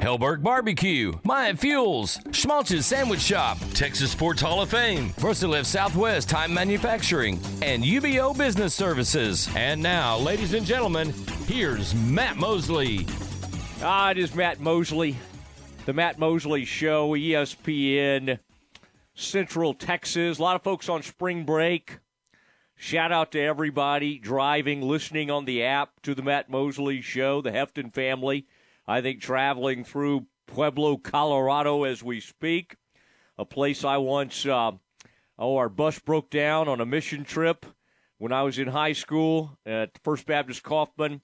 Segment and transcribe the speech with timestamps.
[0.00, 6.54] Helberg Barbecue, Myatt Fuels, Schmaltz's Sandwich Shop, Texas Sports Hall of Fame, VersaLift Southwest Time
[6.54, 9.46] Manufacturing, and UBO Business Services.
[9.54, 11.12] And now, ladies and gentlemen,
[11.46, 13.06] here's Matt Mosley.
[13.82, 15.16] Ah, it is Matt Mosley.
[15.84, 18.38] The Matt Mosley Show, ESPN,
[19.14, 20.38] Central Texas.
[20.38, 21.98] A lot of folks on spring break.
[22.74, 27.50] Shout out to everybody driving, listening on the app to the Matt Mosley Show, the
[27.50, 28.46] Hefton family.
[28.90, 32.74] I think traveling through Pueblo, Colorado as we speak,
[33.38, 34.72] a place I once, uh,
[35.38, 37.66] oh, our bus broke down on a mission trip
[38.18, 41.20] when I was in high school at First Baptist Kaufman.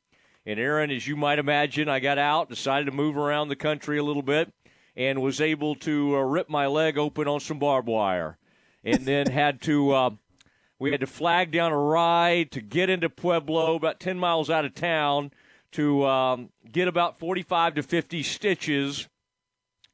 [0.47, 3.99] And Aaron, as you might imagine, I got out, decided to move around the country
[3.99, 4.53] a little bit,
[4.95, 8.39] and was able to uh, rip my leg open on some barbed wire.
[8.85, 10.11] And then had to, uh,
[10.79, 14.65] we had to flag down a ride to get into Pueblo, about 10 miles out
[14.65, 15.33] of town
[15.77, 19.09] to um, get about 45 to 50 stitches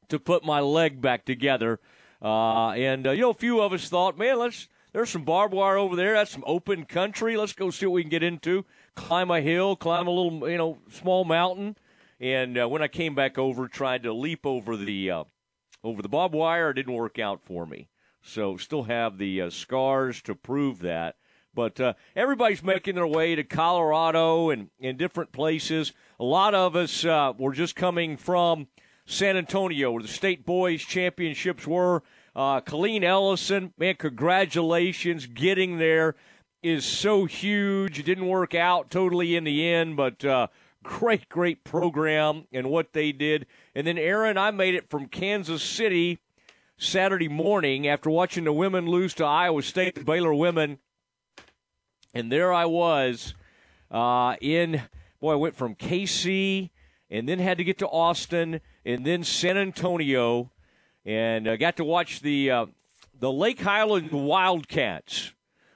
[0.07, 1.81] to put my leg back together.
[2.21, 5.53] Uh, and, uh, you know, a few of us thought, man, let's, there's some barbed
[5.53, 6.13] wire over there.
[6.13, 7.35] That's some open country.
[7.35, 8.63] Let's go see what we can get into.
[8.95, 11.75] Climb a hill, climb a little, you know, small mountain.
[12.17, 15.23] And uh, when I came back over, tried to leap over the, uh,
[15.83, 17.89] over the barbed wire, it didn't work out for me.
[18.21, 21.17] So still have the uh, scars to prove that.
[21.53, 25.93] But uh, everybody's making their way to Colorado and in different places.
[26.19, 28.67] A lot of us uh, were just coming from
[29.05, 32.03] San Antonio, where the state boys championships were.
[32.35, 36.15] Uh, Killeen Ellison, man, congratulations getting there
[36.63, 37.99] is so huge.
[37.99, 40.47] It didn't work out totally in the end, but uh,
[40.81, 43.45] great, great program and what they did.
[43.75, 46.19] And then Aaron, I made it from Kansas City
[46.77, 50.79] Saturday morning after watching the women lose to Iowa State, the Baylor women
[52.13, 53.33] and there I was
[53.91, 54.81] uh, in,
[55.19, 56.69] boy, I went from KC
[57.09, 60.51] and then had to get to Austin and then San Antonio
[61.05, 62.65] and uh, got to watch the, uh,
[63.19, 65.33] the Lake Highland Wildcats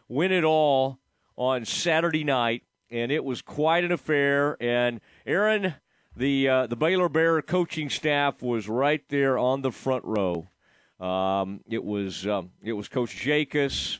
[0.08, 1.00] win it all
[1.36, 2.64] on Saturday night.
[2.90, 4.58] And it was quite an affair.
[4.62, 5.76] And Aaron,
[6.16, 10.48] the uh, the Baylor Bear coaching staff was right there on the front row.
[11.00, 14.00] Um, it was um, it was Coach Jacobs,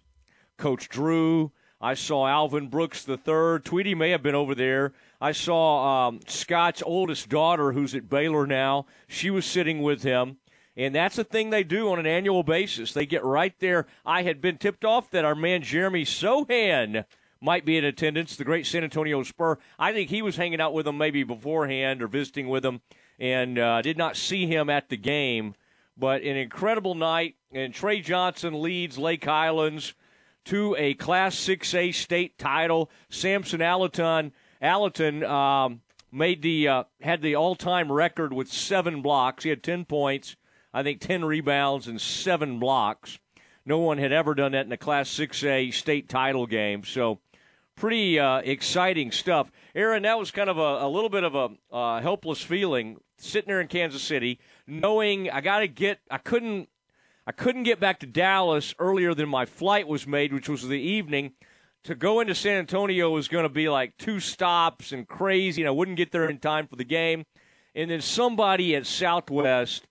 [0.58, 3.64] Coach Drew, I saw Alvin Brooks the third.
[3.64, 4.94] Tweety may have been over there.
[5.22, 8.88] I saw um, Scott's oldest daughter, who's at Baylor now.
[9.08, 10.38] She was sitting with him.
[10.76, 12.94] And that's a thing they do on an annual basis.
[12.94, 13.88] They get right there.
[14.06, 17.06] I had been tipped off that our man Jeremy Sochan
[17.42, 19.58] might be in attendance, the great San Antonio Spur.
[19.78, 22.82] I think he was hanging out with them maybe beforehand or visiting with them,
[23.20, 25.56] and uh, did not see him at the game.
[25.98, 29.96] But an incredible night, and Trey Johnson leads Lake Highlands
[30.48, 32.90] to a Class 6A state title.
[33.10, 34.32] Samson Allerton,
[34.62, 35.82] Allaton um,
[36.12, 39.44] made the uh, had the all-time record with seven blocks.
[39.44, 40.38] He had 10 points,
[40.74, 43.20] I think 10 rebounds and seven blocks.
[43.66, 46.86] No one had ever done that in a Class 6A state title game.
[46.86, 47.20] So
[47.76, 49.52] pretty uh, exciting stuff.
[49.76, 53.50] Aaron, that was kind of a, a little bit of a uh, helpless feeling sitting
[53.50, 56.70] there in Kansas City, knowing I got to get, I couldn't
[57.28, 60.80] I couldn't get back to Dallas earlier than my flight was made, which was the
[60.80, 61.34] evening.
[61.84, 65.68] To go into San Antonio was going to be like two stops and crazy, and
[65.68, 67.26] I wouldn't get there in time for the game.
[67.76, 69.88] And then somebody at Southwest,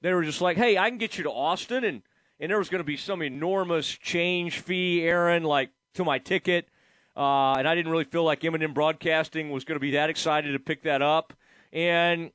[0.00, 2.02] they were just like, "Hey, I can get you to Austin," and
[2.40, 6.66] and there was going to be some enormous change fee, Aaron, like to my ticket.
[7.14, 10.52] Uh, and I didn't really feel like M&M Broadcasting was going to be that excited
[10.52, 11.34] to pick that up.
[11.74, 12.30] And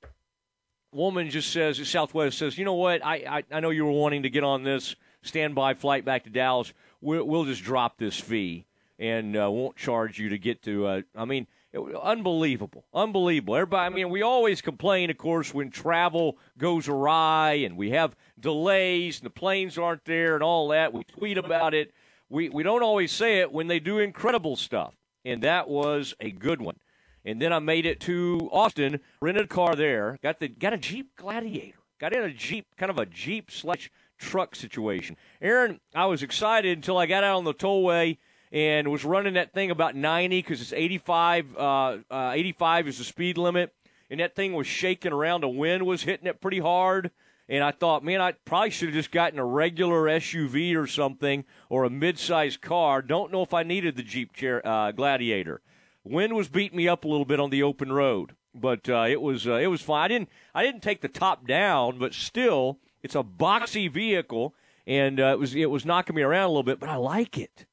[0.96, 3.06] woman just says, Southwest says, you know what?
[3.06, 6.30] I, I, I know you were wanting to get on this standby flight back to
[6.30, 6.74] Dallas.
[7.02, 8.66] We'll, we'll just drop this fee
[8.98, 10.88] and uh, won't charge you to get to.
[10.88, 13.56] Uh, I mean, it, unbelievable, unbelievable.
[13.56, 13.86] Everybody.
[13.86, 19.20] I mean, we always complain, of course, when travel goes awry and we have delays
[19.20, 20.94] and the planes aren't there and all that.
[20.94, 21.94] We tweet about it.
[22.30, 26.32] We we don't always say it when they do incredible stuff, and that was a
[26.32, 26.78] good one
[27.26, 30.78] and then I made it to Austin, rented a car there, got the got a
[30.78, 35.18] Jeep Gladiator, got in a Jeep, kind of a Jeep slash truck situation.
[35.42, 38.18] Aaron, I was excited until I got out on the tollway
[38.52, 41.58] and was running that thing about 90 because it's 85.
[41.58, 43.74] Uh, uh, 85 is the speed limit,
[44.10, 45.42] and that thing was shaking around.
[45.42, 47.12] The wind was hitting it pretty hard.
[47.48, 51.46] And I thought, man, I probably should have just gotten a regular SUV or something
[51.70, 53.04] or a mid-sized car.
[53.04, 55.62] Don't know if I needed the Jeep chair, uh, Gladiator.
[56.06, 59.22] Wind was beating me up a little bit on the open road, but uh, it
[59.22, 60.04] was uh, it was fine.
[60.04, 64.54] I didn't I didn't take the top down, but still, it's a boxy vehicle,
[64.86, 66.80] and uh, it was it was knocking me around a little bit.
[66.80, 67.66] But I like it.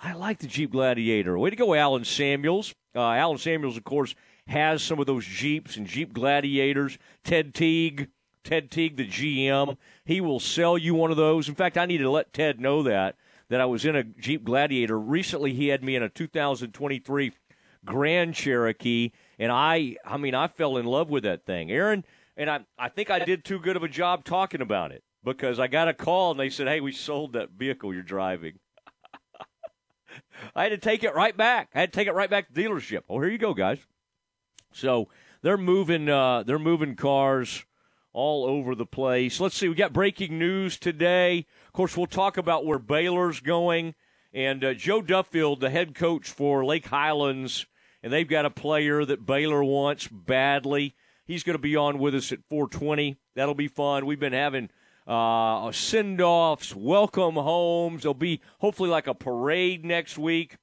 [0.00, 1.36] I like the Jeep Gladiator.
[1.36, 2.74] Way to go, Allen Samuels.
[2.94, 4.14] Uh, Allen Samuels, of course,
[4.46, 6.96] has some of those Jeeps and Jeep Gladiators.
[7.24, 8.08] Ted Teague,
[8.44, 11.48] Ted Teague, the GM, he will sell you one of those.
[11.48, 13.16] In fact, I need to let Ted know that
[13.48, 14.98] that I was in a Jeep Gladiator.
[14.98, 17.32] Recently, he had me in a 2023
[17.84, 22.04] Grand Cherokee, and I, I mean, I fell in love with that thing, Aaron.
[22.36, 25.60] And I, I think I did too good of a job talking about it because
[25.60, 28.58] I got a call and they said, "Hey, we sold that vehicle you're driving."
[30.56, 31.70] I had to take it right back.
[31.74, 33.02] I had to take it right back to the dealership.
[33.08, 33.78] Oh, here you go, guys.
[34.72, 35.08] So
[35.42, 37.64] they're moving, uh, they're moving cars
[38.12, 39.40] all over the place.
[39.40, 39.68] Let's see.
[39.68, 41.46] We got breaking news today.
[41.66, 43.94] Of course, we'll talk about where Baylor's going.
[44.32, 47.66] And uh, Joe Duffield, the head coach for Lake Highlands,
[48.04, 50.94] and they've got a player that Baylor wants badly.
[51.24, 53.16] He's going to be on with us at 420.
[53.34, 54.04] That'll be fun.
[54.04, 54.68] We've been having
[55.06, 58.02] uh, send offs, welcome homes.
[58.02, 60.58] There'll be hopefully like a parade next week.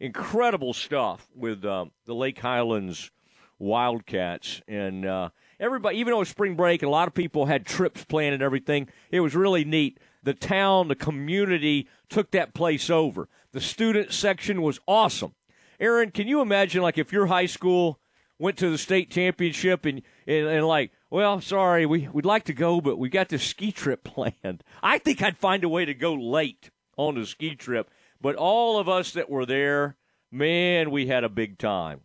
[0.00, 3.10] Incredible stuff with uh, the Lake Highlands
[3.58, 4.62] Wildcats.
[4.66, 5.28] And uh,
[5.60, 8.42] everybody, even though it's spring break and a lot of people had trips planned and
[8.42, 9.98] everything, it was really neat.
[10.22, 13.28] The town, the community took that place over.
[13.52, 15.34] The student section was awesome.
[15.80, 18.00] Aaron, can you imagine like if your high school
[18.38, 22.52] went to the state championship and and, and like, well, sorry, we we'd like to
[22.52, 24.62] go, but we got this ski trip planned.
[24.82, 27.90] I think I'd find a way to go late on the ski trip.
[28.20, 29.96] But all of us that were there,
[30.30, 32.00] man, we had a big time.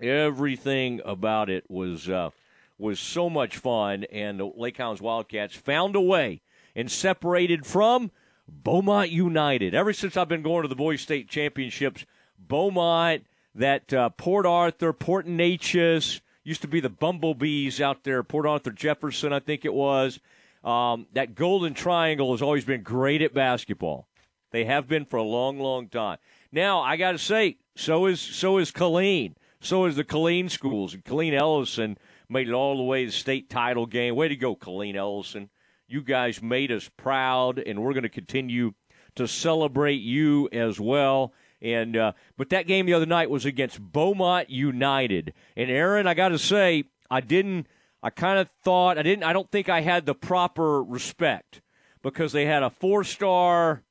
[0.00, 2.30] Everything about it was uh,
[2.78, 6.40] was so much fun, and the Lake Highlands Wildcats found a way
[6.74, 8.10] and separated from
[8.48, 9.74] Beaumont United.
[9.74, 12.06] Ever since I've been going to the boys' state championships,
[12.46, 18.46] Beaumont, that uh, Port Arthur, Port Neches, used to be the Bumblebees out there, Port
[18.46, 20.18] Arthur Jefferson, I think it was.
[20.64, 24.08] Um, that Golden Triangle has always been great at basketball.
[24.50, 26.18] They have been for a long, long time.
[26.52, 29.34] Now I got to say, so is so is Killeen.
[29.60, 30.94] So is the Killeen schools.
[30.94, 31.98] And Killeen Ellison
[32.28, 34.16] made it all the way to the state title game.
[34.16, 35.50] Way to go, Killeen Ellison.
[35.86, 38.72] You guys made us proud, and we're going to continue
[39.16, 41.32] to celebrate you as well.
[41.62, 45.34] And uh, but that game the other night was against Beaumont United.
[45.56, 47.66] And Aaron, I got to say, I didn't.
[48.02, 49.24] I kind of thought I didn't.
[49.24, 51.60] I don't think I had the proper respect
[52.02, 53.82] because they had a four-star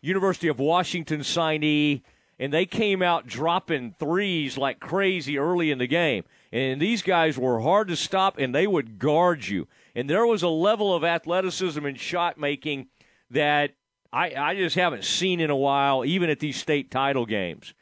[0.00, 2.00] University of Washington signee,
[2.38, 6.24] and they came out dropping threes like crazy early in the game.
[6.52, 9.68] And these guys were hard to stop, and they would guard you.
[9.94, 12.88] And there was a level of athleticism and shot making
[13.30, 13.72] that
[14.12, 17.74] I, I just haven't seen in a while, even at these state title games.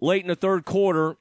[0.00, 1.16] Late in the third quarter,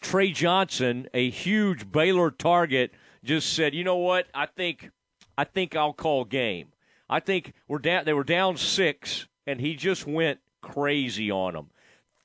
[0.00, 2.92] Trey Johnson, a huge Baylor target,
[3.24, 4.26] just said, "You know what?
[4.34, 4.90] I think,
[5.36, 6.68] I think I'll call game.
[7.08, 8.04] I think we're down.
[8.04, 11.70] They were down six, and he just went crazy on them.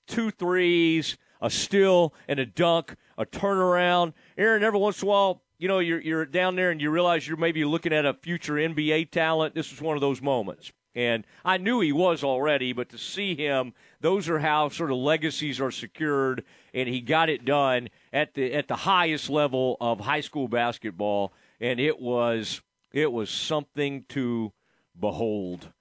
[0.07, 4.13] Two threes, a steal, and a dunk, a turnaround.
[4.37, 7.27] Aaron, every once in a while, you know, you're you're down there and you realize
[7.27, 9.53] you're maybe looking at a future NBA talent.
[9.53, 10.71] This was one of those moments.
[10.95, 14.97] And I knew he was already, but to see him, those are how sort of
[14.97, 16.43] legacies are secured.
[16.73, 21.33] And he got it done at the at the highest level of high school basketball,
[21.59, 24.53] and it was it was something to
[24.99, 25.71] behold.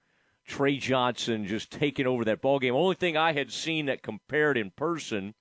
[0.45, 2.75] Trey Johnson just taking over that ball game.
[2.75, 5.35] Only thing I had seen that compared in person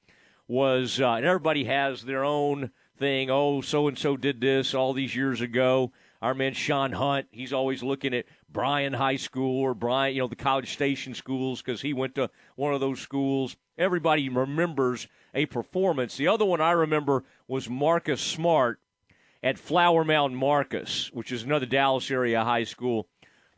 [0.46, 3.30] was, uh, and everybody has their own thing.
[3.30, 5.92] Oh, so and so did this all these years ago.
[6.20, 10.26] Our man Sean Hunt, he's always looking at Bryan High School or Bryan, you know,
[10.26, 13.56] the College Station schools because he went to one of those schools.
[13.76, 16.16] Everybody remembers a performance.
[16.16, 18.80] The other one I remember was Marcus Smart
[19.44, 23.08] at Flower Mound Marcus, which is another Dallas area high school,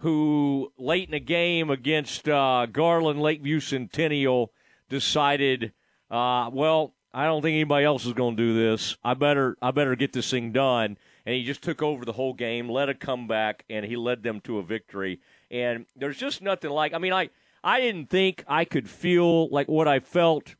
[0.01, 4.53] who late in a game against uh, Garland Lakeview Centennial
[4.91, 5.73] decided,
[6.11, 8.97] uh, well, I don't think anybody else is going to do this.
[9.03, 10.97] I better I better get this thing done.
[11.27, 14.41] And he just took over the whole game, led a comeback, and he led them
[14.43, 15.21] to a victory.
[15.51, 16.95] And there's just nothing like.
[16.95, 17.31] I mean, I
[17.63, 20.55] I didn't think I could feel like what I felt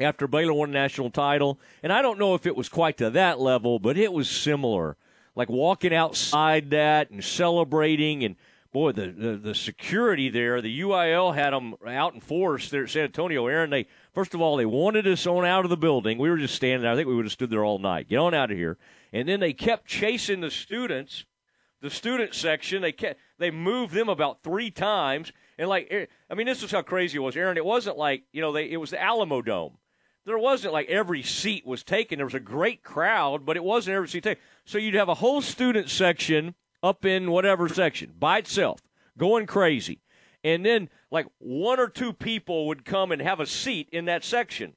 [0.00, 3.10] after Baylor won a national title, and I don't know if it was quite to
[3.10, 4.96] that level, but it was similar.
[5.34, 8.36] Like walking outside that and celebrating and
[8.72, 12.90] boy, the, the, the security there, the UIL had them out in force there at
[12.90, 13.46] San Antonio.
[13.46, 16.18] Aaron, they first of all they wanted us on out of the building.
[16.18, 16.92] We were just standing there.
[16.92, 18.08] I think we would have stood there all night.
[18.08, 18.78] Get on out of here.
[19.12, 21.24] And then they kept chasing the students,
[21.80, 22.82] the student section.
[22.82, 25.32] They kept they moved them about three times.
[25.56, 27.56] And like, I mean, this is how crazy it was, Aaron.
[27.56, 29.78] It wasn't like you know, they it was the Alamo Dome.
[30.26, 32.18] There wasn't like every seat was taken.
[32.18, 34.42] There was a great crowd, but it wasn't every seat taken.
[34.66, 38.80] So you'd have a whole student section up in whatever section by itself,
[39.16, 40.00] going crazy,
[40.44, 44.24] and then like one or two people would come and have a seat in that
[44.24, 44.74] section,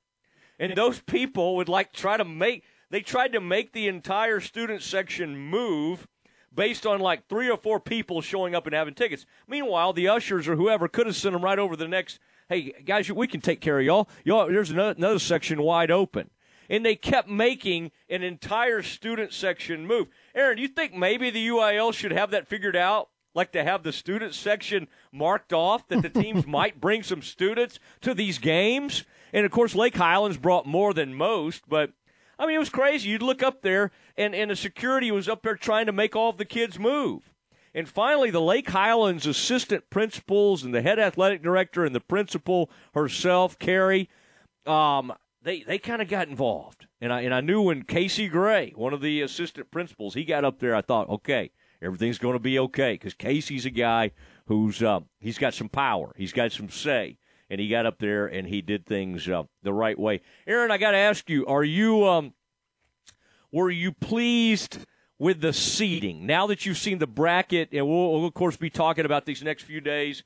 [0.59, 2.63] and those people would like try to make.
[2.89, 6.07] They tried to make the entire student section move
[6.53, 9.25] based on like three or four people showing up and having tickets.
[9.47, 12.19] Meanwhile, the ushers or whoever could have sent them right over the next.
[12.49, 14.09] Hey guys, we can take care of y'all.
[14.25, 16.29] Y'all, there's another, another section wide open,
[16.71, 20.07] and they kept making an entire student section move.
[20.33, 23.09] Aaron, do you think maybe the UIL should have that figured out?
[23.35, 27.77] Like to have the student section marked off that the teams might bring some students
[27.99, 29.03] to these games.
[29.33, 31.91] And of course, Lake Highlands brought more than most, but
[32.39, 33.09] I mean, it was crazy.
[33.09, 36.29] You'd look up there, and, and the security was up there trying to make all
[36.29, 37.33] of the kids move.
[37.73, 42.69] And finally, the Lake Highlands assistant principals and the head athletic director and the principal
[42.93, 44.09] herself, Carrie,
[44.65, 45.13] um,
[45.43, 46.87] they they kind of got involved.
[46.99, 50.45] And I and I knew when Casey Gray, one of the assistant principals, he got
[50.45, 54.11] up there, I thought, okay, everything's going to be okay because Casey's a guy
[54.45, 57.17] who's uh, he's got some power, he's got some say,
[57.49, 60.21] and he got up there and he did things uh, the right way.
[60.45, 62.33] Aaron, I got to ask you, are you um,
[63.51, 64.79] were you pleased
[65.17, 67.69] with the seating now that you've seen the bracket?
[67.73, 70.23] And we'll, we'll of course be talking about these next few days.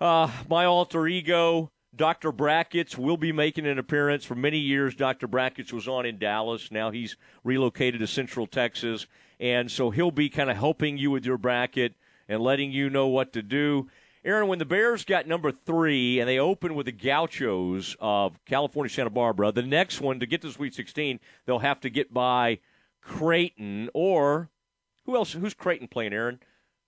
[0.00, 1.70] Uh, my alter ego.
[1.94, 2.32] Dr.
[2.32, 4.24] Brackets will be making an appearance.
[4.24, 5.26] For many years, Dr.
[5.26, 6.70] Brackets was on in Dallas.
[6.70, 9.06] Now he's relocated to Central Texas.
[9.38, 11.94] And so he'll be kind of helping you with your bracket
[12.28, 13.88] and letting you know what to do.
[14.24, 18.88] Aaron, when the Bears got number three and they opened with the Gauchos of California
[18.88, 22.60] Santa Barbara, the next one to get to Sweet 16, they'll have to get by
[23.02, 24.48] Creighton or
[25.04, 25.32] who else?
[25.32, 26.38] Who's Creighton playing, Aaron?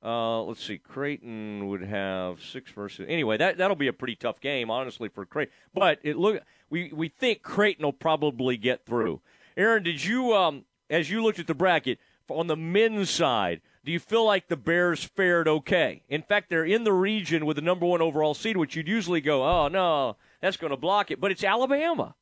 [0.05, 0.79] Uh, let's see.
[0.79, 3.07] Creighton would have six versus.
[3.09, 5.55] Anyway, that that'll be a pretty tough game, honestly, for Creighton.
[5.73, 9.21] But it look we we think Creighton will probably get through.
[9.57, 13.63] Aaron, did you um as you looked at the bracket on the men's side?
[13.85, 16.03] do you feel like the Bears fared okay?
[16.09, 19.21] In fact, they're in the region with the number one overall seed, which you'd usually
[19.21, 21.21] go, oh, no, that's going to block it.
[21.21, 22.15] But it's Alabama.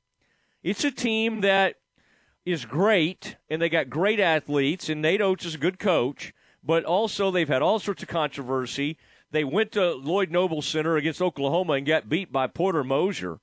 [0.65, 1.77] It's a team that
[2.45, 6.85] is great, and they got great athletes, and Nate Oats is a good coach, but
[6.85, 8.99] also they've had all sorts of controversy.
[9.31, 13.41] They went to Lloyd Noble Center against Oklahoma and got beat by Porter Moser.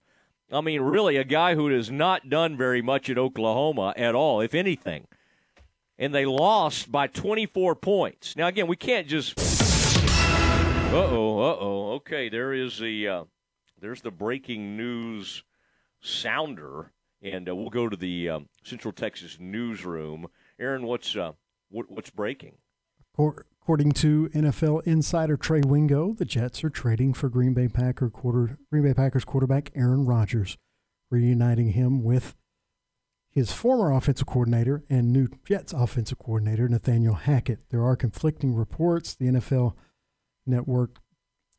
[0.52, 4.42] I mean, really, a guy who has not done very much at Oklahoma at all,
[4.42, 5.08] if anything
[6.00, 8.36] and they lost by 24 points.
[8.36, 9.38] Now, again, we can't just.
[9.38, 11.92] Uh oh, uh oh.
[11.98, 13.24] Okay, there is the uh,
[13.80, 15.44] there's the breaking news
[16.02, 20.28] sounder, and uh, we'll go to the um, Central Texas newsroom.
[20.58, 21.34] Aaron, what's uh,
[21.70, 22.56] what, what's breaking?
[23.20, 28.58] According to NFL insider Trey Wingo, the Jets are trading for Green Bay Packer quarter
[28.72, 30.58] Green Bay Packers quarterback Aaron Rodgers,
[31.12, 32.36] reuniting him with
[33.30, 37.70] his former offensive coordinator and new Jets offensive coordinator, Nathaniel Hackett.
[37.70, 39.16] There are conflicting reports.
[39.16, 39.74] The NFL
[40.46, 41.00] network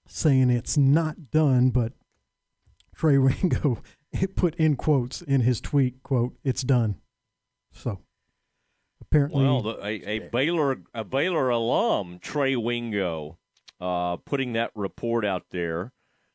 [0.08, 1.92] saying it's not done, but
[2.96, 3.82] Trey Wingo
[4.34, 6.96] put in quotes in his tweet, quote, it's done.
[7.70, 8.00] So
[9.00, 9.44] apparently.
[9.44, 13.38] Well, the, a, a, Baylor a Baylor alum, Trey Wingo,
[13.80, 15.92] uh, putting that report out there.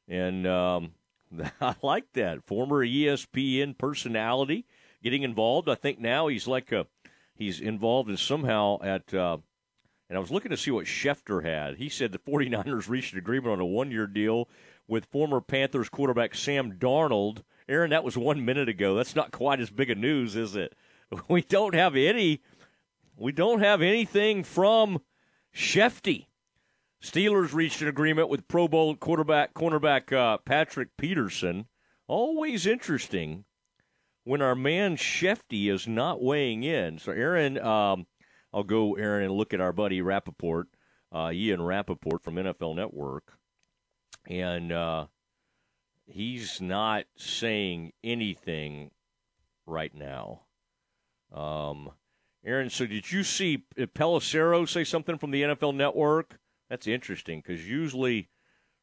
[0.08, 0.92] And um,
[1.62, 2.46] I like that.
[2.46, 4.66] Former ESPN personality
[5.04, 5.70] getting involved.
[5.70, 6.88] I think now he's like a
[7.36, 9.14] he's involved in somehow at.
[9.14, 9.38] Uh,
[10.08, 11.78] and I was looking to see what Schefter had.
[11.78, 14.48] He said the 49ers reached an agreement on a one year deal
[14.88, 17.42] with former Panthers quarterback Sam Darnold.
[17.68, 18.96] Aaron, that was one minute ago.
[18.96, 20.74] That's not quite as big a news, is it?
[21.30, 22.42] We don't have any.
[23.18, 25.00] We don't have anything from
[25.54, 26.28] Shefty.
[27.02, 31.68] Steelers reached an agreement with Pro Bowl quarterback cornerback uh, Patrick Peterson.
[32.08, 33.46] Always interesting
[34.24, 37.00] when our man Shefty is not weighing in.
[37.00, 38.08] So, Aaron, um,
[38.54, 40.68] I'll go, Aaron, and look at our buddy Rapoport,
[41.12, 43.38] uh, Ian Rapoport from NFL Network.
[44.28, 45.06] And uh,
[46.06, 48.92] he's not saying anything
[49.66, 50.42] right now.
[51.32, 51.92] Um,
[52.46, 56.38] Aaron, so did you see Pelissero say something from the NFL Network?
[56.70, 58.30] That's interesting because usually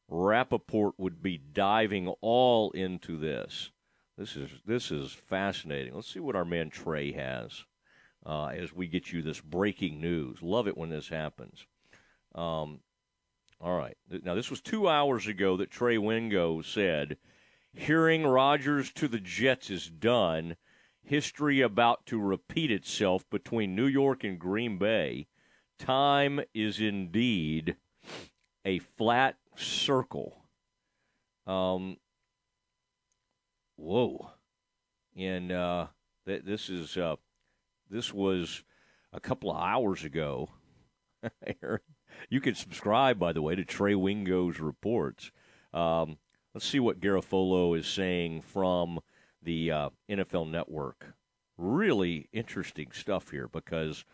[0.09, 3.71] Rapoport would be diving all into this.
[4.19, 5.95] This is this is fascinating.
[5.95, 7.65] Let's see what our man Trey has
[8.27, 10.43] uh, as we get you this breaking news.
[10.43, 11.65] Love it when this happens.
[12.35, 12.81] Um,
[13.61, 13.97] all right.
[14.25, 17.17] Now this was two hours ago that Trey Wingo said,
[17.73, 20.57] "Hearing Rodgers to the Jets is done.
[21.05, 25.27] History about to repeat itself between New York and Green Bay.
[25.79, 27.77] Time is indeed
[28.65, 30.45] a flat circle.
[31.47, 31.97] Um,
[33.77, 34.31] whoa,
[35.17, 35.87] and uh,
[36.25, 37.17] th- this is uh,
[37.91, 38.63] this was
[39.13, 40.51] a couple of hours ago.
[42.31, 45.31] you can subscribe, by the way, to Trey Wingo's reports.
[45.75, 46.19] Um,
[46.55, 49.01] let's see what Garafolo is saying from
[49.43, 51.15] the uh, NFL Network.
[51.59, 54.05] Really interesting stuff here because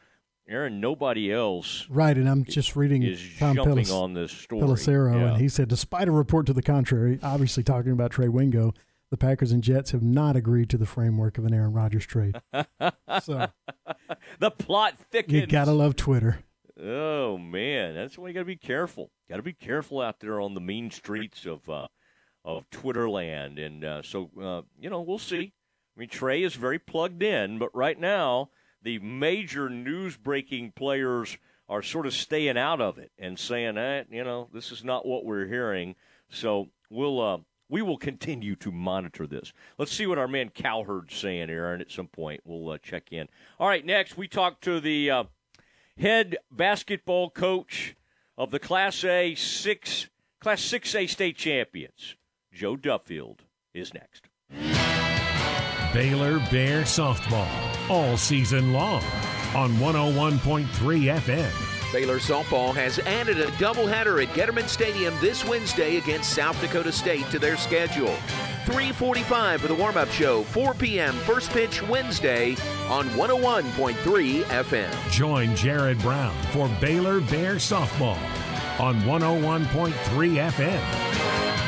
[0.48, 2.16] Aaron, nobody else, right?
[2.16, 4.62] And I'm just reading is Tom jumping Pellis, on this story.
[4.62, 5.28] Pelissero, yeah.
[5.28, 8.72] and he said, despite a report to the contrary, obviously talking about Trey Wingo,
[9.10, 12.36] the Packers and Jets have not agreed to the framework of an Aaron Rodgers trade.
[13.22, 13.46] so
[14.38, 15.40] the plot thickens.
[15.40, 16.40] you gotta love Twitter.
[16.80, 19.10] Oh man, that's why you got to be careful.
[19.28, 21.88] Got to be careful out there on the mean streets of uh,
[22.44, 25.52] of Twitter land, and uh, so uh, you know we'll see.
[25.96, 28.50] I mean, Trey is very plugged in, but right now
[28.82, 31.36] the major news breaking players
[31.68, 34.84] are sort of staying out of it and saying that eh, you know this is
[34.84, 35.94] not what we're hearing.
[36.30, 39.52] So we'll uh, we will continue to monitor this.
[39.76, 41.80] Let's see what our man Cowherd's saying, Aaron.
[41.80, 43.28] At some point, we'll uh, check in.
[43.58, 45.24] All right, next we talk to the uh,
[45.98, 47.94] head basketball coach
[48.36, 50.08] of the Class A six
[50.40, 52.16] Class Six A state champions.
[52.52, 54.28] Joe Duffield is next.
[55.92, 57.48] Baylor Bear softball
[57.90, 59.02] all season long
[59.54, 61.92] on 101.3 FM.
[61.92, 67.24] Baylor softball has added a doubleheader at Getterman Stadium this Wednesday against South Dakota State
[67.30, 68.14] to their schedule.
[68.66, 71.14] 3:45 for the warm-up show, 4 p.m.
[71.20, 72.50] first pitch Wednesday
[72.88, 75.10] on 101.3 FM.
[75.10, 78.18] Join Jared Brown for Baylor Bear softball
[78.78, 81.67] on 101.3 FM.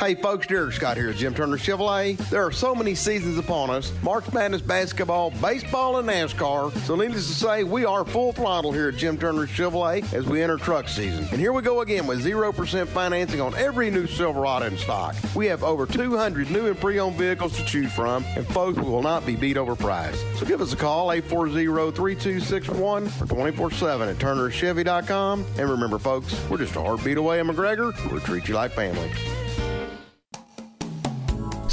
[0.00, 2.16] Hey folks, Derek Scott here at Jim Turner Chevrolet.
[2.28, 6.76] There are so many seasons upon us March Madness basketball, baseball, and NASCAR.
[6.84, 10.42] So, needless to say, we are full throttle here at Jim Turner Chevrolet as we
[10.42, 11.28] enter truck season.
[11.30, 15.14] And here we go again with 0% financing on every new Silverado in stock.
[15.32, 18.90] We have over 200 new and pre owned vehicles to choose from, and folks, we
[18.90, 20.20] will not be beat over price.
[20.38, 25.46] So, give us a call 840 3261 or 24 7 at turnerchevy.com.
[25.56, 27.94] And remember, folks, we're just a heartbeat away in McGregor.
[28.10, 29.10] We'll treat you like family.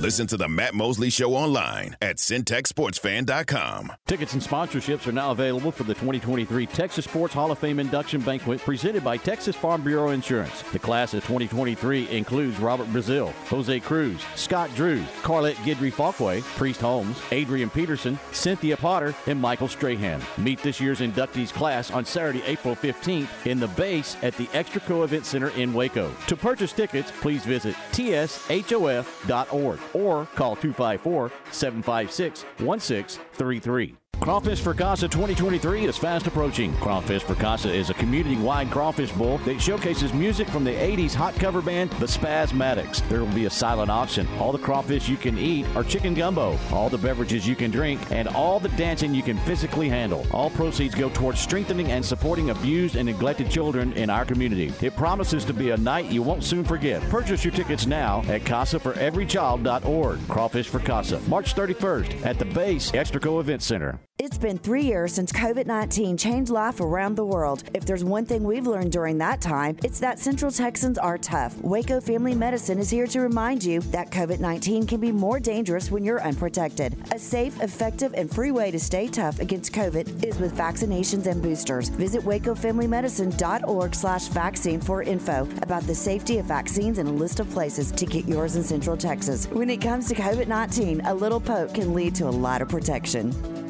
[0.00, 3.92] Listen to the Matt Mosley Show online at centexsportsfan.com.
[4.06, 8.22] Tickets and sponsorships are now available for the 2023 Texas Sports Hall of Fame induction
[8.22, 10.62] banquet presented by Texas Farm Bureau Insurance.
[10.72, 16.80] The class of 2023 includes Robert Brazile, Jose Cruz, Scott Drew, Carlette Guidry Falkway, Priest
[16.80, 20.22] Holmes, Adrian Peterson, Cynthia Potter, and Michael Strahan.
[20.38, 25.04] Meet this year's inductees class on Saturday, April 15th in the base at the Extraco
[25.04, 26.10] Event Center in Waco.
[26.28, 33.99] To purchase tickets, please visit tshof.org or call 254 756 1633.
[34.20, 36.74] Crawfish for Casa 2023 is fast approaching.
[36.76, 41.34] Crawfish for Casa is a community-wide crawfish bowl that showcases music from the 80s hot
[41.36, 43.08] cover band, The Spasmatics.
[43.08, 44.28] There will be a silent auction.
[44.38, 47.98] All the crawfish you can eat are chicken gumbo, all the beverages you can drink,
[48.12, 50.26] and all the dancing you can physically handle.
[50.32, 54.70] All proceeds go towards strengthening and supporting abused and neglected children in our community.
[54.82, 57.00] It promises to be a night you won't soon forget.
[57.08, 60.28] Purchase your tickets now at CasaForEveryChild.org.
[60.28, 63.98] Crawfish for Casa, March 31st at the base Extraco Event Center.
[64.22, 67.62] It's been three years since COVID 19 changed life around the world.
[67.72, 71.56] If there's one thing we've learned during that time, it's that Central Texans are tough.
[71.62, 75.90] Waco Family Medicine is here to remind you that COVID 19 can be more dangerous
[75.90, 76.98] when you're unprotected.
[77.12, 81.40] A safe, effective, and free way to stay tough against COVID is with vaccinations and
[81.40, 81.88] boosters.
[81.88, 87.48] Visit wacofamilymedicine.org slash vaccine for info about the safety of vaccines and a list of
[87.48, 89.46] places to get yours in Central Texas.
[89.46, 92.68] When it comes to COVID 19, a little poke can lead to a lot of
[92.68, 93.69] protection.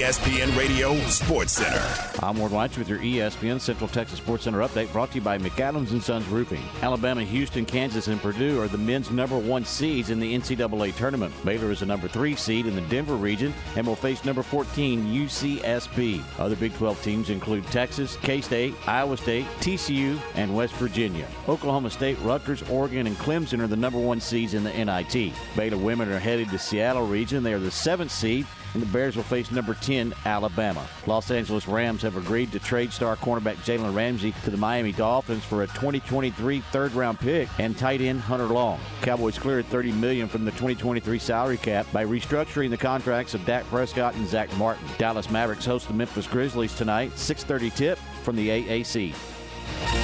[0.00, 1.84] ESPN Radio Sports Center.
[2.20, 5.36] I'm Ward White with your ESPN Central Texas Sports Center update brought to you by
[5.36, 6.62] McAdams and Sons Roofing.
[6.80, 11.34] Alabama, Houston, Kansas, and Purdue are the men's number one seeds in the NCAA tournament.
[11.44, 15.04] Baylor is a number three seed in the Denver region and will face number 14
[15.04, 16.22] UCSB.
[16.38, 21.26] Other Big 12 teams include Texas, K-State, Iowa State, TCU, and West Virginia.
[21.46, 25.34] Oklahoma State, Rutgers, Oregon, and Clemson are the number one seeds in the NIT.
[25.54, 27.42] Baylor women are headed to Seattle region.
[27.42, 30.86] They are the seventh seed and the Bears will face number 10, Alabama.
[31.06, 35.44] Los Angeles Rams have agreed to trade star cornerback Jalen Ramsey to the Miami Dolphins
[35.44, 38.80] for a 2023 third round pick and tight end Hunter Long.
[39.02, 43.64] Cowboys cleared 30 million from the 2023 salary cap by restructuring the contracts of Dak
[43.66, 44.84] Prescott and Zack Martin.
[44.98, 49.14] Dallas Mavericks host the Memphis Grizzlies tonight, 6:30 tip from the AAC.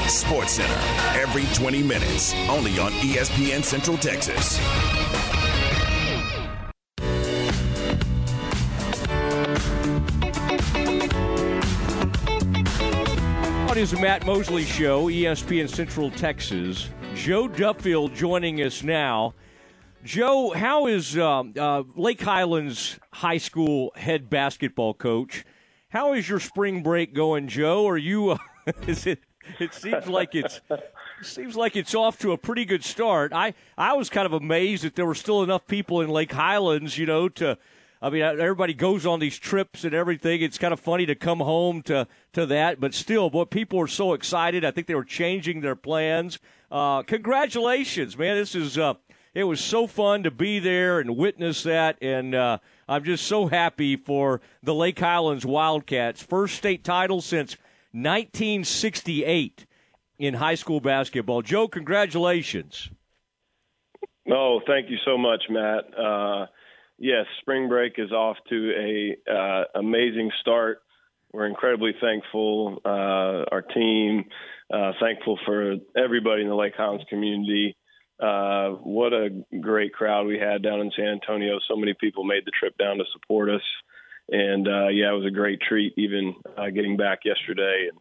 [0.09, 0.81] Sports Center
[1.19, 4.59] every 20 minutes, only on ESPN Central Texas.
[13.87, 16.89] Is the Matt Mosley Show, ESPN Central Texas.
[17.15, 19.33] Joe Duffield joining us now.
[20.03, 25.45] Joe, how is um, uh, Lake Highlands High School head basketball coach?
[25.89, 27.87] How is your spring break going, Joe?
[27.87, 28.31] Are you?
[28.31, 28.39] Uh,
[28.89, 29.21] is it?
[29.61, 30.61] It seems like it's
[31.23, 33.33] seems like it's off to a pretty good start.
[33.33, 36.99] I I was kind of amazed that there were still enough people in Lake Highlands,
[36.99, 37.57] you know, to
[38.01, 40.43] I mean, everybody goes on these trips and everything.
[40.43, 43.87] It's kind of funny to come home to to that, but still, boy, people are
[43.87, 44.65] so excited.
[44.65, 46.39] I think they were changing their plans.
[46.71, 48.37] Uh, congratulations, man!
[48.37, 48.95] This is uh,
[49.35, 53.47] it was so fun to be there and witness that, and uh, I'm just so
[53.47, 57.57] happy for the Lake Highlands Wildcats, first state title since
[57.93, 59.65] 1968
[60.19, 61.41] in high school basketball.
[61.41, 62.91] Joe, congratulations!
[64.27, 65.85] No, thank you so much, Matt.
[66.99, 70.79] Yes, spring break is off to a uh, amazing start.
[71.33, 74.25] We're incredibly thankful, uh, our team,
[74.73, 77.77] uh, thankful for everybody in the Lake Highlands community.
[78.19, 79.29] Uh, what a
[79.61, 81.59] great crowd we had down in San Antonio.
[81.69, 83.61] So many people made the trip down to support us.
[84.31, 87.99] And uh, yeah, it was a great treat, even uh, getting back yesterday and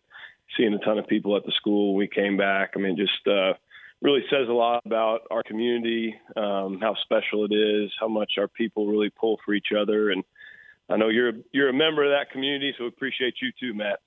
[0.55, 1.95] seeing a ton of people at the school.
[1.95, 2.71] We came back.
[2.75, 3.27] I mean, just
[4.05, 8.47] really says a lot about our community, um, how special it is, how much our
[8.47, 10.23] people really pull for each other, and
[10.89, 13.99] I know you're you're a member of that community, so we appreciate you too, Matt.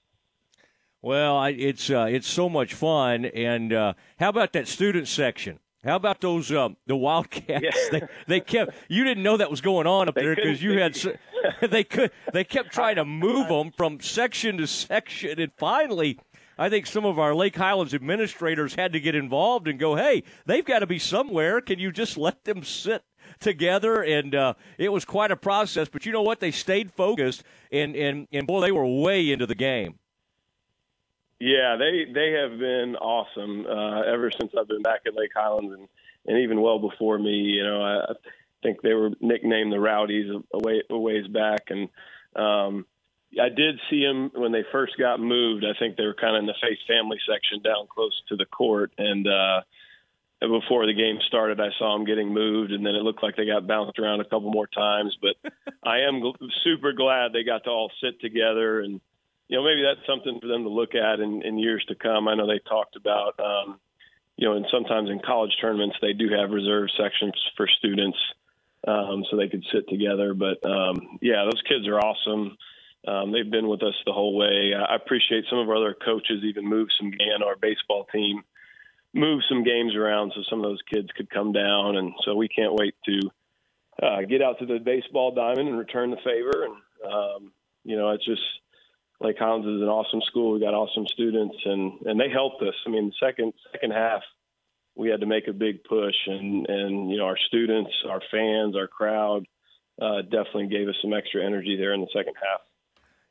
[1.02, 5.58] Well, I, it's uh, it's so much fun, and uh, how about that student section?
[5.84, 7.64] How about those um, the Wildcats?
[7.64, 7.70] Yeah.
[7.90, 10.78] They, they kept you didn't know that was going on up they there because you
[10.78, 10.96] had
[11.70, 16.20] they could they kept trying to move them from section to section, and finally
[16.58, 20.24] I think some of our Lake Highlands administrators had to get involved and go, hey,
[20.44, 21.60] they've got to be somewhere.
[21.60, 23.04] Can you just let them sit
[23.38, 24.02] together?
[24.02, 25.88] And uh, it was quite a process.
[25.88, 26.40] But you know what?
[26.40, 29.98] They stayed focused, and, and, and boy, they were way into the game.
[31.40, 35.72] Yeah, they they have been awesome uh, ever since I've been back at Lake Highlands,
[35.72, 35.88] and,
[36.26, 37.30] and even well before me.
[37.30, 38.14] You know, I, I
[38.60, 41.88] think they were nicknamed the Rowdies a, way, a ways back, and
[42.34, 42.86] um,
[43.40, 45.64] I did see them when they first got moved.
[45.64, 48.46] I think they were kind of in the face family section down close to the
[48.46, 49.60] court, and uh,
[50.40, 53.46] before the game started, I saw them getting moved, and then it looked like they
[53.46, 55.16] got bounced around a couple more times.
[55.20, 55.36] But
[55.82, 59.00] I am gl- super glad they got to all sit together, and
[59.48, 62.28] you know maybe that's something for them to look at in, in years to come.
[62.28, 63.80] I know they talked about, um,
[64.36, 68.18] you know, and sometimes in college tournaments they do have reserve sections for students,
[68.86, 70.34] um, so they could sit together.
[70.34, 72.56] But um, yeah, those kids are awesome.
[73.06, 74.72] Um, they've been with us the whole way.
[74.74, 78.42] I appreciate some of our other coaches even moved some and our baseball team
[79.14, 82.48] moved some games around so some of those kids could come down, and so we
[82.48, 83.20] can't wait to
[84.02, 86.64] uh, get out to the baseball diamond and return the favor.
[86.64, 87.52] And um,
[87.84, 88.42] you know, it's just
[89.20, 90.52] Lake Highlands is an awesome school.
[90.52, 92.74] We got awesome students, and and they helped us.
[92.86, 94.22] I mean, second second half,
[94.94, 98.76] we had to make a big push, and and you know, our students, our fans,
[98.76, 99.46] our crowd
[100.00, 102.60] uh, definitely gave us some extra energy there in the second half.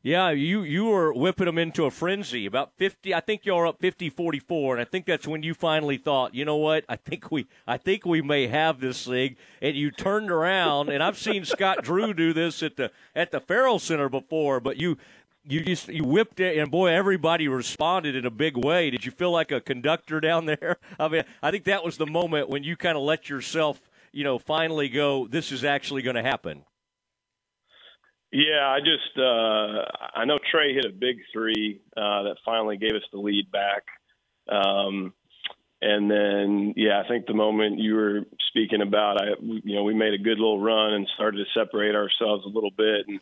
[0.04, 2.46] Yeah, you you were whipping them into a frenzy.
[2.46, 5.98] About 50, I think y'all are up 50-44, and I think that's when you finally
[5.98, 6.86] thought, you know what?
[6.88, 9.36] I think we I think we may have this thing.
[9.62, 13.40] And you turned around, and I've seen Scott Drew do this at the at the
[13.40, 14.98] Ferrell Center before, but you
[15.44, 18.90] you just you whipped it, and boy, everybody responded in a big way.
[18.92, 20.78] Did you feel like a conductor down there?
[21.00, 23.80] I mean, I think that was the moment when you kind of let yourself,
[24.12, 25.28] you know, finally go.
[25.28, 26.64] This is actually going to happen.
[28.32, 32.92] Yeah, I just uh, I know Trey hit a big three uh, that finally gave
[32.92, 33.84] us the lead back,
[34.50, 35.14] um,
[35.82, 39.94] and then yeah, I think the moment you were speaking about, I you know we
[39.94, 43.22] made a good little run and started to separate ourselves a little bit, and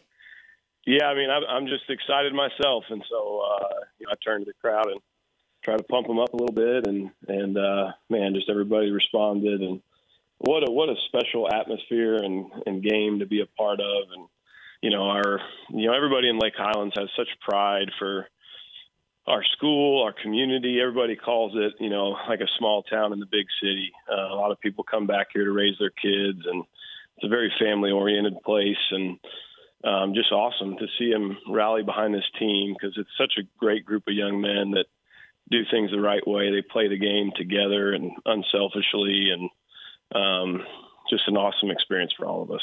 [0.87, 4.51] yeah, I mean I'm, just excited myself, and so uh, you know I turned to
[4.51, 5.01] the crowd and
[5.63, 9.61] tried to pump them up a little bit, and and uh, man, just everybody responded,
[9.61, 9.81] and
[10.39, 14.27] what a what a special atmosphere and and game to be a part of, and
[14.85, 18.27] you know, our, you know, everybody in Lake Highlands has such pride for
[19.25, 20.79] our school, our community.
[20.79, 23.91] Everybody calls it, you know, like a small town in the big city.
[24.07, 26.63] Uh, a lot of people come back here to raise their kids, and
[27.17, 29.17] it's a very family-oriented place, and
[29.83, 33.87] um, just awesome to see them rally behind this team because it's such a great
[33.87, 34.85] group of young men that
[35.49, 36.51] do things the right way.
[36.51, 39.49] They play the game together and unselfishly, and
[40.13, 40.63] um,
[41.09, 42.61] just an awesome experience for all of us.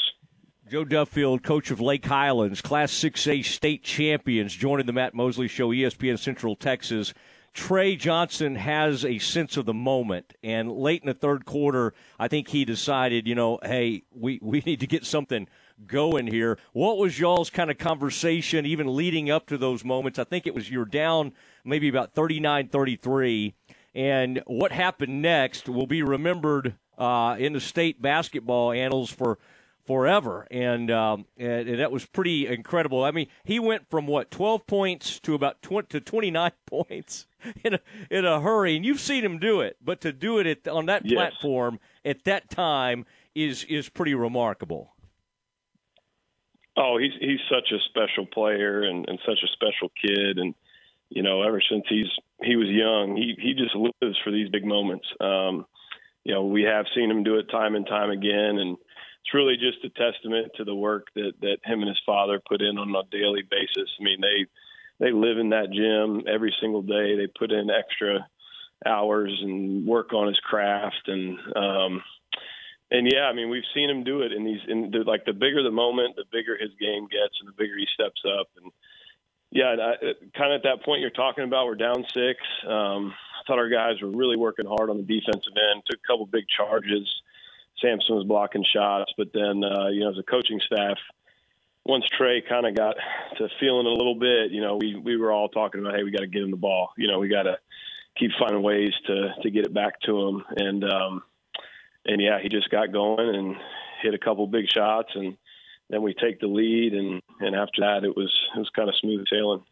[0.73, 5.69] Joe Duffield, coach of Lake Highlands, Class 6A state champions, joining the Matt Mosley Show,
[5.69, 7.13] ESPN Central Texas.
[7.53, 12.29] Trey Johnson has a sense of the moment, and late in the third quarter, I
[12.29, 15.47] think he decided, you know, hey, we, we need to get something
[15.87, 16.59] going here.
[16.73, 20.19] What was y'all's kind of conversation, even leading up to those moments?
[20.19, 21.35] I think it was you're down
[21.67, 23.55] maybe about 39 33,
[23.95, 29.39] and what happened next will be remembered uh, in the state basketball annals for–
[29.87, 33.05] forever, and, um, and, and that was pretty incredible.
[33.05, 37.27] I mean, he went from what twelve points to about 20, to twenty nine points
[37.65, 40.47] in a in a hurry, and you've seen him do it, but to do it
[40.47, 41.15] at, on that yes.
[41.15, 44.95] platform at that time is is pretty remarkable.
[46.77, 50.55] Oh, he's he's such a special player and, and such a special kid, and
[51.11, 52.09] you know, ever since he's
[52.43, 55.07] he was young, he he just lives for these big moments.
[55.21, 55.67] Um,
[56.25, 58.77] you know, we have seen him do it time and time again, and
[59.23, 62.61] it's really just a testament to the work that that him and his father put
[62.61, 63.91] in on a daily basis.
[64.01, 64.47] I mean, they
[64.99, 67.17] they live in that gym every single day.
[67.17, 68.27] They put in extra
[68.85, 72.03] hours and work on his craft and um
[72.91, 75.33] and yeah, I mean, we've seen him do it in these in the, like the
[75.33, 78.73] bigger the moment, the bigger his game gets and the bigger he steps up and
[79.53, 79.77] yeah,
[80.35, 82.41] kind of at that point you're talking about, we're down six.
[82.67, 85.83] Um, I thought our guys were really working hard on the defensive end.
[85.85, 87.07] Took a couple big charges
[87.83, 89.13] Samson was blocking shots.
[89.19, 90.97] But then, uh, you know, as a coaching staff,
[91.85, 92.97] once Trey kind of got
[93.39, 96.11] to feeling a little bit, you know, we we were all talking about, hey, we
[96.11, 96.93] got to get him the ball.
[96.97, 97.59] You know, we got to
[98.17, 100.45] keep finding ways to to get it back to him.
[100.57, 101.23] And um,
[102.07, 103.57] and yeah, he just got going and
[104.03, 105.37] hit a couple big shots, and
[105.91, 106.95] then we take the lead.
[106.95, 109.65] And and after that, it was it was kind of smooth sailing.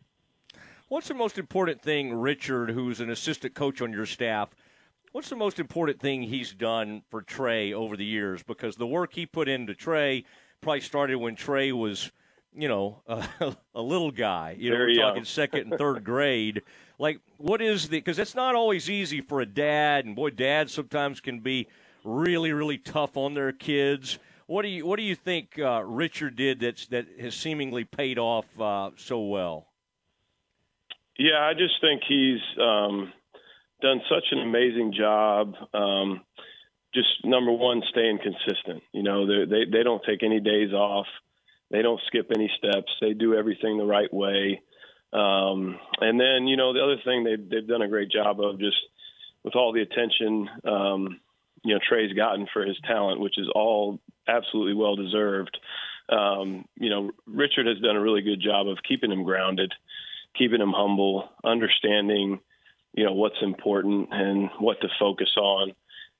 [0.88, 4.48] What's the most important thing, Richard, who's an assistant coach on your staff?
[5.12, 8.42] What's the most important thing he's done for Trey over the years?
[8.44, 10.24] Because the work he put into Trey
[10.60, 12.12] probably started when Trey was,
[12.54, 14.54] you know, a, a little guy.
[14.56, 16.62] You Very know, we're talking second and third grade.
[16.98, 17.98] Like, what is the?
[17.98, 21.66] Because it's not always easy for a dad, and boy, dads sometimes can be
[22.04, 24.18] really, really tough on their kids.
[24.46, 28.18] What do you What do you think uh, Richard did that's that has seemingly paid
[28.18, 29.66] off uh, so well?
[31.18, 32.40] Yeah, I just think he's.
[32.60, 33.12] Um,
[33.80, 35.54] done such an amazing job.
[35.74, 36.22] Um,
[36.94, 38.82] just number one, staying consistent.
[38.92, 41.06] You know, they they don't take any days off.
[41.70, 42.92] They don't skip any steps.
[43.00, 44.60] They do everything the right way.
[45.12, 48.58] Um, and then, you know, the other thing they've they've done a great job of
[48.58, 48.76] just
[49.44, 51.20] with all the attention, um,
[51.64, 55.56] you know, Trey's gotten for his talent, which is all absolutely well deserved.
[56.08, 59.72] Um, you know, Richard has done a really good job of keeping him grounded,
[60.36, 62.40] keeping him humble, understanding
[62.94, 65.72] you know what's important and what to focus on.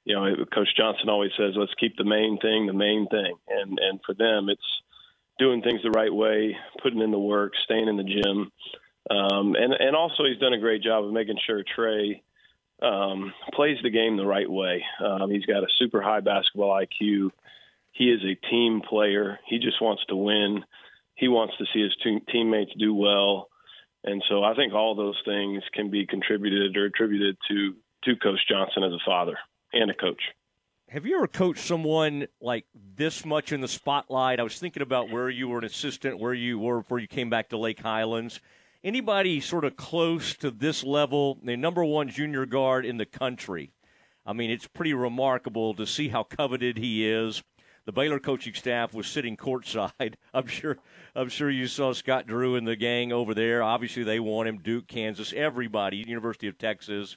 [0.04, 3.78] You know, Coach Johnson always says, "Let's keep the main thing the main thing," and
[3.78, 4.60] and for them, it's
[5.38, 8.52] doing things the right way, putting in the work, staying in the gym,
[9.10, 12.22] um, and and also he's done a great job of making sure Trey
[12.82, 14.84] um, plays the game the right way.
[15.04, 17.30] Um, he's got a super high basketball IQ.
[17.92, 19.38] he is a team player.
[19.46, 20.64] He just wants to win.
[21.14, 23.49] He wants to see his te- teammates do well.
[24.04, 28.40] And so I think all those things can be contributed or attributed to to Coach
[28.48, 29.36] Johnson as a father
[29.74, 30.22] and a coach.
[30.88, 32.64] Have you ever coached someone like
[32.96, 34.40] this much in the spotlight?
[34.40, 37.30] I was thinking about where you were an assistant, where you were before you came
[37.30, 38.40] back to Lake Highlands.
[38.82, 43.70] Anybody sort of close to this level, the number one junior guard in the country?
[44.24, 47.42] I mean, it's pretty remarkable to see how coveted he is.
[47.86, 50.14] The Baylor coaching staff was sitting courtside.
[50.34, 50.78] I'm sure.
[51.14, 53.62] I'm sure you saw Scott Drew and the gang over there.
[53.62, 54.58] Obviously, they want him.
[54.58, 57.16] Duke, Kansas, everybody, University of Texas.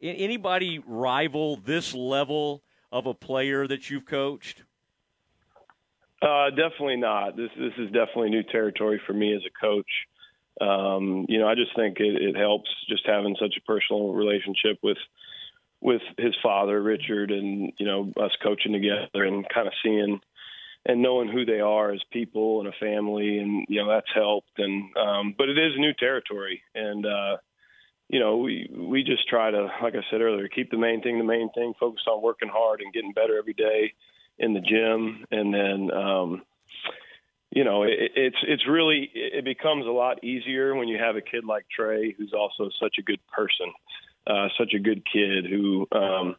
[0.00, 4.62] Anybody rival this level of a player that you've coached?
[6.20, 7.36] Uh, definitely not.
[7.36, 9.90] This this is definitely new territory for me as a coach.
[10.60, 14.78] Um, you know, I just think it, it helps just having such a personal relationship
[14.82, 14.98] with
[15.80, 20.20] with his father, Richard, and you know us coaching together and kind of seeing
[20.86, 24.58] and knowing who they are as people and a family, and you know that's helped.
[24.58, 27.36] And um, but it is new territory, and uh,
[28.08, 31.18] you know we we just try to, like I said earlier, keep the main thing
[31.18, 33.92] the main thing, focus on working hard and getting better every day
[34.38, 35.90] in the gym, and then.
[35.92, 36.42] Um,
[37.50, 41.22] you know, it, it's it's really it becomes a lot easier when you have a
[41.22, 43.72] kid like Trey, who's also such a good person,
[44.26, 46.36] uh, such a good kid who, um,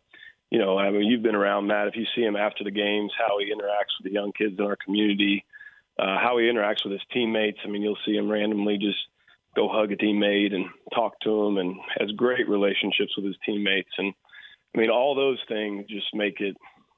[0.49, 1.87] you know, I mean, you've been around Matt.
[1.87, 4.65] If you see him after the games, how he interacts with the young kids in
[4.65, 5.45] our community,
[5.97, 7.59] uh, how he interacts with his teammates.
[7.63, 8.99] I mean, you'll see him randomly just
[9.55, 13.89] go hug a teammate and talk to him, and has great relationships with his teammates.
[13.97, 14.13] And
[14.75, 16.55] I mean, all those things just make it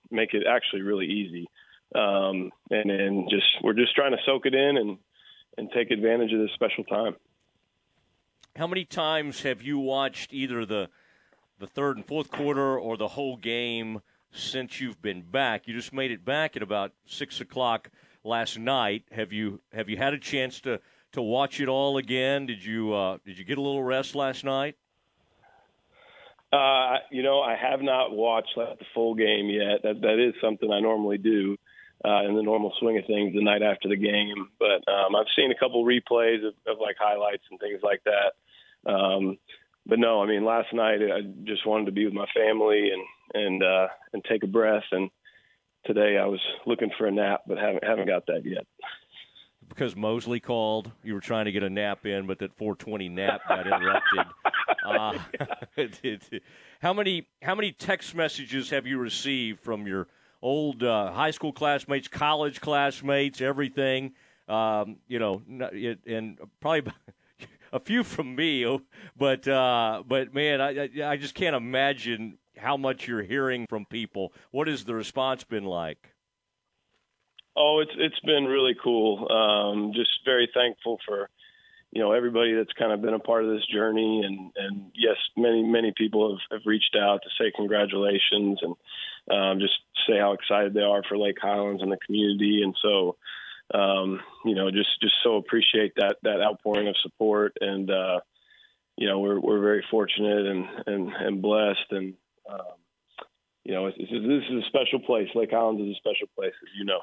[0.10, 1.48] make it actually really easy.
[1.96, 4.98] Um, and then just we're just trying to soak it in and
[5.58, 7.16] and take advantage of this special time.
[8.58, 10.90] How many times have you watched either the
[11.60, 15.68] the third and fourth quarter or the whole game since you've been back?
[15.68, 17.90] You just made it back at about six o'clock
[18.26, 19.04] last night.
[19.12, 20.82] Have you have you had a chance to,
[21.14, 22.46] to watch it all again?
[22.46, 24.76] Did you uh, did you get a little rest last night?
[26.52, 29.84] Uh, you know, I have not watched like, the full game yet.
[29.84, 31.56] That that is something I normally do
[32.04, 34.50] uh, in the normal swing of things the night after the game.
[34.60, 38.92] But um, I've seen a couple replays of, of like highlights and things like that.
[38.92, 39.38] Um,
[39.86, 43.04] but no, I mean, last night I just wanted to be with my family and
[43.34, 44.84] and uh, and take a breath.
[44.92, 45.10] And
[45.86, 48.66] today I was looking for a nap, but haven't haven't got that yet.
[49.70, 53.42] Because Mosley called, you were trying to get a nap in, but that 420 nap
[53.48, 54.26] got interrupted.
[54.86, 55.18] uh,
[56.82, 60.08] how many how many text messages have you received from your
[60.42, 64.14] old uh, high school classmates, college classmates, everything?
[64.48, 65.42] Um, you know,
[66.06, 66.92] and probably
[67.74, 68.82] a few from me, oh,
[69.18, 74.34] but uh, but man, I I just can't imagine how much you're hearing from people.
[74.52, 76.14] What has the response been like?
[77.56, 79.32] Oh, it's it's been really cool.
[79.32, 81.30] Um, just very thankful for
[81.92, 85.18] you know everybody that's kind of been a part of this journey, and and yes,
[85.38, 88.76] many many people have, have reached out to say congratulations and
[89.30, 89.74] um, just
[90.08, 93.18] say how excited they are for Lake Highlands and the community, and so
[93.74, 98.20] um, you know, just just so appreciate that that outpouring of support, and uh,
[98.98, 102.14] you know, we're we're very fortunate and and, and blessed, and
[102.50, 102.60] um,
[103.64, 105.30] you know, it's, it's, this is a special place.
[105.36, 107.00] Lake Highlands is a special place, as you know.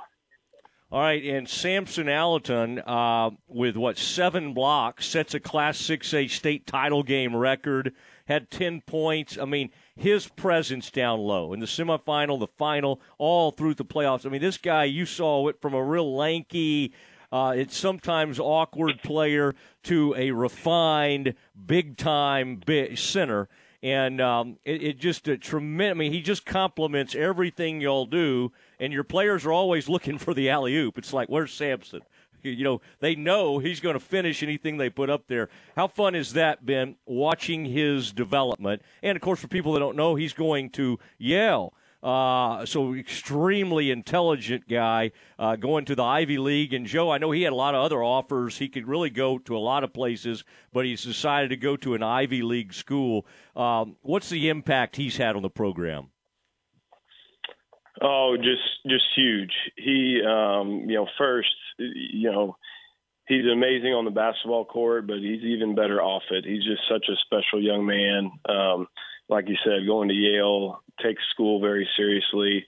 [0.91, 6.67] All right, and Samson Allerton, uh, with what seven blocks, sets a Class 6A state
[6.67, 7.95] title game record.
[8.27, 9.39] Had ten points.
[9.39, 14.25] I mean, his presence down low in the semifinal, the final, all through the playoffs.
[14.25, 16.95] I mean, this guy, you saw it from a real lanky,
[17.31, 21.35] uh, it's sometimes awkward player to a refined,
[21.67, 23.49] big time big center.
[23.83, 25.97] And um, it, it, just a tremendous.
[25.97, 30.35] I mean, he just complements everything y'all do, and your players are always looking for
[30.35, 30.99] the alley oop.
[30.99, 32.01] It's like, where's Samson?
[32.43, 35.49] You know, they know he's going to finish anything they put up there.
[35.77, 38.83] How fun has that been watching his development?
[39.03, 41.75] And of course, for people that don't know, he's going to Yale.
[42.01, 46.73] Uh, so extremely intelligent guy uh, going to the Ivy League.
[46.73, 48.59] And Joe, I know he had a lot of other offers.
[48.59, 51.95] He could really go to a lot of places, but he's decided to go to
[51.95, 53.27] an Ivy League school.
[53.57, 56.11] Um, what's the impact he's had on the program?
[58.01, 59.53] Oh, just just huge.
[59.77, 62.57] He, um, you know, first, you know,
[63.27, 66.45] he's amazing on the basketball court, but he's even better off it.
[66.45, 68.31] He's just such a special young man.
[68.49, 68.87] Um,
[69.29, 72.65] like you said, going to Yale, takes school very seriously.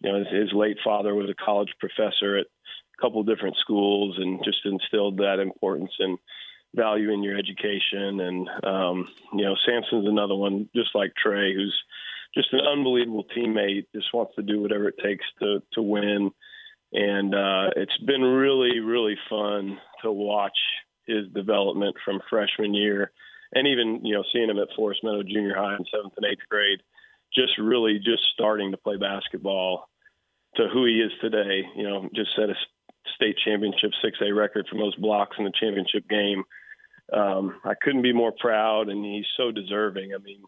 [0.00, 4.16] You know, his, his late father was a college professor at a couple different schools,
[4.18, 6.18] and just instilled that importance and
[6.74, 8.20] value in your education.
[8.20, 11.78] And um, you know, Samson's another one, just like Trey, who's
[12.34, 13.86] just an unbelievable teammate.
[13.94, 16.30] Just wants to do whatever it takes to to win.
[16.92, 20.56] and uh, it's been really really fun to watch
[21.06, 23.10] his development from freshman year,
[23.54, 26.48] and even you know seeing him at Forest Meadow Junior High in seventh and eighth
[26.48, 26.80] grade,
[27.34, 29.88] just really just starting to play basketball
[30.56, 31.62] to who he is today.
[31.76, 32.54] You know, just set a
[33.14, 36.44] state championship 6A record for most blocks in the championship game.
[37.12, 40.12] Um, I couldn't be more proud, and he's so deserving.
[40.14, 40.42] I mean,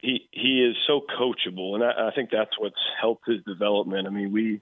[0.00, 4.06] he he, is so coachable, and I, I think that's what's helped his development.
[4.06, 4.60] I mean, we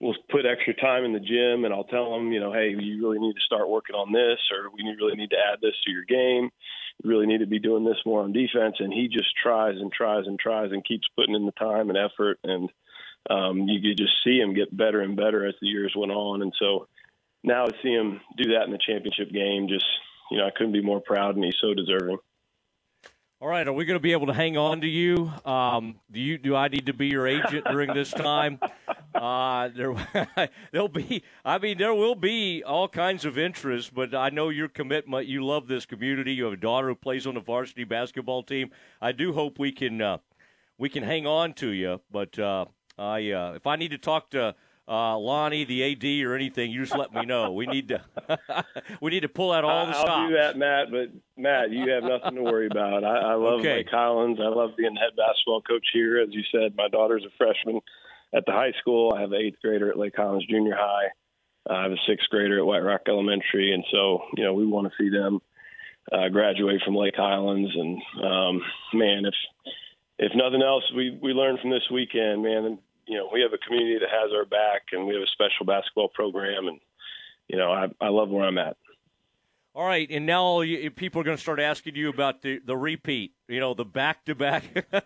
[0.00, 3.06] will put extra time in the gym, and I'll tell him, you know, hey, you
[3.06, 5.90] really need to start working on this, or we really need to add this to
[5.90, 6.50] your game.
[7.02, 9.92] You really need to be doing this more on defense, and he just tries and
[9.92, 12.70] tries and tries and keeps putting in the time and effort and
[13.30, 16.42] um, you could just see him get better and better as the years went on.
[16.42, 16.88] And so
[17.42, 19.86] now to see him do that in the championship game, just
[20.30, 22.18] you know, I couldn't be more proud, and he's so deserving.
[23.40, 25.30] All right, are we going to be able to hang on to you?
[25.44, 28.58] Um, do you do I need to be your agent during this time?
[29.12, 31.22] Uh, there, there'll be.
[31.44, 35.26] I mean, there will be all kinds of interest, but I know your commitment.
[35.26, 36.32] You love this community.
[36.32, 38.70] You have a daughter who plays on the varsity basketball team.
[39.02, 40.18] I do hope we can uh,
[40.78, 42.66] we can hang on to you, but uh,
[42.96, 44.54] I uh, if I need to talk to
[44.86, 47.52] uh, Lonnie, the AD, or anything, you just let me know.
[47.52, 48.02] We need to
[49.00, 50.10] we need to pull out all the stops.
[50.10, 50.90] I'll do that, Matt.
[50.90, 53.04] But Matt, you have nothing to worry about.
[53.04, 53.76] I, I love Okay.
[53.76, 54.40] Lake Highlands.
[54.42, 56.20] I love being the head basketball coach here.
[56.20, 57.80] As you said, my daughter's a freshman
[58.34, 59.12] at the high school.
[59.16, 61.08] I have an eighth grader at Lake Highlands Junior High.
[61.70, 64.86] I have a sixth grader at White Rock Elementary, and so you know we want
[64.86, 65.40] to see them
[66.12, 67.70] uh, graduate from Lake Highlands.
[67.74, 68.62] And um,
[68.92, 69.34] man, if
[70.18, 72.78] if nothing else, we we learned from this weekend, man.
[73.06, 75.66] You know, we have a community that has our back, and we have a special
[75.66, 76.80] basketball program, and
[77.48, 78.76] you know, I I love where I'm at.
[79.76, 82.76] All right, and now you, people are going to start asking you about the, the
[82.76, 84.62] repeat, you know, the back to back.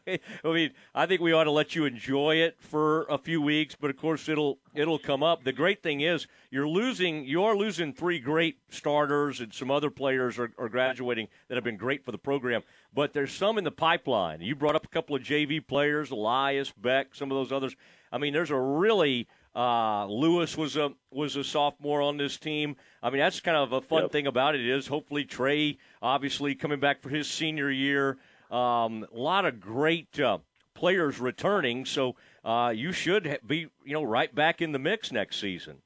[0.07, 3.75] I mean, I think we ought to let you enjoy it for a few weeks,
[3.81, 5.43] but of course it'll it'll come up.
[5.43, 9.89] The great thing is you're losing you are losing three great starters and some other
[9.89, 12.61] players are, are graduating that have been great for the program,
[12.93, 14.43] but there's some in the pipeline.
[14.43, 17.75] You brought up a couple of JV players, Elias, Beck, some of those others.
[18.13, 22.77] I mean, there's a really uh, Lewis was a was a sophomore on this team.
[23.03, 26.79] I mean, that's kind of a fun thing about it is hopefully Trey, obviously coming
[26.79, 28.19] back for his senior year.
[28.53, 30.39] Um, a lot of great uh,
[30.75, 35.41] players returning, so uh, you should be you know right back in the mix next
[35.41, 35.79] season.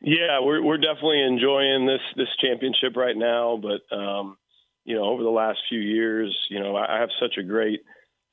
[0.00, 4.36] Yeah, we're we're definitely enjoying this this championship right now, but um,
[4.84, 7.82] you know, over the last few years, you know, I, I have such a great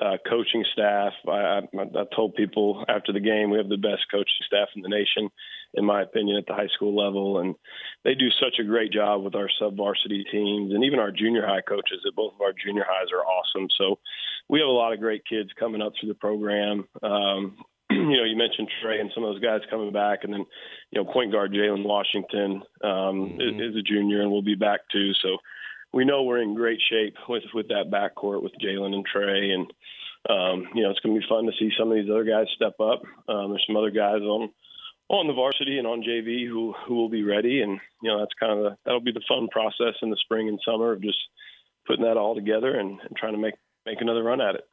[0.01, 1.13] uh, coaching staff.
[1.27, 4.81] I, I, I told people after the game we have the best coaching staff in
[4.81, 5.29] the nation,
[5.75, 7.55] in my opinion, at the high school level, and
[8.03, 11.45] they do such a great job with our sub varsity teams and even our junior
[11.45, 12.01] high coaches.
[12.07, 13.67] At both of our junior highs are awesome.
[13.77, 13.99] So
[14.49, 16.87] we have a lot of great kids coming up through the program.
[17.03, 17.57] Um,
[17.91, 20.45] you know, you mentioned Trey and some of those guys coming back, and then
[20.89, 24.81] you know, point guard Jalen Washington um, is, is a junior and will be back
[24.91, 25.13] too.
[25.21, 25.37] So
[25.93, 29.71] we know we're in great shape with with that backcourt with Jalen and Trey, and
[30.29, 32.47] um, you know, it's going to be fun to see some of these other guys
[32.55, 33.01] step up.
[33.27, 34.51] Um, there's some other guys on
[35.09, 38.33] on the varsity and on JV who who will be ready, and you know, that's
[38.39, 41.17] kind of the, that'll be the fun process in the spring and summer of just
[41.87, 44.67] putting that all together and, and trying to make make another run at it.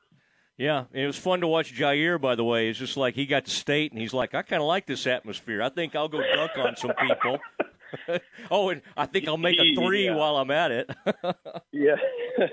[0.56, 2.20] Yeah, and it was fun to watch Jair.
[2.20, 4.60] By the way, it's just like he got to state, and he's like, I kind
[4.60, 5.62] of like this atmosphere.
[5.62, 7.38] I think I'll go dunk on some people.
[8.50, 10.16] oh, and I think I'll make a three Yeah.
[10.16, 10.90] while I'm at it.
[11.72, 11.96] Yeah,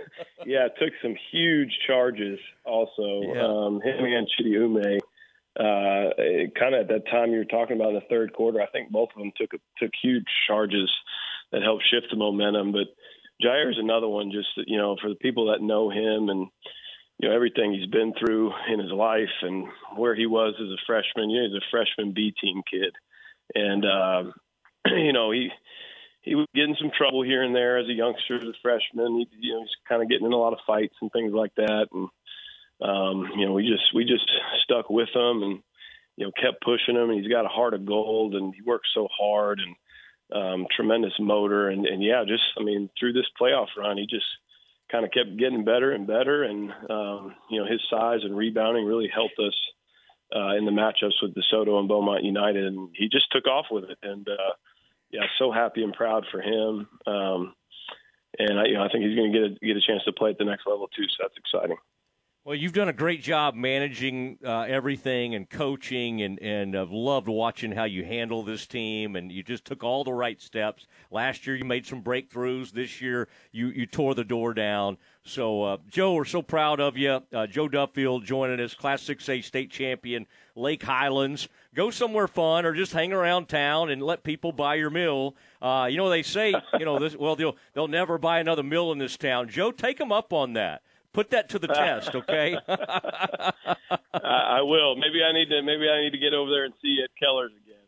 [0.46, 2.38] yeah, it took some huge charges.
[2.64, 3.44] Also, Yeah.
[3.46, 5.00] um, him and Chidiume,
[5.58, 8.62] uh, kind of at that time you were talking about in the third quarter.
[8.62, 10.92] I think both of them took took huge charges
[11.52, 12.72] that helped shift the momentum.
[12.72, 12.88] But
[13.42, 14.32] Jair's another one.
[14.32, 16.48] Just you know, for the people that know him and
[17.20, 19.66] you know everything he's been through in his life and
[19.96, 21.30] where he was as a freshman.
[21.30, 22.94] You know, he's a freshman B team kid,
[23.56, 24.34] and um,
[24.96, 25.50] you know he
[26.26, 29.16] he was getting some trouble here and there as a youngster, as a freshman.
[29.16, 31.54] He, you know, he's kind of getting in a lot of fights and things like
[31.56, 31.86] that.
[31.94, 32.10] And
[32.82, 34.30] um, you know, we just we just
[34.64, 35.60] stuck with him and
[36.18, 37.12] you know kept pushing him.
[37.12, 39.76] And he's got a heart of gold, and he works so hard and
[40.34, 41.70] um, tremendous motor.
[41.70, 44.26] And, and yeah, just I mean, through this playoff run, he just
[44.92, 46.42] kind of kept getting better and better.
[46.44, 49.56] And um, you know, his size and rebounding really helped us.
[50.36, 53.84] Uh, in the matchups with DeSoto and Beaumont United, and he just took off with
[53.84, 53.98] it.
[54.02, 54.54] And uh,
[55.12, 56.88] yeah, so happy and proud for him.
[57.08, 57.54] Um,
[58.38, 60.14] and I, you know, I think he's going to get a, get a chance to
[60.14, 61.04] play at the next level too.
[61.04, 61.78] So that's exciting.
[62.46, 67.28] Well, you've done a great job managing uh, everything and coaching, and and I've loved
[67.28, 69.16] watching how you handle this team.
[69.16, 70.86] And you just took all the right steps.
[71.10, 72.72] Last year, you made some breakthroughs.
[72.72, 74.98] This year, you you tore the door down.
[75.24, 77.20] So, uh, Joe, we're so proud of you.
[77.34, 81.50] Uh, Joe Duffield joining us, Class 6A state champion, Lake Highlands.
[81.74, 85.36] Go somewhere fun or just hang around town and let people buy your mill.
[85.64, 88.92] Uh, you know, they say, you know, this, well, they'll, they'll never buy another mill
[88.92, 89.50] in this town.
[89.50, 90.84] Joe, take them up on that.
[91.16, 92.58] Put that to the test, okay?
[92.68, 94.98] I will.
[94.98, 95.62] Maybe I need to.
[95.64, 97.80] Maybe I need to get over there and see you at Keller's again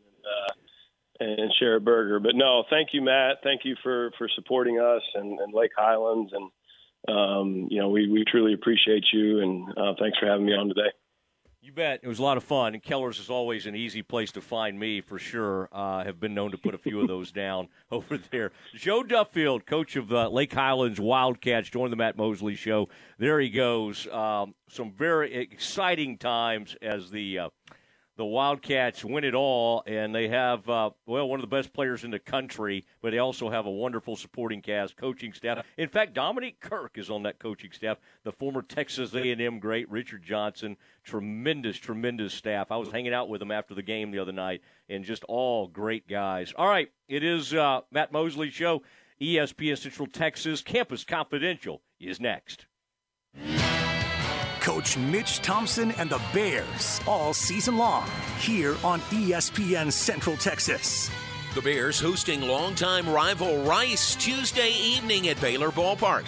[1.20, 2.20] and, uh, and share a burger.
[2.20, 3.38] But no, thank you, Matt.
[3.44, 8.08] Thank you for for supporting us and, and Lake Highlands, and um, you know we
[8.08, 9.40] we truly appreciate you.
[9.40, 10.90] And uh, thanks for having me on today.
[11.60, 12.00] You bet.
[12.04, 12.74] It was a lot of fun.
[12.74, 15.68] And Keller's is always an easy place to find me for sure.
[15.72, 18.52] Uh, have been known to put a few of those down over there.
[18.74, 22.88] Joe Duffield, coach of uh, Lake Highlands Wildcats, joined the Matt Mosley show.
[23.18, 24.06] There he goes.
[24.06, 27.48] Um, some very exciting times as the uh,
[28.18, 32.02] the Wildcats win it all, and they have uh, well one of the best players
[32.02, 35.64] in the country, but they also have a wonderful supporting cast, coaching staff.
[35.76, 37.98] In fact, Dominique Kirk is on that coaching staff.
[38.24, 42.72] The former Texas A&M great Richard Johnson, tremendous, tremendous staff.
[42.72, 45.68] I was hanging out with them after the game the other night, and just all
[45.68, 46.52] great guys.
[46.56, 48.82] All right, it is uh, Matt Mosley show.
[49.20, 52.66] ESPN Central Texas Campus Confidential is next.
[54.68, 58.06] Coach Mitch Thompson and the Bears all season long
[58.38, 61.10] here on ESPN Central Texas.
[61.54, 66.26] The Bears hosting longtime rival Rice Tuesday evening at Baylor Ballpark.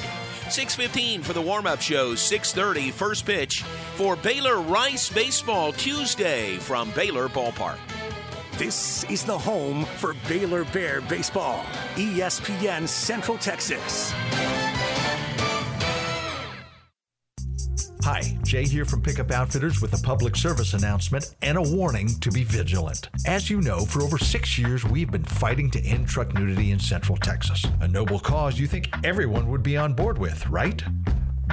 [0.49, 3.63] 6:15 for the warm-up show, 6:30 first pitch
[3.97, 7.77] for Baylor Rice baseball Tuesday from Baylor Ballpark.
[8.57, 11.67] This is the home for Baylor Bear baseball.
[11.97, 14.15] ESPN Central Texas.
[18.03, 22.31] Hi, Jay here from Pickup Outfitters with a public service announcement and a warning to
[22.31, 23.11] be vigilant.
[23.27, 26.79] As you know, for over six years, we've been fighting to end truck nudity in
[26.79, 27.67] Central Texas.
[27.81, 30.83] A noble cause you think everyone would be on board with, right?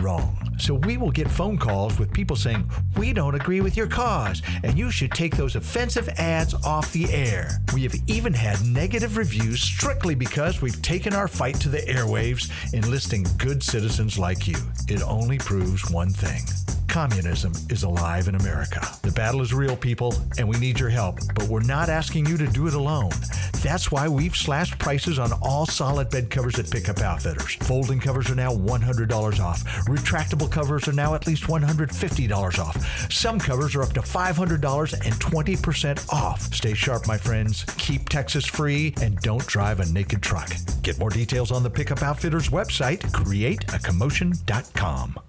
[0.01, 0.37] Wrong.
[0.59, 4.41] So we will get phone calls with people saying, We don't agree with your cause,
[4.63, 7.59] and you should take those offensive ads off the air.
[7.73, 12.51] We have even had negative reviews strictly because we've taken our fight to the airwaves,
[12.73, 14.57] enlisting good citizens like you.
[14.87, 16.41] It only proves one thing.
[16.87, 18.81] Communism is alive in America.
[19.03, 22.37] The battle is real, people, and we need your help, but we're not asking you
[22.37, 23.11] to do it alone.
[23.61, 27.55] That's why we've slashed prices on all solid bed covers at Pickup Outfitters.
[27.55, 29.86] Folding covers are now $100 off.
[29.87, 33.11] Retractable covers are now at least $150 off.
[33.11, 36.41] Some covers are up to $500 and 20% off.
[36.53, 37.63] Stay sharp, my friends.
[37.77, 40.51] Keep Texas free and don't drive a naked truck.
[40.81, 45.19] Get more details on the Pickup Outfitters website, createacommotion.com.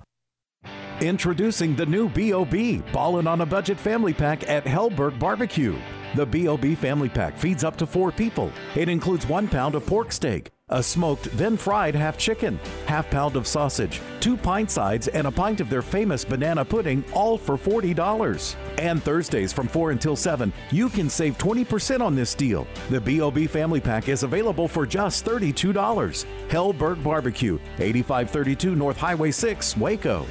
[1.00, 2.82] Introducing the new B.O.B.
[2.92, 5.78] Ballin' on a Budget Family Pack at Helberg Barbecue.
[6.16, 6.74] The B.O.B.
[6.74, 8.50] Family Pack feeds up to four people.
[8.74, 13.36] It includes one pound of pork steak, a smoked, then fried half chicken, half pound
[13.36, 17.56] of sausage, two pint sides, and a pint of their famous banana pudding, all for
[17.56, 18.54] $40.
[18.78, 22.66] And Thursdays from 4 until 7, you can save 20% on this deal.
[22.90, 23.46] The B.O.B.
[23.46, 26.24] Family Pack is available for just $32.
[26.48, 30.26] Helberg Barbecue, 8532 North Highway 6, Waco.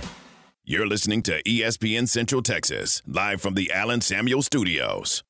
[0.70, 5.24] You're listening to ESPN Central Texas, live from the Allen Samuels Studios.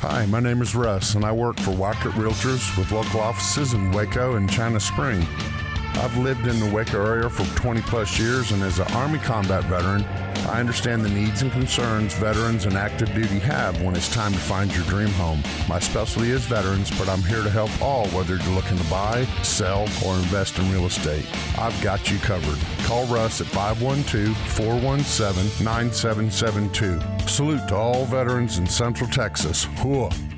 [0.00, 3.90] Hi, my name is Russ, and I work for Wackett Realtors with local offices in
[3.90, 5.26] Waco and China Spring.
[5.94, 9.64] I've lived in the Waco area for 20 plus years, and as an Army combat
[9.64, 10.04] veteran,
[10.48, 14.38] I understand the needs and concerns veterans and active duty have when it's time to
[14.38, 15.42] find your dream home.
[15.68, 19.24] My specialty is veterans, but I'm here to help all whether you're looking to buy,
[19.42, 21.26] sell, or invest in real estate.
[21.58, 22.58] I've got you covered.
[22.84, 27.00] Call Russ at 512 417 9772.
[27.28, 29.66] Salute to all veterans in Central Texas.
[29.82, 30.37] Hooah.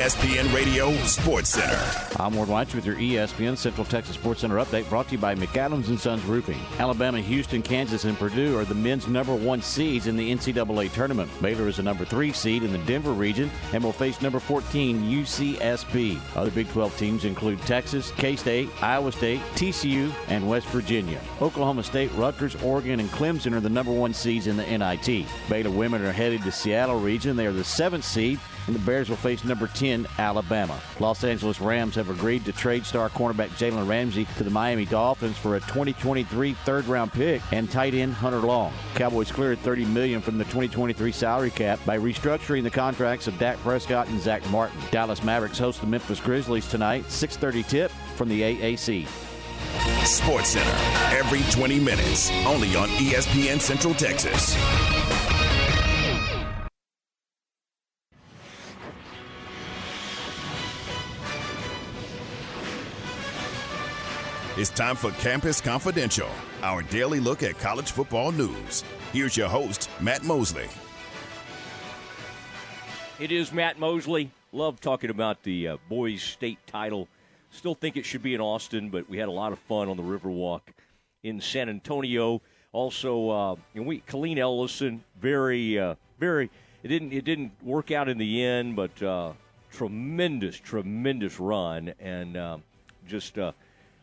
[0.00, 1.78] ESPN Radio Sports Center.
[2.18, 5.34] I'm Ward White with your ESPN Central Texas Sports Center update brought to you by
[5.34, 6.58] McAdams and Sons Roofing.
[6.78, 11.30] Alabama, Houston, Kansas, and Purdue are the men's number one seeds in the NCAA tournament.
[11.42, 15.02] Baylor is a number three seed in the Denver region and will face number 14
[15.02, 16.18] UCSB.
[16.34, 21.20] Other Big 12 teams include Texas, K-State, Iowa State, TCU, and West Virginia.
[21.42, 25.26] Oklahoma State, Rutgers, Oregon, and Clemson are the number one seeds in the NIT.
[25.50, 27.36] Baylor women are headed to Seattle region.
[27.36, 28.40] They are the seventh seed
[28.70, 30.80] and the Bears will face number 10, Alabama.
[31.00, 35.36] Los Angeles Rams have agreed to trade star cornerback Jalen Ramsey to the Miami Dolphins
[35.36, 38.72] for a 2023 third round pick and tight end Hunter Long.
[38.94, 43.58] Cowboys cleared 30 million from the 2023 salary cap by restructuring the contracts of Dak
[43.58, 44.78] Prescott and Zack Martin.
[44.92, 49.08] Dallas Mavericks host the Memphis Grizzlies tonight, 6:30 tip from the AAC.
[50.04, 54.54] Sports Center, every 20 minutes, only on ESPN Central Texas.
[64.60, 66.28] It's time for Campus Confidential,
[66.62, 68.84] our daily look at college football news.
[69.10, 70.68] Here's your host, Matt Mosley.
[73.18, 74.30] It is Matt Mosley.
[74.52, 77.08] Love talking about the uh, boys' state title.
[77.50, 79.96] Still think it should be in Austin, but we had a lot of fun on
[79.96, 80.60] the Riverwalk
[81.22, 82.42] in San Antonio.
[82.72, 86.50] Also, uh, and we Killeen Ellison, very, uh, very.
[86.82, 89.32] It didn't it didn't work out in the end, but uh,
[89.72, 92.58] tremendous, tremendous run, and uh,
[93.06, 93.38] just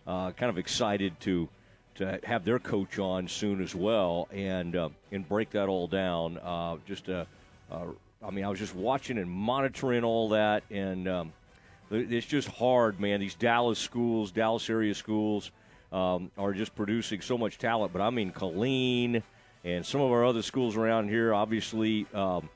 [0.08, 1.50] uh, kind of excited to
[1.96, 6.38] to have their coach on soon as well, and uh, and break that all down.
[6.38, 7.26] Uh, just uh,
[7.72, 7.86] uh,
[8.24, 11.34] I mean, I was just watching and monitoring all that, and um,
[11.92, 13.20] it's just hard, man.
[13.20, 15.52] These Dallas schools, Dallas area schools,
[15.92, 17.94] um, are just producing so much talent.
[17.94, 19.22] But I mean, Killeen
[19.64, 22.50] and some of our other schools around here, obviously, um,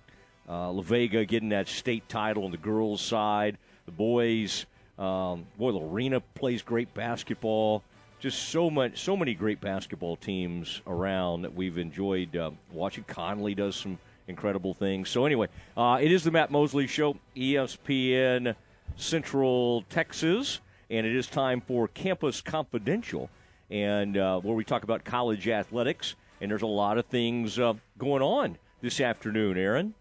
[0.47, 3.57] uh, La Vega getting that state title on the girls' side.
[3.85, 4.65] The boys,
[5.01, 7.83] um, boy, Lorena plays great basketball.
[8.19, 13.03] Just so much, so many great basketball teams around that we've enjoyed uh, watching.
[13.05, 13.97] Connally does some
[14.27, 15.09] incredible things.
[15.09, 18.55] So anyway, uh, it is the Matt Mosley Show, ESPN
[18.95, 20.59] Central Texas,
[20.91, 23.27] and it is time for Campus Confidential,
[23.71, 26.13] and uh, where we talk about college athletics.
[26.41, 29.95] And there's a lot of things uh, going on this afternoon, Aaron.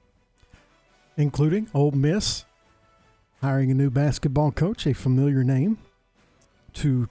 [1.17, 2.45] including Ole Miss
[3.41, 5.79] hiring a new basketball coach, a familiar name
[6.75, 7.09] to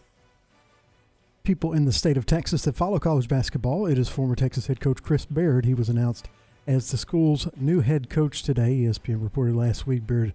[1.43, 3.85] people in the state of Texas that follow college basketball.
[3.87, 5.65] It is former Texas head coach Chris Beard.
[5.65, 6.29] He was announced
[6.67, 8.81] as the school's new head coach today.
[8.81, 10.33] ESPN reported last week Beard,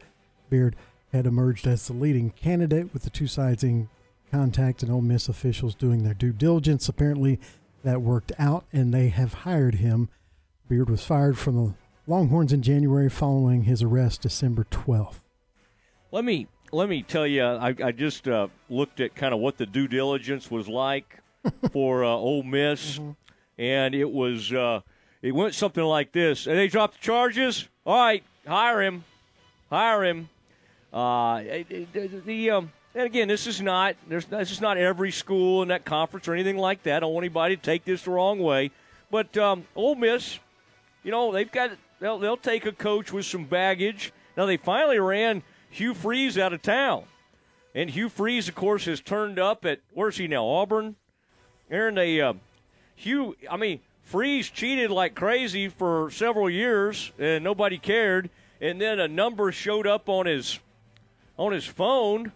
[0.51, 0.75] Beard
[1.13, 3.89] had emerged as the leading candidate with the two sides in
[4.33, 6.89] contact and Ole Miss officials doing their due diligence.
[6.89, 7.39] Apparently,
[7.85, 10.09] that worked out, and they have hired him.
[10.69, 11.75] Beard was fired from the
[12.07, 15.24] Longhorns in January following his arrest December 12th.
[16.15, 19.59] Let me let me tell you, I, I just uh, looked at kind of what
[19.59, 21.19] the due diligence was like
[21.73, 23.01] for uh, Ole Miss,
[23.59, 24.83] and it was uh,
[25.23, 27.69] it went something like this: and they dropped the charges.
[27.85, 29.03] All right, hire him,
[29.71, 30.29] hire him.
[30.93, 31.43] Uh,
[32.25, 35.85] the um, and again, this is not there's this is not every school in that
[35.85, 36.99] conference or anything like that.
[36.99, 38.71] I don't want anybody to take this the wrong way,
[39.11, 40.39] but um, Ole Miss,
[41.03, 44.13] you know, they've got they'll they'll take a coach with some baggage.
[44.37, 45.43] Now they finally ran
[45.75, 47.03] Hugh Freeze out of town,
[47.75, 50.47] and Hugh Freeze, of course, has turned up at where's he now?
[50.47, 50.95] Auburn.
[51.69, 52.35] Aaron, they uh,
[52.95, 53.35] Hugh.
[53.51, 58.31] I mean, Freeze cheated like crazy for several years, and nobody cared.
[58.61, 60.61] And then a number showed up on his
[61.37, 62.31] on his phone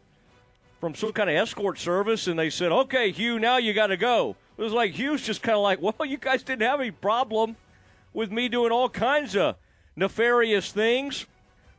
[0.81, 3.97] from some kind of escort service, and they said, "Okay, Hugh, now you got to
[3.97, 6.91] go." It was like Hugh's just kind of like, "Well, you guys didn't have any
[6.91, 7.55] problem
[8.13, 9.55] with me doing all kinds of
[9.95, 11.27] nefarious things,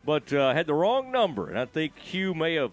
[0.06, 2.72] but uh, had the wrong number." And I think Hugh may have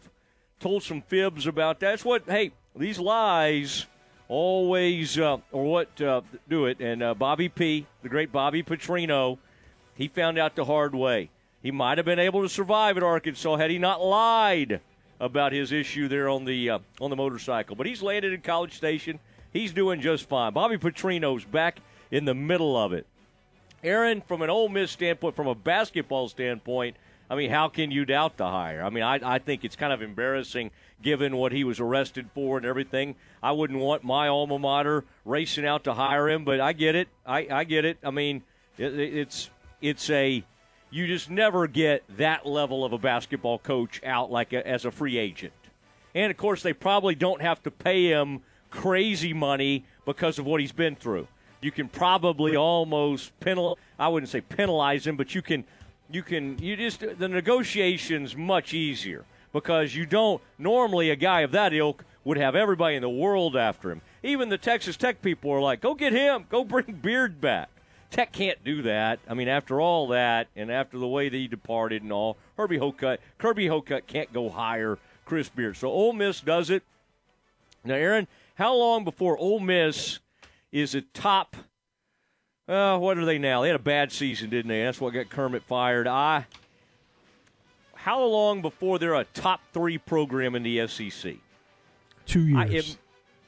[0.61, 1.91] told some fibs about that.
[1.91, 2.25] That's what.
[2.27, 3.87] Hey, these lies
[4.29, 6.81] always, uh, or what uh, do it.
[6.81, 9.39] And uh, Bobby P, the great Bobby Petrino,
[9.95, 11.31] he found out the hard way.
[11.63, 14.81] He might have been able to survive at Arkansas had he not lied
[15.19, 17.77] about his issue there on the uh, on the motorcycle.
[17.77, 19.19] But he's landed in College Station.
[19.53, 20.53] He's doing just fine.
[20.53, 23.07] Bobby Petrino's back in the middle of it.
[23.83, 26.97] Aaron, from an Ole Miss standpoint, from a basketball standpoint,
[27.29, 28.83] I mean, how can you doubt the hire?
[28.85, 30.71] I mean, I, I think it's kind of embarrassing
[31.03, 33.17] given what he was arrested for and everything.
[33.43, 37.09] I wouldn't want my alma mater racing out to hire him, but I get it.
[37.25, 37.99] I, I get it.
[38.05, 38.43] I mean,
[38.79, 39.51] it, it's
[39.81, 40.45] it's a
[40.91, 44.91] you just never get that level of a basketball coach out like a, as a
[44.91, 45.53] free agent.
[46.15, 50.61] And of course, they probably don't have to pay him crazy money because of what
[50.61, 51.27] he's been through.
[51.61, 55.65] You can probably almost penal I wouldn't say penalize him, but you can
[56.11, 61.53] you can you just the negotiations much easier because you don't normally a guy of
[61.53, 64.03] that ilk would have everybody in the world after him.
[64.23, 66.47] Even the Texas Tech people are like, "Go get him.
[66.49, 67.69] Go bring Beard back."
[68.11, 69.19] Tech can't do that.
[69.29, 72.79] I mean, after all that, and after the way that he departed and all, Herbie
[72.79, 75.77] Hocutt, Kirby Hocutt can't go hire Chris Beard.
[75.77, 76.85] So Ole Miss does it.
[77.85, 80.21] Now, Aaron, how long before Ole Miss
[80.73, 81.57] is a top?
[82.69, 83.63] Uh, what are they now?
[83.63, 84.83] They had a bad season, didn't they?
[84.83, 86.09] That's what got Kermit fired.
[86.09, 86.47] I.
[87.95, 91.35] How long before they're a top three program in the SEC?
[92.25, 92.59] Two years.
[92.59, 92.97] I, it,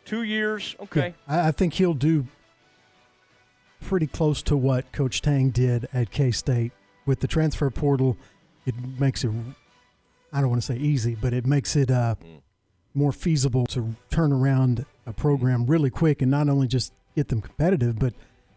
[0.04, 0.76] two years.
[0.80, 1.14] Okay.
[1.28, 2.26] Yeah, I, I think he'll do
[3.80, 6.72] pretty close to what Coach Tang did at K State
[7.06, 8.16] with the transfer portal.
[8.66, 9.30] It makes it,
[10.32, 12.40] I don't want to say easy, but it makes it uh, mm.
[12.94, 17.40] more feasible to turn around a program really quick and not only just get them
[17.40, 18.12] competitive, but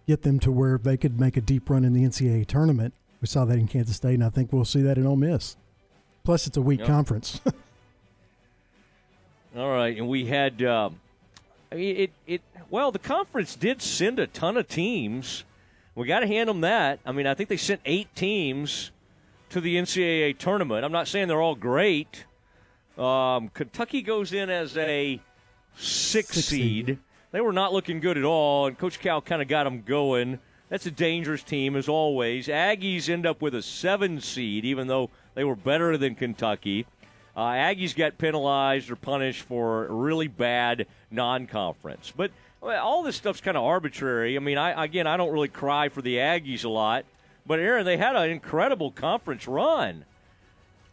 [0.07, 2.93] get them to where they could make a deep run in the NCAA tournament.
[3.21, 5.55] We saw that in Kansas State, and I think we'll see that in Ole Miss.
[6.23, 6.87] Plus, it's a weak yep.
[6.87, 7.39] conference.
[9.55, 10.63] All right, and we had.
[10.63, 10.99] Um,
[11.71, 15.43] I mean, it, it well, the conference did send a ton of teams.
[15.93, 16.99] We got to hand them that.
[17.05, 18.91] I mean, I think they sent eight teams
[19.49, 20.85] to the NCAA tournament.
[20.85, 22.25] I'm not saying they're all great.
[22.97, 25.19] Um, Kentucky goes in as a
[25.75, 26.87] six, six seed.
[26.87, 26.99] seed.
[27.31, 30.39] They were not looking good at all, and Coach Cal kind of got them going.
[30.69, 32.47] That's a dangerous team, as always.
[32.47, 36.85] Aggies end up with a seven seed, even though they were better than Kentucky.
[37.35, 43.55] Uh, Aggies got penalized or punished for really bad non-conference, but all this stuff's kind
[43.55, 44.35] of arbitrary.
[44.35, 47.05] I mean, I again, I don't really cry for the Aggies a lot,
[47.45, 50.03] but Aaron, they had an incredible conference run.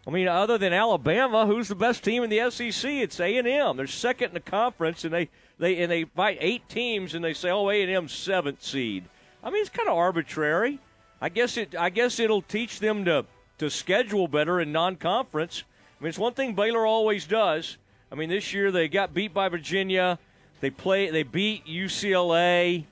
[0.07, 2.91] I mean, other than Alabama, who's the best team in the SEC?
[2.91, 3.77] It's A and M.
[3.77, 5.29] They're second in the conference, and they
[5.59, 9.05] they and they fight eight teams, and they say, "Oh, A and M seventh seed."
[9.43, 10.79] I mean, it's kind of arbitrary.
[11.21, 11.75] I guess it.
[11.77, 13.27] I guess it'll teach them to
[13.59, 15.65] to schedule better in non-conference
[15.99, 17.77] I mean, it's one thing Baylor always does.
[18.13, 20.19] I mean, this year they got beat by Virginia.
[20.61, 21.11] They play.
[21.11, 22.85] They beat UCLA.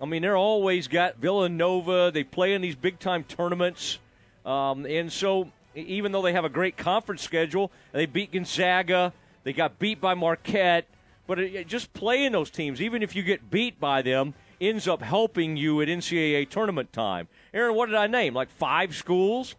[0.00, 2.10] I mean, they're always got Villanova.
[2.12, 3.98] They play in these big time tournaments,
[4.44, 9.12] um, and so even though they have a great conference schedule, they beat Gonzaga.
[9.44, 10.86] They got beat by Marquette.
[11.26, 15.02] But it, just playing those teams, even if you get beat by them, ends up
[15.02, 17.28] helping you at NCAA tournament time.
[17.54, 18.34] Aaron, what did I name?
[18.34, 19.54] Like five schools?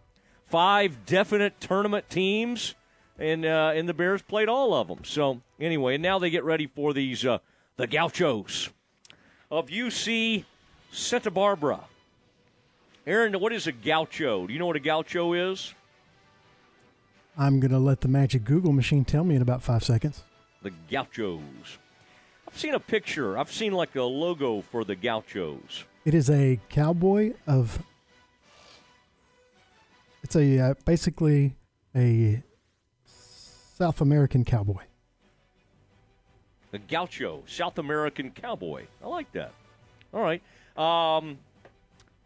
[0.54, 2.76] five definite tournament teams,
[3.18, 5.00] and uh, and the Bears played all of them.
[5.02, 7.38] So anyway, and now they get ready for these uh,
[7.76, 8.70] the Gauchos
[9.50, 10.44] of UC
[10.92, 11.80] Santa Barbara.
[13.06, 14.46] Aaron, what is a gaucho?
[14.46, 15.74] Do you know what a gaucho is?
[17.36, 20.22] I'm going to let the magic Google machine tell me in about five seconds.
[20.64, 21.78] The gauchos.
[22.48, 23.38] I've seen a picture.
[23.38, 25.84] I've seen like a logo for the gauchos.
[26.04, 27.82] It is a cowboy of
[30.22, 31.54] it's a uh, basically
[31.94, 32.42] a
[33.04, 34.82] South American cowboy.
[36.70, 38.86] The gaucho, South American cowboy.
[39.04, 39.52] I like that.
[40.14, 40.42] All right.
[40.78, 41.38] Um,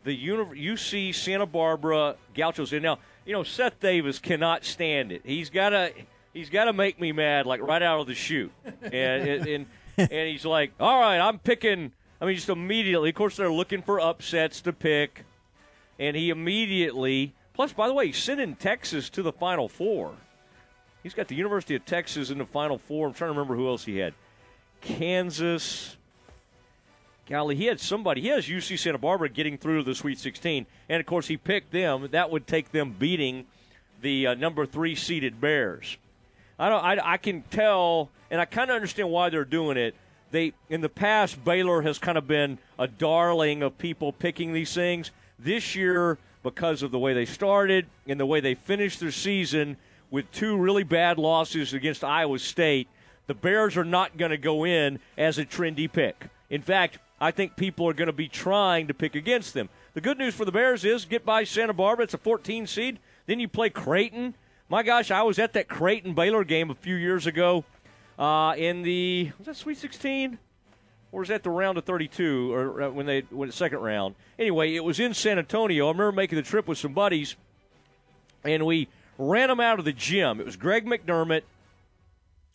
[0.04, 2.72] the uni- UC Santa Barbara Gauchos.
[2.72, 5.22] And now, you know, Seth Davis cannot stand it.
[5.24, 5.92] He's got to
[6.32, 8.52] he's got to make me mad, like right out of the chute.
[8.82, 9.66] And and
[9.98, 11.92] and he's like, all right, I'm picking.
[12.20, 13.10] I mean, just immediately.
[13.10, 15.24] Of course, they're looking for upsets to pick,
[15.98, 20.14] and he immediately Plus, by the way, he's sending Texas to the Final Four.
[21.02, 23.08] He's got the University of Texas in the Final Four.
[23.08, 24.14] I'm trying to remember who else he had.
[24.80, 25.96] Kansas.
[27.28, 28.20] Golly, he had somebody.
[28.20, 31.72] He has UC Santa Barbara getting through the Sweet 16, and of course he picked
[31.72, 32.06] them.
[32.12, 33.46] That would take them beating
[34.02, 35.96] the uh, number three seeded Bears.
[36.58, 36.84] I don't.
[36.84, 39.94] I, I can tell, and I kind of understand why they're doing it.
[40.30, 44.74] They in the past, Baylor has kind of been a darling of people picking these
[44.74, 45.10] things.
[45.38, 49.76] This year, because of the way they started and the way they finished their season
[50.10, 52.88] with two really bad losses against Iowa State.
[53.26, 56.28] The Bears are not going to go in as a trendy pick.
[56.48, 59.68] In fact, I think people are going to be trying to pick against them.
[59.94, 62.04] The good news for the Bears is get by Santa Barbara.
[62.04, 62.98] It's a 14 seed.
[63.26, 64.34] Then you play Creighton.
[64.68, 67.64] My gosh, I was at that Creighton Baylor game a few years ago
[68.18, 70.38] uh, in the was that Sweet 16?
[71.12, 74.14] or was that the round of 32 or uh, when they went second round?
[74.38, 75.86] Anyway, it was in San Antonio.
[75.86, 77.36] I remember making the trip with some buddies,
[78.44, 80.40] and we ran them out of the gym.
[80.40, 81.42] It was Greg McDermott,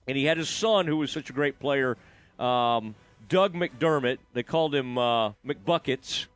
[0.08, 1.98] and he had his son who was such a great player,
[2.40, 2.96] um,
[3.28, 4.20] Doug McDermott.
[4.34, 6.28] They called him uh, McBuckets,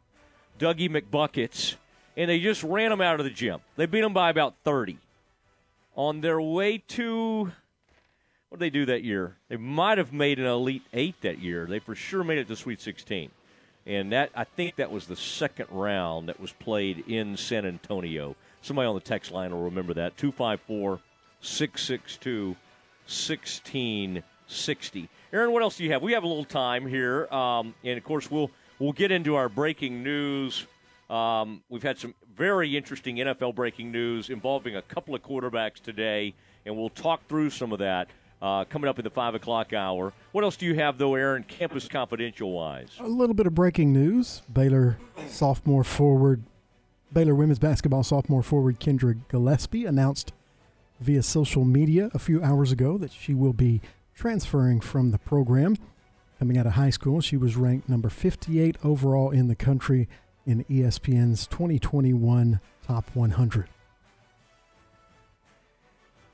[0.59, 1.75] Dougie McBuckets,
[2.15, 3.59] and they just ran him out of the gym.
[3.75, 4.97] They beat him by about 30.
[5.97, 7.51] On their way to
[8.49, 9.35] what did they do that year?
[9.49, 11.65] They might have made an Elite Eight that year.
[11.65, 13.29] They for sure made it to Sweet 16.
[13.85, 18.35] And that I think that was the second round that was played in San Antonio.
[18.61, 20.17] Somebody on the text line will remember that.
[20.17, 20.99] 254
[21.41, 22.55] 662
[23.07, 25.09] 1660.
[25.33, 26.01] Aaron, what else do you have?
[26.01, 27.27] We have a little time here.
[27.33, 30.65] Um, and of course, we'll, we'll get into our breaking news.
[31.09, 36.35] Um, we've had some very interesting NFL breaking news involving a couple of quarterbacks today,
[36.65, 38.07] and we'll talk through some of that
[38.41, 40.13] uh, coming up in the 5 o'clock hour.
[40.31, 42.89] What else do you have, though, Aaron, campus confidential wise?
[42.99, 44.43] A little bit of breaking news.
[44.51, 46.43] Baylor sophomore forward,
[47.11, 50.31] Baylor women's basketball sophomore forward Kendra Gillespie announced
[50.99, 53.81] via social media a few hours ago that she will be
[54.13, 55.75] transferring from the program.
[56.37, 60.07] Coming out of high school, she was ranked number 58 overall in the country
[60.47, 63.67] in ESPN's 2021 Top 100.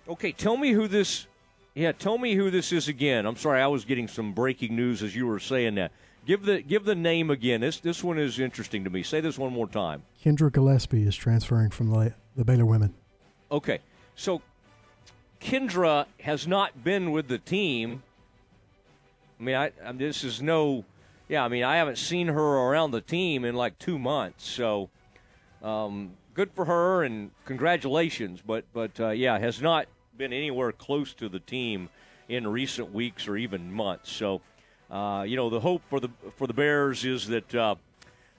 [0.08, 1.28] Okay, tell me who this
[1.76, 3.26] yeah, tell me who this is again.
[3.26, 5.92] I'm sorry, I was getting some breaking news as you were saying that.
[6.26, 7.62] Give the give the name again.
[7.62, 9.02] This this one is interesting to me.
[9.02, 10.04] Say this one more time.
[10.24, 12.94] Kendra Gillespie is transferring from the, the Baylor women.
[13.52, 13.80] Okay,
[14.16, 14.42] so
[15.42, 18.04] Kendra has not been with the team.
[19.40, 20.86] I mean, I, I this is no,
[21.28, 21.44] yeah.
[21.44, 24.48] I mean, I haven't seen her around the team in like two months.
[24.48, 24.90] So,
[25.62, 28.42] um, good for her and congratulations.
[28.46, 31.90] But but uh, yeah, has not been anywhere close to the team
[32.30, 34.12] in recent weeks or even months.
[34.12, 34.42] So,
[34.90, 37.76] uh, you know, the hope for the for the Bears is that uh,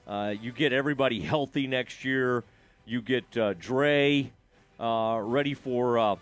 [0.07, 2.43] uh, you get everybody healthy next year.
[2.85, 4.31] You get uh, Dre
[4.79, 6.15] uh, ready for uh,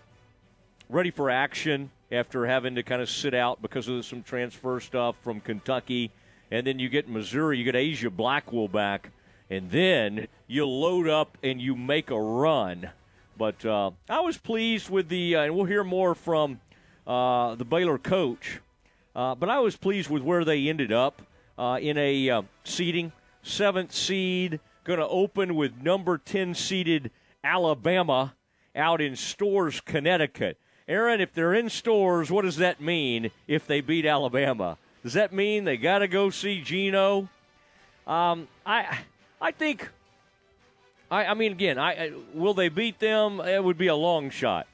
[0.90, 5.16] ready for action after having to kind of sit out because of some transfer stuff
[5.24, 6.12] from Kentucky,
[6.54, 7.58] and then you get Missouri.
[7.58, 9.10] You get Asia Blackwell back,
[9.50, 12.90] and then you load up and you make a run
[13.38, 16.60] but uh, I was pleased with the, uh, and we'll hear more from
[17.08, 18.60] uh, the Baylor coach.
[19.16, 21.22] Uh, but I was pleased with where they ended up
[21.58, 27.12] uh, in a uh, seeding seventh seed, going to open with number ten seeded
[27.44, 28.34] Alabama
[28.76, 30.58] out in Storrs, Connecticut.
[30.88, 34.78] Aaron, if they're in Storrs, what does that mean if they beat Alabama?
[35.04, 37.28] Does that mean they got to go see Geno?
[38.08, 39.00] Um, I
[39.42, 39.90] I think
[41.14, 43.40] I, I mean, again, I, will they beat them?
[43.40, 44.66] It would be a long shot.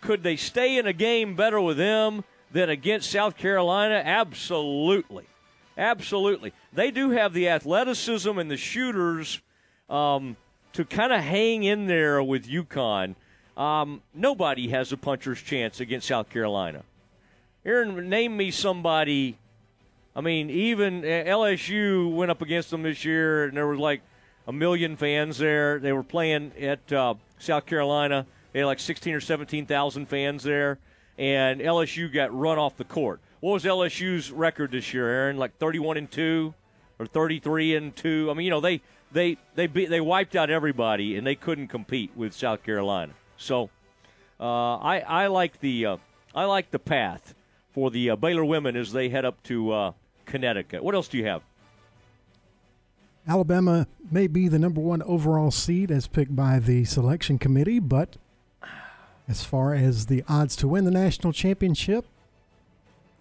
[0.00, 2.22] Could they stay in a game better with them
[2.52, 4.00] than against South Carolina?
[4.04, 5.24] Absolutely.
[5.76, 6.52] Absolutely.
[6.72, 9.40] They do have the athleticism and the shooters
[9.88, 10.36] um,
[10.74, 13.16] to kind of hang in there with UConn.
[13.56, 16.84] Um, nobody has a puncher's chance against South Carolina.
[17.64, 19.36] Aaron, name me somebody.
[20.14, 24.02] I mean, even LSU went up against them this year, and there was like
[24.46, 25.78] a million fans there.
[25.78, 28.26] They were playing at uh, South Carolina.
[28.52, 30.78] They had like 16 or 17,000 fans there,
[31.16, 33.20] and LSU got run off the court.
[33.40, 35.36] What was LSU's record this year, Aaron?
[35.36, 36.54] Like 31 and two,
[36.98, 38.28] or 33 and two?
[38.30, 38.82] I mean, you know, they
[39.12, 43.12] they they beat, they wiped out everybody, and they couldn't compete with South Carolina.
[43.36, 43.70] So,
[44.38, 45.96] uh, I I like the uh,
[46.34, 47.34] I like the path
[47.72, 49.92] for the uh, Baylor women as they head up to uh,
[50.30, 50.82] Connecticut.
[50.82, 51.42] What else do you have?
[53.28, 58.16] Alabama may be the number one overall seed as picked by the selection committee, but
[59.28, 62.06] as far as the odds to win the national championship,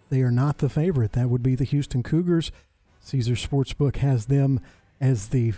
[0.09, 1.11] they are not the favorite.
[1.13, 2.51] That would be the Houston Cougars.
[3.01, 4.59] Caesar Sportsbook has them
[4.99, 5.53] as the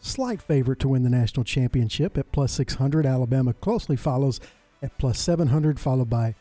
[0.00, 3.06] slight favorite to win the national championship at plus 600.
[3.06, 4.40] Alabama closely follows
[4.82, 6.34] at plus 700, followed by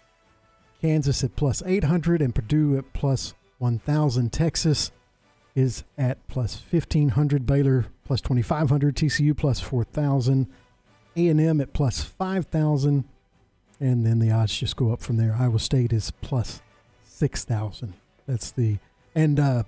[0.82, 4.34] Kansas at plus 800 and Purdue at plus 1,000.
[4.34, 4.91] Texas
[5.55, 10.47] is at plus 1500 baylor plus 2500 tcu plus 4000
[11.18, 13.03] a&m at plus 5000
[13.80, 16.62] and then the odds just go up from there iowa state is plus
[17.03, 17.93] 6000
[18.28, 18.78] that's the
[19.14, 19.64] and uh,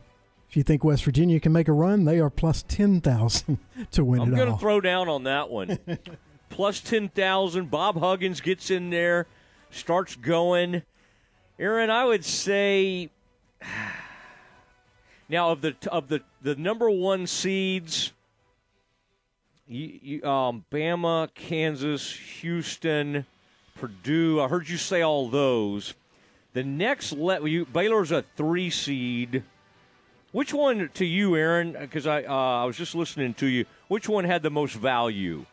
[0.49, 3.57] if you think west virginia can make a run they are plus 10000
[3.91, 4.27] to win it out.
[4.29, 5.77] I'm going to throw down on that one
[6.49, 9.27] plus 10000 bob huggins gets in there
[9.69, 10.83] starts going
[11.59, 13.09] aaron i would say
[15.29, 18.11] now, of the of the the number one seeds,
[19.67, 22.11] you, you, um, Bama, Kansas,
[22.41, 23.25] Houston,
[23.75, 24.41] Purdue.
[24.41, 25.93] I heard you say all those.
[26.53, 29.43] The next let you, Baylor's a three seed.
[30.31, 31.73] Which one to you, Aaron?
[31.79, 33.65] Because I uh, I was just listening to you.
[33.87, 35.45] Which one had the most value?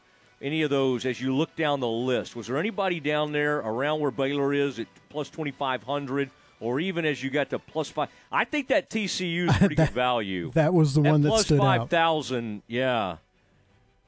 [0.42, 2.34] Any of those as you look down the list?
[2.34, 6.30] Was there anybody down there around where Baylor is at plus twenty five hundred,
[6.60, 8.08] or even as you got to plus five?
[8.30, 10.50] I think that TCU is pretty that, good value.
[10.54, 11.90] That was the At one that plus stood five out.
[11.90, 12.62] thousand.
[12.66, 13.16] Yeah.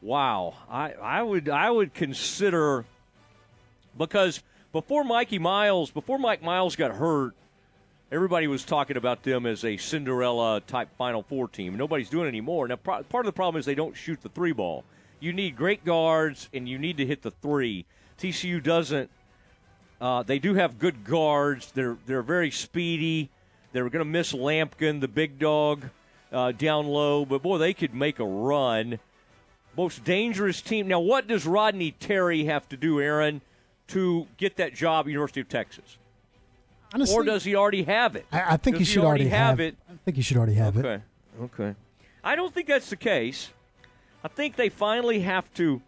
[0.00, 0.54] Wow.
[0.70, 2.84] I I would I would consider
[3.96, 4.42] because
[4.72, 7.34] before Mikey Miles, before Mike Miles got hurt,
[8.10, 11.76] everybody was talking about them as a Cinderella type Final Four team.
[11.76, 12.68] Nobody's doing it anymore.
[12.68, 14.84] Now, pro- part of the problem is they don't shoot the three ball.
[15.20, 17.84] You need great guards, and you need to hit the three.
[18.18, 19.08] TCU doesn't.
[20.02, 21.70] Uh, they do have good guards.
[21.70, 23.30] They're they're very speedy.
[23.70, 25.84] They're going to miss Lampkin, the big dog,
[26.32, 27.24] uh, down low.
[27.24, 28.98] But boy, they could make a run.
[29.76, 30.88] Most dangerous team.
[30.88, 33.42] Now, what does Rodney Terry have to do, Aaron,
[33.88, 35.96] to get that job at University of Texas?
[36.92, 38.26] Honestly, or does he already have it?
[38.32, 39.76] I, I think Does he should already have it.
[39.88, 40.84] I think he should already have it.
[40.84, 41.02] Okay.
[41.40, 41.74] Okay.
[42.24, 43.50] I don't think that's the case.
[44.22, 45.80] I think they finally have to.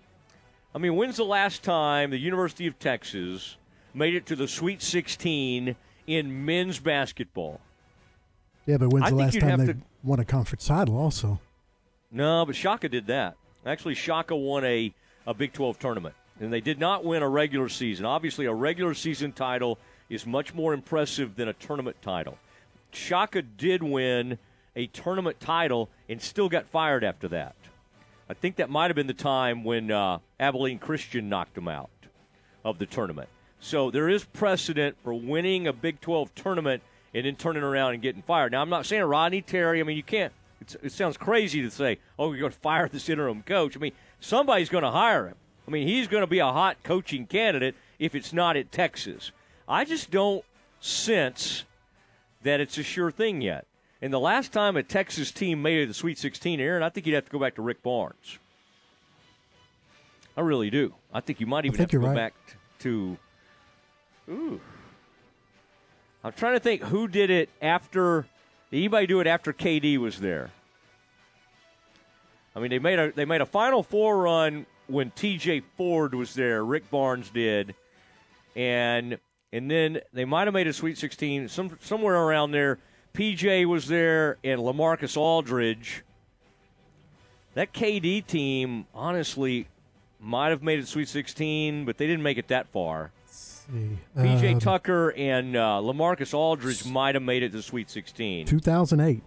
[0.75, 3.57] I mean, when's the last time the University of Texas
[3.95, 5.77] made it to the Sweet 16
[6.07, 7.61] in men's basketball?
[8.67, 10.97] Yeah, but when's the last time they to- won a conference title?
[10.99, 11.41] Also,
[12.11, 13.37] No, but Shaka did that.
[13.67, 14.93] Actually, Shaka won a,
[15.27, 18.05] a Big 12 tournament, and they did not win a regular season.
[18.05, 19.79] Obviously, a regular season title
[20.11, 22.39] is much more impressive than a tournament title.
[22.93, 24.39] Shaka did win
[24.77, 27.55] a tournament title and still got fired after that.
[28.29, 31.91] I think that might have been the time when uh, Abilene Christian knocked him out
[32.65, 33.29] of the tournament.
[33.65, 36.83] So there is precedent for winning a Big 12 tournament
[37.15, 38.53] and then turning around and getting fired.
[38.53, 39.81] Now, I'm not saying Rodney Terry.
[39.81, 40.35] I mean, you can't.
[40.61, 43.81] It's, it sounds crazy to say, "Oh, you're going to fire this interim coach." I
[43.81, 45.37] mean, somebody's going to hire him.
[45.67, 49.33] I mean, he's going to be a hot coaching candidate if it's not at Texas.
[49.67, 50.45] I just don't
[50.81, 51.65] sense
[52.43, 53.67] that it's a sure thing yet.
[54.03, 56.91] And the last time a Texas team made it to the Sweet 16, Aaron, I
[56.91, 58.39] think you'd have to go back to Rick Barnes.
[60.37, 60.93] I really do.
[61.15, 62.15] I think you might even have to go right.
[62.15, 62.35] back
[62.81, 63.17] to.
[64.29, 64.61] Ooh.
[66.23, 68.27] I'm trying to think who did it after.
[68.71, 70.51] Did anybody do it after KD was there?
[72.57, 75.63] I mean, they made a they made a Final Four run when T.J.
[75.77, 76.65] Ford was there.
[76.65, 77.75] Rick Barnes did,
[78.57, 79.19] and
[79.53, 82.79] and then they might have made a Sweet 16 some somewhere around there.
[83.13, 86.03] PJ was there and Lamarcus Aldridge.
[87.55, 89.69] That KD team, honestly,
[90.19, 93.13] might have made it Sweet 16, but they didn't make it that far.
[93.73, 93.99] See.
[94.17, 98.47] PJ Um, Tucker and uh, Lamarcus Aldridge might have made it to Sweet 16.
[98.47, 99.23] 2008.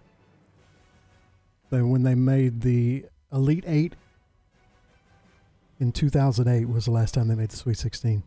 [1.70, 3.94] But when they made the Elite Eight
[5.80, 8.22] in 2008 was the last time they made the Sweet 16,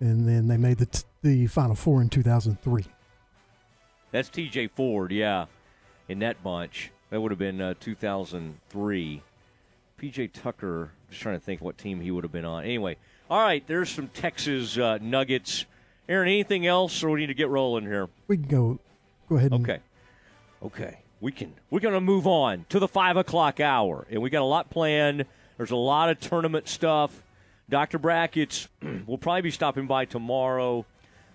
[0.00, 2.84] and then they made the t- the Final Four in 2003.
[4.10, 5.46] That's TJ Ford, yeah,
[6.08, 6.90] in that bunch.
[7.10, 9.22] That would have been uh, 2003.
[10.00, 12.64] PJ Tucker, just trying to think what team he would have been on.
[12.64, 12.96] Anyway,
[13.32, 15.64] all right, there's some Texas uh, Nuggets.
[16.06, 18.10] Aaron, anything else, or we need to get rolling here?
[18.28, 18.78] We can go
[19.26, 19.54] go ahead.
[19.54, 19.78] Okay.
[20.62, 20.98] Okay.
[21.22, 24.06] We can we're gonna move on to the five o'clock hour.
[24.10, 25.24] And we got a lot planned.
[25.56, 27.22] There's a lot of tournament stuff.
[27.70, 27.98] Dr.
[27.98, 28.68] Brackett's
[29.06, 30.84] will probably be stopping by tomorrow,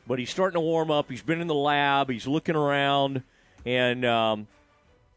[0.06, 1.10] but he's starting to warm up.
[1.10, 3.24] He's been in the lab, he's looking around,
[3.66, 4.48] and um,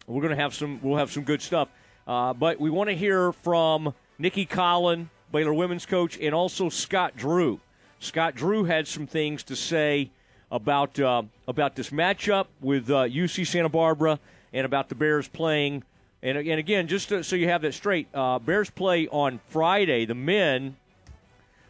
[0.06, 1.68] we're gonna have some we'll have some good stuff.
[2.06, 7.16] Uh, but we want to hear from Nicki Collen, Baylor women's coach, and also Scott
[7.16, 7.60] Drew.
[7.98, 10.10] Scott Drew had some things to say
[10.50, 14.18] about uh, about this matchup with uh, UC Santa Barbara
[14.52, 15.84] and about the Bears playing.
[16.22, 20.04] And, and again, just to, so you have that straight, uh, Bears play on Friday.
[20.04, 20.76] The men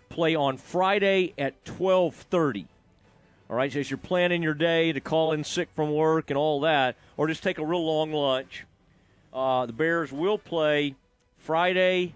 [0.09, 2.67] play on Friday at twelve thirty.
[3.49, 6.39] All right, so as you're planning your day to call in sick from work and
[6.39, 8.65] all that, or just take a real long lunch,
[9.35, 10.95] uh, the Bears will play
[11.39, 12.15] Friday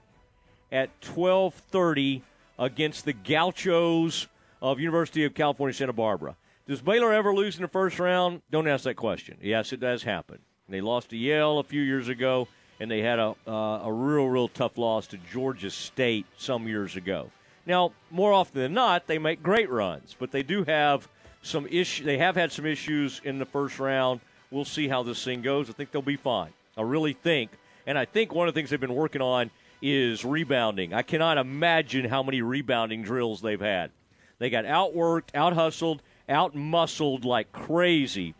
[0.74, 2.22] at 12:30
[2.58, 4.26] against the Gauchos
[4.60, 6.36] of University of California Santa Barbara.
[6.66, 8.42] Does Baylor ever lose in the first round?
[8.50, 9.36] Don't ask that question.
[9.40, 10.40] Yes, it does happen.
[10.68, 12.48] They lost to Yale a few years ago,
[12.80, 16.96] and they had a uh, a real real tough loss to Georgia State some years
[16.96, 17.30] ago.
[17.66, 21.08] Now, more often than not, they make great runs, but they do have
[21.42, 22.04] some issue.
[22.04, 24.20] They have had some issues in the first round.
[24.50, 25.70] We'll see how this thing goes.
[25.70, 26.52] I think they'll be fine.
[26.76, 27.52] I really think,
[27.86, 29.50] and I think one of the things they've been working on
[29.84, 30.94] is rebounding.
[30.94, 33.90] I cannot imagine how many rebounding drills they've had.
[34.38, 38.34] They got outworked, out hustled, out muscled like crazy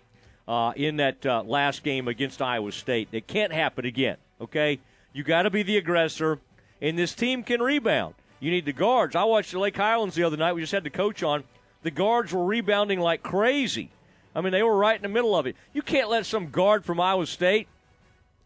[0.49, 3.09] uh, in that uh, last game against Iowa State.
[3.13, 4.17] It can't happen again.
[4.41, 4.81] Okay,
[5.13, 6.41] you got to be the aggressor,
[6.81, 8.15] and this team can rebound.
[8.41, 9.15] You need the guards.
[9.15, 10.55] I watched the Lake Highlands the other night.
[10.55, 11.45] We just had the coach on.
[11.83, 13.91] The guards were rebounding like crazy.
[14.35, 15.57] I mean, they were right in the middle of it.
[15.75, 17.69] You can't let some guard from Iowa State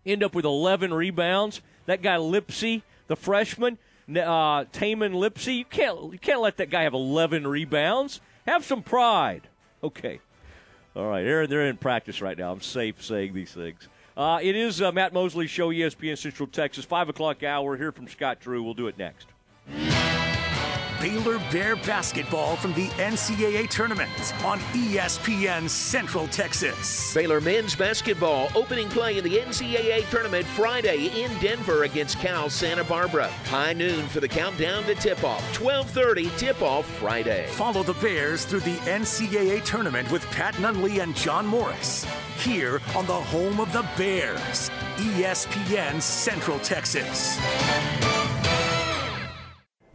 [0.05, 1.63] end up with 11 rebounds.
[1.89, 3.78] That guy Lipsey, the freshman,
[4.11, 8.20] uh, Tamin Lipsey, you can't you can't let that guy have 11 rebounds.
[8.47, 9.49] Have some pride.
[9.82, 10.20] Okay.
[10.95, 12.53] All right, they're, they're in practice right now.
[12.53, 13.89] I'm safe saying these things.
[14.18, 17.74] Uh, it is uh, Matt Mosley Show, ESPN Central Texas, 5 o'clock hour.
[17.74, 18.62] Here from Scott Drew.
[18.62, 19.28] We'll do it next.
[21.01, 24.11] Baylor Bear basketball from the NCAA tournament
[24.45, 27.15] on ESPN Central Texas.
[27.15, 32.83] Baylor men's basketball opening play in the NCAA tournament Friday in Denver against Cal Santa
[32.83, 33.29] Barbara.
[33.47, 35.43] High noon for the countdown to tip-off.
[35.55, 37.47] 12:30 tip-off Friday.
[37.51, 42.07] Follow the Bears through the NCAA tournament with Pat Nunley and John Morris
[42.39, 47.39] here on the home of the Bears, ESPN Central Texas.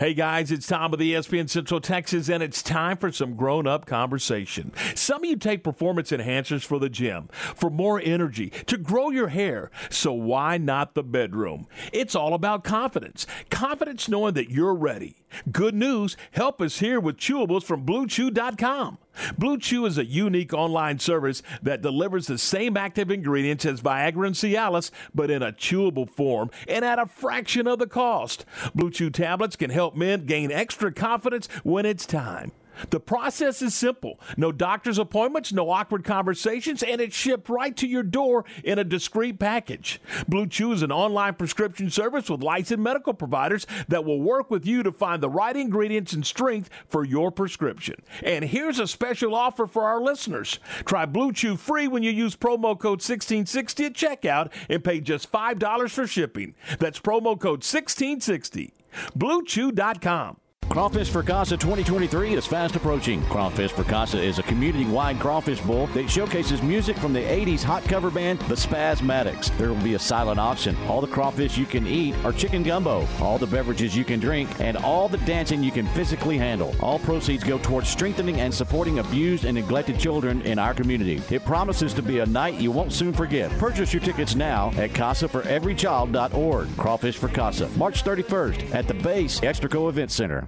[0.04, 3.66] Hey guys, it's Tom of with ESPN Central Texas, and it's time for some grown
[3.66, 4.74] up conversation.
[4.96, 9.30] Some of you take performance enhancers for the gym, for more energy, to grow your
[9.30, 9.72] hair.
[9.90, 11.68] So why not the bedroom?
[11.94, 13.26] It's all about confidence.
[13.50, 15.24] Confidence knowing that you're ready.
[15.54, 18.98] Good news, help us here with chewables from BlueChew.com.
[19.38, 24.28] Blue Chew is a unique online service that delivers the same active ingredients as Viagra
[24.28, 28.46] and Cialis, but in a chewable form and at a fraction of the cost.
[28.74, 32.52] Blue Chew tablets can help men gain extra confidence when it's time.
[32.90, 37.88] The process is simple no doctor's appointments, no awkward conversations, and it's shipped right to
[37.88, 40.02] your door in a discreet package.
[40.28, 44.66] Blue Chew is an online prescription service with licensed medical providers that will work with
[44.66, 47.96] you to find the right ingredients and strength for your prescription.
[48.22, 52.36] And here's a special offer for our listeners try Blue Chew free when you use
[52.36, 56.56] promo code 1660 at checkout and pay just $5 for shipping.
[56.80, 58.74] That's promo code 1660.
[59.18, 60.38] BlueChew.com.
[60.70, 63.22] Crawfish for Casa 2023 is fast approaching.
[63.26, 67.84] Crawfish for Casa is a community-wide crawfish bowl that showcases music from the 80s hot
[67.84, 69.56] cover band The Spazmatics.
[69.58, 70.76] There will be a silent auction.
[70.88, 74.50] All the crawfish you can eat are chicken gumbo, all the beverages you can drink,
[74.60, 76.74] and all the dancing you can physically handle.
[76.82, 81.22] All proceeds go towards strengthening and supporting abused and neglected children in our community.
[81.30, 83.52] It promises to be a night you won't soon forget.
[83.60, 86.78] Purchase your tickets now at CasaForEveryChild.org.
[86.78, 90.48] Crawfish for Casa, March 31st at the Base Extraco Event Center.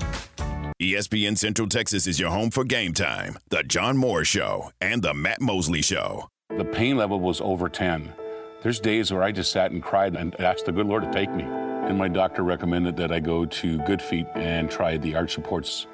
[0.81, 5.13] ESPN Central Texas is your home for game time, the John Moore Show, and the
[5.13, 6.27] Matt Mosley Show.
[6.57, 8.11] The pain level was over 10.
[8.63, 11.29] There's days where I just sat and cried and asked the good Lord to take
[11.29, 11.43] me.
[11.43, 15.85] And my doctor recommended that I go to Good Feet and try the arch supports.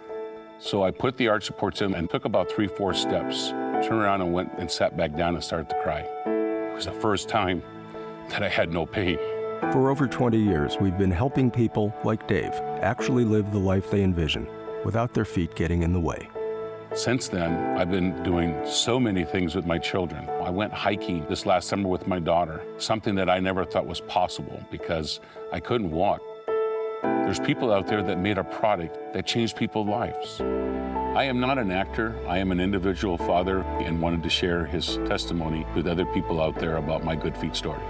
[0.58, 4.22] So I put the arch supports in and took about three, four steps, turned around
[4.22, 6.08] and went and sat back down and started to cry.
[6.28, 7.62] It was the first time
[8.30, 9.18] that I had no pain.
[9.74, 14.02] For over 20 years, we've been helping people like Dave actually live the life they
[14.02, 14.48] envision
[14.88, 16.30] without their feet getting in the way.
[16.96, 20.30] Since then, I've been doing so many things with my children.
[20.42, 24.00] I went hiking this last summer with my daughter, something that I never thought was
[24.00, 25.20] possible because
[25.52, 26.22] I couldn't walk.
[27.04, 30.40] There's people out there that made a product that changed people's lives.
[30.40, 32.16] I am not an actor.
[32.26, 36.56] I am an individual father and wanted to share his testimony with other people out
[36.60, 37.84] there about my Good Feet story.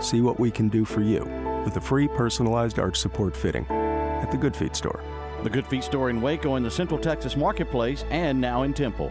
[0.00, 1.22] See what we can do for you
[1.66, 5.02] with a free personalized arch support fitting at the Good Feet store.
[5.42, 9.10] The Good Feet store in Waco in the Central Texas Marketplace and now in Temple.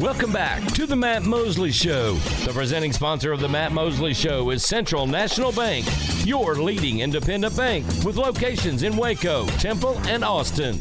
[0.00, 2.14] Welcome back to the Matt Mosley Show.
[2.44, 5.86] The presenting sponsor of the Matt Mosley Show is Central National Bank,
[6.24, 10.80] your leading independent bank with locations in Waco, Temple, and Austin.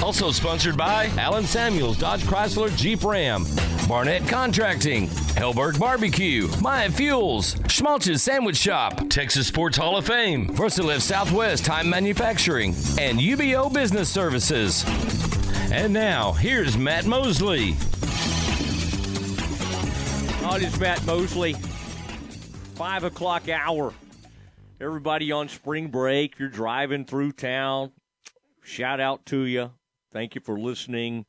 [0.00, 3.46] Also sponsored by Allen Samuels Dodge Chrysler Jeep Ram,
[3.88, 11.02] Barnett Contracting, Helberg Barbecue, Maya Fuels, Schmaltz's Sandwich Shop, Texas Sports Hall of Fame, VersaLift
[11.02, 14.84] Southwest Time Manufacturing, and UBO Business Services.
[15.72, 17.76] And now, here's Matt Mosley.
[20.54, 21.54] It is Matt Mosley.
[22.74, 23.94] Five o'clock hour.
[24.82, 27.92] Everybody on spring break, you're driving through town.
[28.62, 29.70] Shout out to you.
[30.12, 31.24] Thank you for listening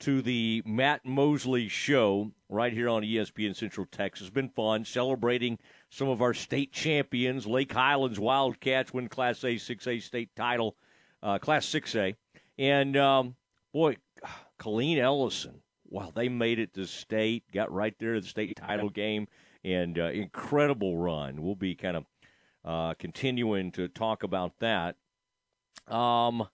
[0.00, 4.30] to the Matt Mosley Show right here on ESPN Central Texas.
[4.30, 5.58] Been fun celebrating
[5.90, 7.46] some of our state champions.
[7.46, 10.74] Lake Highlands Wildcats win Class A, 6A state title,
[11.22, 12.14] uh, Class 6A.
[12.58, 13.36] And, um,
[13.74, 13.98] boy,
[14.58, 18.90] Killeen Ellison, wow, they made it to state, got right there to the state title
[18.90, 19.28] game,
[19.64, 21.42] and uh, incredible run.
[21.42, 22.04] We'll be kind of
[22.64, 24.96] uh, continuing to talk about that.
[25.88, 26.48] Um,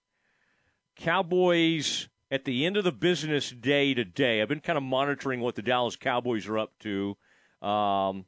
[0.96, 4.40] Cowboys at the end of the business day today.
[4.40, 7.16] I've been kind of monitoring what the Dallas Cowboys are up to.
[7.62, 8.26] Um,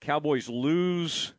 [0.00, 1.34] Cowboys lose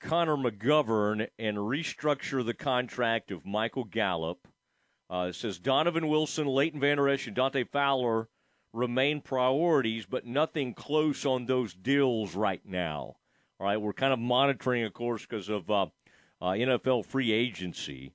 [0.00, 4.48] Connor McGovern and restructure the contract of Michael Gallup.
[5.12, 8.28] Uh, it says Donovan Wilson, Leighton Vander Esch, and Dante Fowler
[8.72, 13.16] remain priorities, but nothing close on those deals right now.
[13.60, 15.86] All right, we're kind of monitoring, of course, because of uh,
[16.40, 18.14] uh, NFL free agency.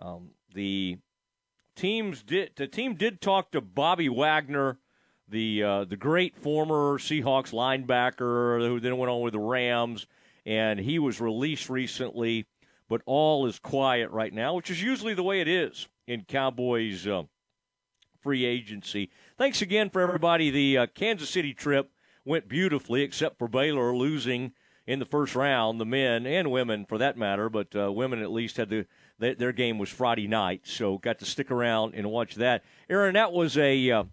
[0.00, 0.98] Um, the
[1.76, 4.78] teams did the team did talk to Bobby Wagner,
[5.28, 10.08] the uh, the great former Seahawks linebacker who then went on with the Rams,
[10.44, 12.46] and he was released recently.
[12.88, 17.06] But all is quiet right now, which is usually the way it is in Cowboys
[17.06, 17.22] uh,
[18.20, 19.10] free agency.
[19.36, 20.50] Thanks again for everybody.
[20.50, 21.90] The uh, Kansas City trip
[22.24, 24.52] went beautifully, except for Baylor losing
[24.86, 28.32] in the first round, the men and women for that matter, but uh, women at
[28.32, 28.86] least had the
[29.18, 32.64] their game was Friday night, so got to stick around and watch that.
[32.90, 34.04] Aaron, that was a uh,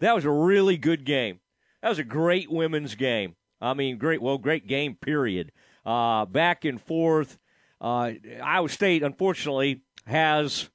[0.00, 1.40] that was a really good game.
[1.82, 3.36] That was a great women's game.
[3.60, 4.94] I mean, great, well, great game.
[4.94, 5.52] Period.
[5.84, 7.38] Uh, back and forth.
[7.80, 8.12] Uh,
[8.42, 10.70] Iowa State, unfortunately, has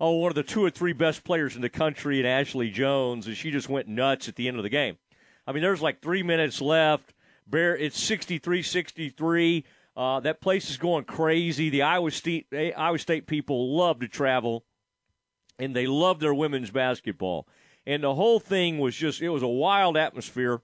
[0.00, 3.26] oh one of the two or three best players in the country, and Ashley Jones,
[3.26, 4.96] and she just went nuts at the end of the game.
[5.46, 7.14] I mean, there's like three minutes left.
[7.46, 9.64] Bear, it's 63 63.
[9.96, 11.68] Uh, that place is going crazy.
[11.68, 14.64] The Iowa State, eh, Iowa State people love to travel,
[15.58, 17.46] and they love their women's basketball.
[17.86, 20.62] And the whole thing was just, it was a wild atmosphere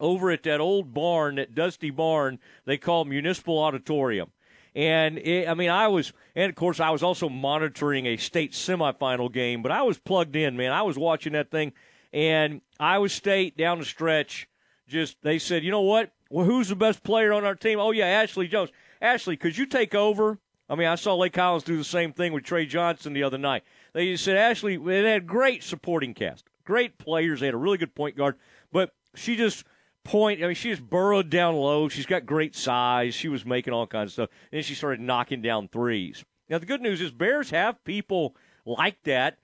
[0.00, 4.30] over at that old barn, that dusty barn they call Municipal Auditorium.
[4.76, 8.52] And it, I mean, I was, and of course, I was also monitoring a state
[8.52, 10.70] semifinal game, but I was plugged in, man.
[10.70, 11.72] I was watching that thing,
[12.12, 14.46] and Iowa State down the stretch
[14.86, 16.12] just they said, you know what?
[16.28, 17.80] Well, who's the best player on our team?
[17.80, 18.70] Oh yeah, Ashley Jones.
[19.00, 20.38] Ashley, could you take over?
[20.68, 23.38] I mean, I saw Lake Collins do the same thing with Trey Johnson the other
[23.38, 23.62] night.
[23.94, 27.40] They said Ashley, it had great supporting cast, great players.
[27.40, 28.36] They had a really good point guard,
[28.70, 29.64] but she just
[30.06, 30.42] point.
[30.42, 31.88] I mean, she just burrowed down low.
[31.88, 33.14] She's got great size.
[33.14, 34.30] She was making all kinds of stuff.
[34.50, 36.24] And then she started knocking down threes.
[36.48, 39.38] Now the good news is Bears have people like that.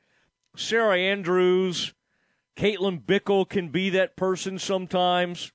[0.57, 1.95] Sarah Andrews,
[2.57, 5.53] Caitlin Bickle can be that person sometimes.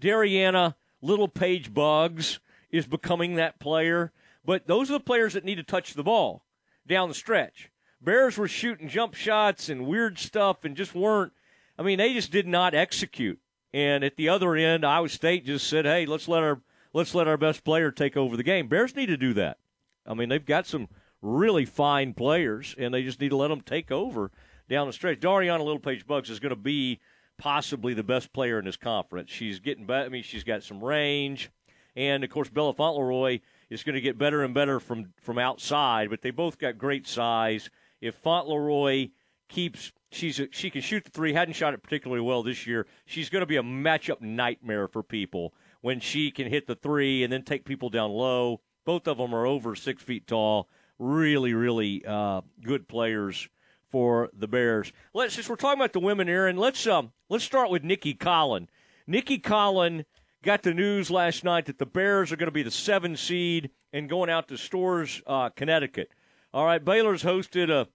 [0.00, 2.40] Dariana Little Page Bugs
[2.70, 4.12] is becoming that player.
[4.44, 6.44] But those are the players that need to touch the ball
[6.86, 7.70] down the stretch.
[8.00, 11.32] Bears were shooting jump shots and weird stuff and just weren't.
[11.78, 13.38] I mean, they just did not execute.
[13.72, 16.60] And at the other end, Iowa State just said, "Hey, let's let our
[16.92, 19.58] let's let our best player take over the game." Bears need to do that.
[20.06, 20.88] I mean, they've got some
[21.20, 24.30] really fine players, and they just need to let them take over
[24.68, 25.20] down the stretch.
[25.20, 27.00] Darianna Littlepage-Buggs is going to be
[27.36, 29.30] possibly the best player in this conference.
[29.30, 30.06] She's getting better.
[30.06, 31.50] I mean, she's got some range,
[31.94, 36.08] and of course, Bella Fontleroy is going to get better and better from from outside.
[36.08, 37.68] But they both got great size.
[38.00, 39.10] If Fontleroy
[39.48, 41.32] keeps she's a, she can shoot the three.
[41.32, 42.86] Hadn't shot it particularly well this year.
[43.06, 47.24] She's going to be a matchup nightmare for people when she can hit the three
[47.24, 48.60] and then take people down low.
[48.84, 50.68] Both of them are over six feet tall.
[50.98, 53.48] Really, really uh, good players
[53.90, 54.92] for the Bears.
[55.14, 56.56] Let's since we're talking about the women, Aaron.
[56.56, 58.68] Let's um let's start with Nicki Collen.
[59.06, 60.04] Nicki Collen
[60.42, 63.70] got the news last night that the Bears are going to be the seven seed
[63.92, 66.10] and going out to Storrs, uh, Connecticut.
[66.52, 67.88] All right, Baylor's hosted a,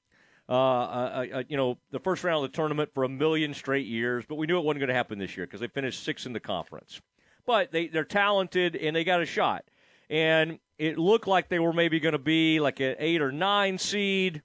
[0.53, 3.87] uh, a, a, you know the first round of the tournament for a million straight
[3.87, 6.25] years, but we knew it wasn't going to happen this year because they finished sixth
[6.25, 7.01] in the conference.
[7.45, 9.65] But they they're talented and they got a shot,
[10.09, 13.77] and it looked like they were maybe going to be like an eight or nine
[13.77, 14.43] seed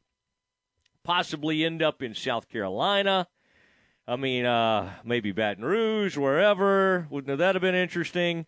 [1.08, 3.26] possibly end up in South Carolina.
[4.06, 7.06] I mean, uh, maybe Baton Rouge, wherever.
[7.10, 8.44] Wouldn't that have been interesting?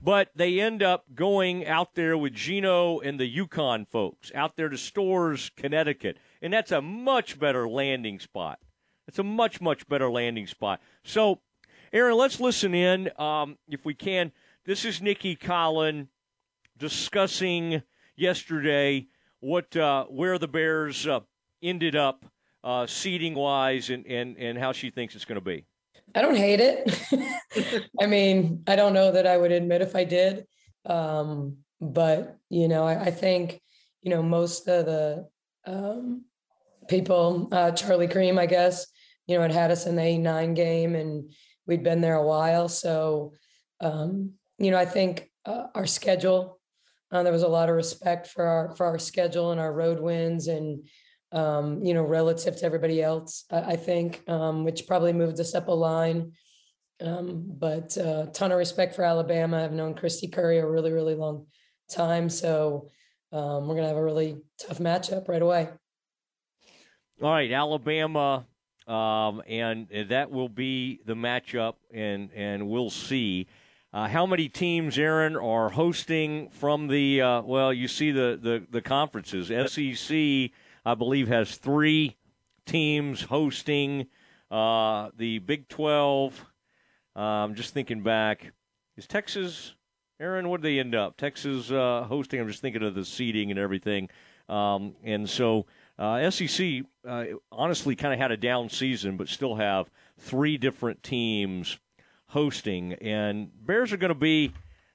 [0.00, 4.68] But they end up going out there with Gino and the UConn folks out there
[4.68, 8.58] to Storrs, Connecticut, and that's a much better landing spot.
[9.08, 10.80] It's a much much better landing spot.
[11.02, 11.40] So,
[11.92, 14.30] Aaron, let's listen in um, if we can.
[14.66, 16.08] This is Nicki Collen
[16.76, 17.82] discussing
[18.14, 19.08] yesterday
[19.40, 21.20] what uh, where the Bears uh,
[21.62, 22.26] ended up
[22.62, 25.64] uh, seating wise and, and and how she thinks it's going to be.
[26.14, 27.82] I don't hate it.
[28.00, 30.46] I mean, I don't know that I would admit if I did.
[30.84, 33.60] Um, but, you know, I, I, think,
[34.02, 35.26] you know, most of the
[35.66, 36.24] um,
[36.88, 38.86] people, uh, Charlie Creme, I guess,
[39.26, 41.32] you know, had had us in the A9 game and
[41.66, 42.68] we'd been there a while.
[42.68, 43.32] So,
[43.80, 46.60] um, you know, I think uh, our schedule,
[47.10, 50.00] uh, there was a lot of respect for our, for our schedule and our road
[50.00, 50.86] wins and,
[51.32, 55.54] um, you know, relative to everybody else, I, I think, um, which probably moved us
[55.54, 56.32] up a line.
[57.00, 59.64] Um, but a uh, ton of respect for Alabama.
[59.64, 61.46] I've known Kristy Curry a really, really long
[61.90, 62.30] time.
[62.30, 62.90] So
[63.32, 65.70] um, we're going to have a really tough matchup right away.
[67.22, 68.44] All right, Alabama,
[68.86, 73.46] um, and that will be the matchup, and, and we'll see.
[73.92, 77.22] Uh, how many teams, Aaron, are hosting from the?
[77.22, 79.46] Uh, well, you see the, the the conferences.
[79.70, 80.50] SEC
[80.86, 82.16] I believe, has three
[82.66, 84.06] teams hosting
[84.50, 86.44] uh, the Big 12.
[87.16, 88.52] Uh, I'm just thinking back.
[88.96, 89.74] Is Texas,
[90.20, 91.16] Aaron, what did they end up?
[91.16, 94.10] Texas uh, hosting, I'm just thinking of the seating and everything.
[94.48, 95.64] Um, and so
[95.98, 101.02] uh, SEC uh, honestly kind of had a down season, but still have three different
[101.02, 101.78] teams
[102.28, 102.94] hosting.
[102.94, 104.52] And Bears are going to be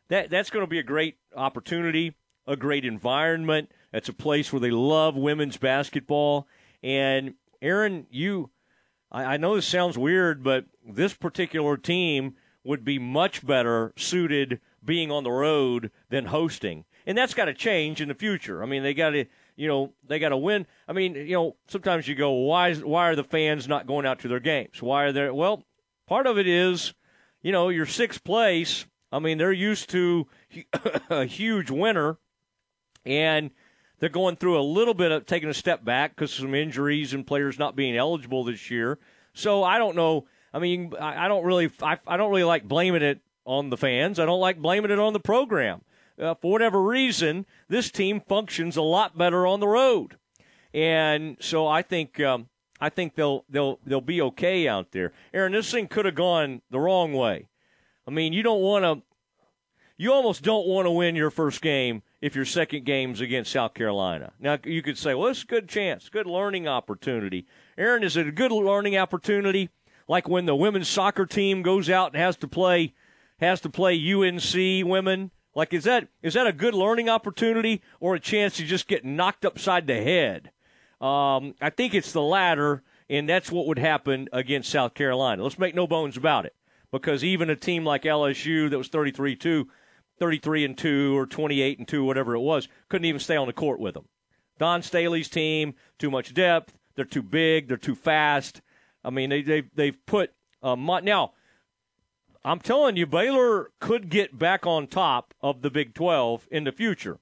[0.09, 0.29] that.
[0.29, 2.15] That's going to be a great opportunity,
[2.47, 3.71] a great environment.
[3.93, 6.47] It's a place where they love women's basketball.
[6.83, 8.49] And Aaron, you,
[9.11, 14.59] I, I know this sounds weird, but this particular team would be much better suited
[14.83, 16.85] being on the road than hosting.
[17.05, 18.61] And that's got to change in the future.
[18.61, 19.25] I mean, they got to,
[19.59, 20.65] you know, they got to win.
[20.87, 24.05] I mean, you know, sometimes you go, why, is, why are the fans not going
[24.05, 24.81] out to their games?
[24.81, 25.29] Why are they?
[25.29, 25.65] Well,
[26.07, 26.93] part of it is,
[27.41, 28.85] you know, your sixth place.
[29.11, 30.27] I mean, they're used to
[31.09, 32.19] a huge winner,
[33.05, 33.51] and
[33.99, 37.27] they're going through a little bit of taking a step back because some injuries and
[37.27, 38.97] players not being eligible this year.
[39.33, 40.25] So I don't know.
[40.53, 44.19] I mean, I, don't really, I, I, don't really like blaming it on the fans.
[44.19, 45.81] I don't like blaming it on the program.
[46.19, 50.17] Uh, for whatever reason, this team functions a lot better on the road,
[50.73, 52.49] and so I think um,
[52.81, 55.13] I think they'll they'll they'll be okay out there.
[55.33, 57.47] Aaron, this thing could have gone the wrong way.
[58.07, 59.03] I mean, you don't want to,
[59.95, 63.73] you almost don't want to win your first game if your second game's against South
[63.73, 64.31] Carolina.
[64.39, 67.45] Now, you could say, well, it's a good chance, good learning opportunity.
[67.77, 69.69] Aaron, is it a good learning opportunity?
[70.07, 72.93] Like when the women's soccer team goes out and has to play
[73.39, 75.31] has to play UNC women?
[75.55, 79.05] Like is that is that a good learning opportunity or a chance to just get
[79.05, 80.51] knocked upside the head?
[81.01, 85.43] Um, I think it's the latter, and that's what would happen against South Carolina.
[85.43, 86.55] Let's make no bones about it,
[86.91, 89.65] because even a team like LSU that was 33-2
[90.19, 93.53] 33 and 2 or 28 and 2, whatever it was, couldn't even stay on the
[93.53, 94.05] court with them.
[94.59, 96.73] Dawn Staley's team, too much depth.
[96.95, 97.67] They're too big.
[97.67, 98.61] They're too fast.
[99.03, 100.33] I mean, they, they've, they've put.
[100.61, 101.31] Um, now,
[102.43, 106.71] I'm telling you, Baylor could get back on top of the Big 12 in the
[106.71, 107.19] future.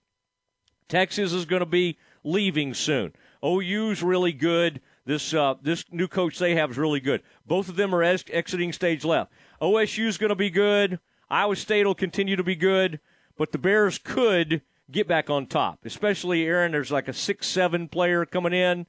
[0.88, 3.14] Texas is going to be leaving soon.
[3.44, 4.82] OU's really good.
[5.06, 7.24] This uh, this new coach they have is really good.
[7.46, 9.32] Both of them are exiting stage left.
[9.62, 11.00] OSU's going to be good.
[11.30, 13.00] Iowa State will continue to be good,
[13.38, 14.62] but the Bears could
[14.92, 15.80] get back on top.
[15.86, 18.86] Especially Aaron, there's like a six seven player coming in,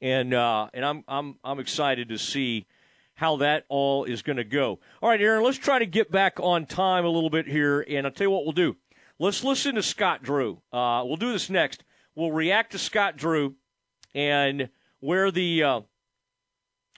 [0.00, 2.66] and uh, and I'm I'm I'm excited to see
[3.14, 4.80] how that all is going to go.
[5.00, 8.06] All right, Aaron, let's try to get back on time a little bit here, and
[8.06, 8.76] I'll tell you what we'll do.
[9.18, 10.62] Let's listen to Scott Drew.
[10.72, 11.84] Uh, we'll do this next.
[12.14, 13.54] We'll react to Scott Drew
[14.14, 14.68] and
[15.00, 15.80] where the uh,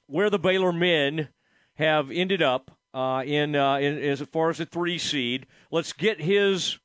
[0.07, 1.29] where the Baylor men
[1.75, 5.47] have ended up uh, in, uh, in as far as the three seed.
[5.71, 6.79] Let's get his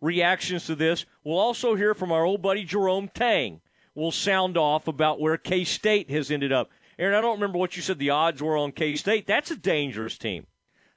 [0.00, 1.04] reactions to this.
[1.24, 3.60] We'll also hear from our old buddy Jerome Tang.
[3.94, 6.70] We'll sound off about where K State has ended up.
[6.98, 9.26] Aaron, I don't remember what you said the odds were on K State.
[9.26, 10.46] That's a dangerous team.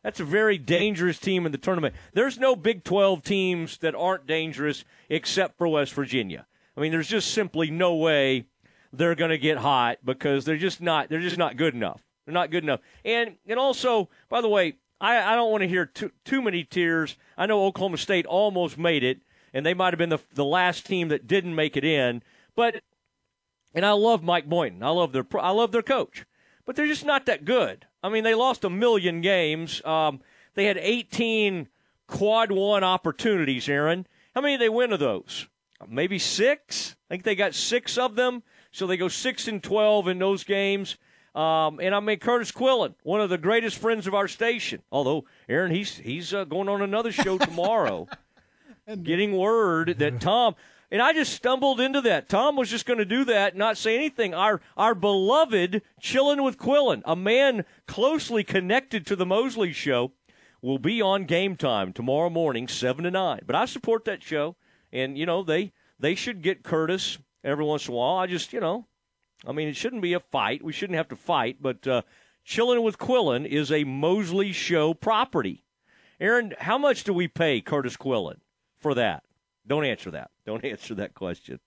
[0.04, 1.94] That's a very dangerous team in the tournament.
[2.14, 6.46] There's no Big 12 teams that aren't dangerous except for West Virginia.
[6.78, 8.46] I mean, there's just simply no way
[8.94, 12.02] they're going to get hot because they're just not they're just not good enough.
[12.26, 12.80] They're not good enough.
[13.04, 16.64] And and also, by the way, I, I don't want to hear too, too many
[16.64, 17.18] tears.
[17.38, 19.20] I know Oklahoma State almost made it,
[19.54, 22.24] and they might have been the the last team that didn't make it in.
[22.56, 22.82] But
[23.74, 24.84] and I love Mike Boynton.
[24.84, 26.26] I love their I love their coach,
[26.66, 27.86] but they're just not that good.
[28.02, 29.84] I mean, they lost a million games.
[29.86, 30.22] Um,
[30.56, 31.68] they had 18
[32.08, 34.08] quad one opportunities, Aaron.
[34.34, 35.48] How many did they win of those?
[35.88, 36.96] Maybe six?
[37.10, 38.44] I think they got six of them.
[38.72, 40.98] So they go 6 and 12 in those games.
[41.36, 44.82] Um, and I mean Curtis Quillen, one of the greatest friends of our station.
[44.92, 48.08] Although Aaron, he's he's uh, going on another show tomorrow,
[49.04, 50.56] getting word that Tom.
[50.92, 52.30] And I just stumbled into that.
[52.30, 54.34] Tom was just going to do that, not say anything.
[54.34, 60.14] Our our beloved chilling with Quillen, a man closely connected to the Mosley Show,
[60.62, 63.42] will be on Game Time tomorrow morning, seven to nine.
[63.46, 64.56] But I support that show,
[64.92, 68.18] and you know they they should get Curtis every once in a while.
[68.18, 68.88] I just you know
[69.46, 70.64] I mean, it shouldn't be a fight.
[70.64, 72.02] We shouldn't have to fight, but uh,
[72.44, 75.64] Chilling with Quillen is a Mosley Show property.
[76.20, 78.40] Aaron, how much do we pay Curtis Quillen
[78.78, 79.24] for that?
[79.70, 80.32] Don't answer that.
[80.46, 81.60] Don't answer that question.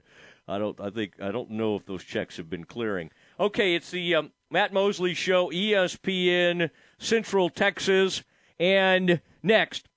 [0.49, 0.79] I don't.
[0.81, 3.11] I think I don't know if those checks have been clearing.
[3.39, 6.69] Okay, it's the um, Matt Mosley Show, ESPN
[6.99, 8.25] Central Texas,
[8.59, 9.89] and next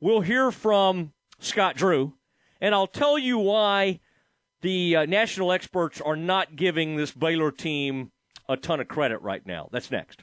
[0.00, 2.14] we'll hear from Scott Drew,
[2.60, 3.98] and I'll tell you why
[4.60, 8.12] the uh, national experts are not giving this Baylor team
[8.48, 9.68] a ton of credit right now.
[9.72, 10.22] That's next.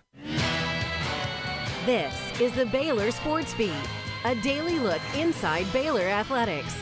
[1.86, 3.74] This is the Baylor Sports Beat,
[4.24, 6.76] a daily look inside Baylor athletics.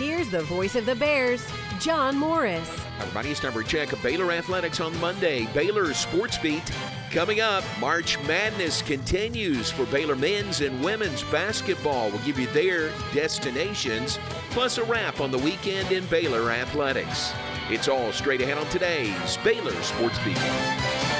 [0.00, 1.46] Here's the voice of the Bears,
[1.78, 2.74] John Morris.
[3.00, 5.46] Everybody's number check of Baylor Athletics on Monday.
[5.52, 6.62] Baylor Sports Beat
[7.10, 12.08] Coming up, March Madness continues for Baylor men's and women's basketball.
[12.08, 14.18] We'll give you their destinations,
[14.50, 17.34] plus a wrap on the weekend in Baylor athletics.
[17.68, 21.19] It's all straight ahead on today's Baylor Sports Beat.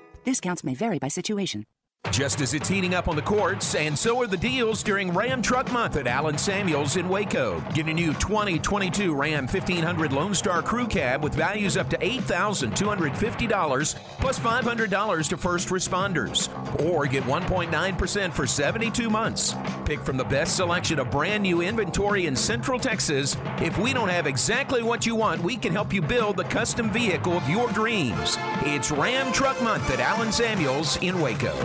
[0.23, 1.65] Discounts may vary by situation.
[2.11, 5.41] Just as it's heating up on the courts, and so are the deals during Ram
[5.41, 7.63] Truck Month at Allen Samuels in Waco.
[7.73, 13.95] Get a new 2022 Ram 1500 Lone Star Crew Cab with values up to $8,250
[14.19, 16.49] plus $500 to first responders.
[16.83, 19.55] Or get 1.9% for 72 months.
[19.85, 23.37] Pick from the best selection of brand new inventory in Central Texas.
[23.59, 26.91] If we don't have exactly what you want, we can help you build the custom
[26.91, 28.35] vehicle of your dreams.
[28.63, 31.55] It's Ram Truck Month at Allen Samuels in Waco.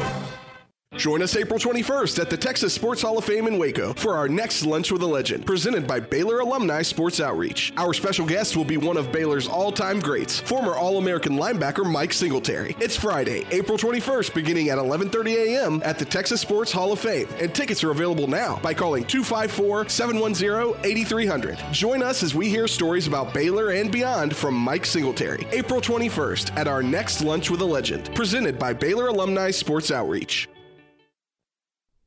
[0.95, 4.29] Join us April 21st at the Texas Sports Hall of Fame in Waco for our
[4.29, 7.75] next Lunch with a Legend, presented by Baylor Alumni Sports Outreach.
[7.77, 11.85] Our special guest will be one of Baylor's all time greats, former All American linebacker
[11.85, 12.75] Mike Singletary.
[12.81, 15.83] It's Friday, April 21st, beginning at 11:30 a.m.
[15.85, 21.73] at the Texas Sports Hall of Fame, and tickets are available now by calling 254-710-8300.
[21.73, 25.47] Join us as we hear stories about Baylor and beyond from Mike Singletary.
[25.51, 30.49] April 21st at our next Lunch with a Legend, presented by Baylor Alumni Sports Outreach.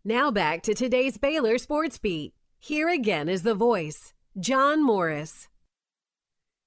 [0.06, 2.34] Now back to today's Baylor Sports Beat.
[2.58, 5.50] Here again is the voice, John Morris.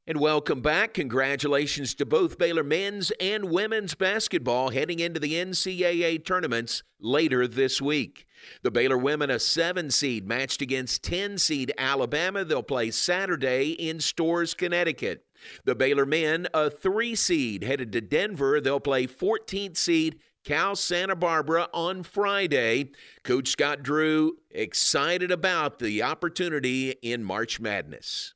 [0.07, 0.93] And welcome back.
[0.93, 7.81] Congratulations to both Baylor men's and women's basketball heading into the NCAA tournaments later this
[7.81, 8.27] week.
[8.63, 12.45] The Baylor women, a seven seed, matched against 10 seed Alabama.
[12.45, 15.25] They'll play Saturday in Storrs, Connecticut.
[15.65, 18.61] The Baylor men, a three seed, headed to Denver.
[18.61, 22.91] They'll play 14th seed Cal Santa Barbara on Friday.
[23.23, 28.35] Coach Scott Drew excited about the opportunity in March Madness.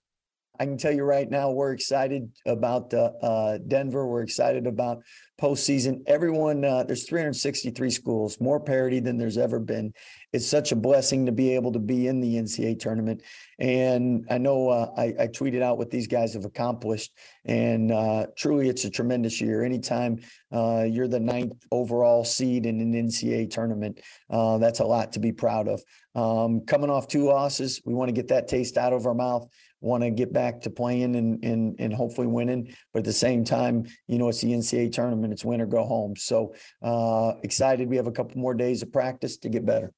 [0.59, 4.07] I can tell you right now, we're excited about uh, uh, Denver.
[4.07, 5.03] We're excited about
[5.39, 6.01] postseason.
[6.07, 9.93] Everyone, uh, there's 363 schools, more parity than there's ever been.
[10.37, 13.23] It's such a blessing to be able to be in the NCAA tournament.
[13.59, 17.11] And I know uh, I, I, tweeted out what these guys have accomplished,
[17.47, 19.65] and uh, truly, it's a tremendous year.
[19.65, 20.19] Anytime
[20.53, 25.21] uh, you're the ninth overall seed in an NCAA tournament, uh, that's a lot to
[25.21, 25.83] be proud of.
[26.15, 29.49] Um, coming off two losses, we want to get that taste out of our mouth.
[29.81, 33.43] Want to get back to playing and and and hopefully winning, but at the same
[33.43, 35.33] time, you know, it's the NCAA tournament.
[35.33, 36.15] It's win or go home.
[36.15, 37.89] So uh, excited.
[37.89, 39.95] We have a couple more days of practice to get better.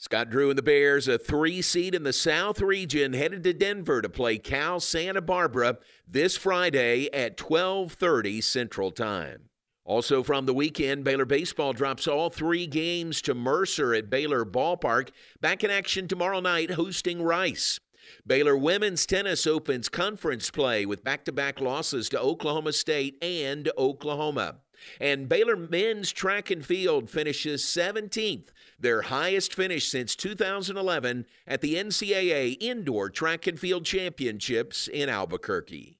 [0.00, 4.00] Scott Drew and the Bears, a three seed in the South region, headed to Denver
[4.00, 9.48] to play Cal Santa Barbara this Friday at 12:30 Central Time.
[9.84, 15.08] Also from the weekend, Baylor baseball drops all three games to Mercer at Baylor Ballpark.
[15.40, 17.80] Back in action tomorrow night, hosting Rice.
[18.24, 23.68] Baylor women's tennis opens conference play with back to back losses to Oklahoma State and
[23.76, 24.60] Oklahoma.
[25.00, 31.74] And Baylor men's track and field finishes 17th, their highest finish since 2011 at the
[31.74, 35.98] NCAA Indoor Track and Field Championships in Albuquerque.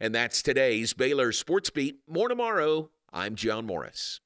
[0.00, 2.00] And that's today's Baylor Sports Beat.
[2.08, 2.90] More tomorrow.
[3.12, 4.20] I'm John Morris.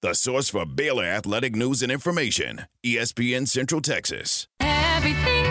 [0.00, 4.46] The source for Baylor athletic news and information, ESPN Central Texas.
[4.60, 5.47] Everything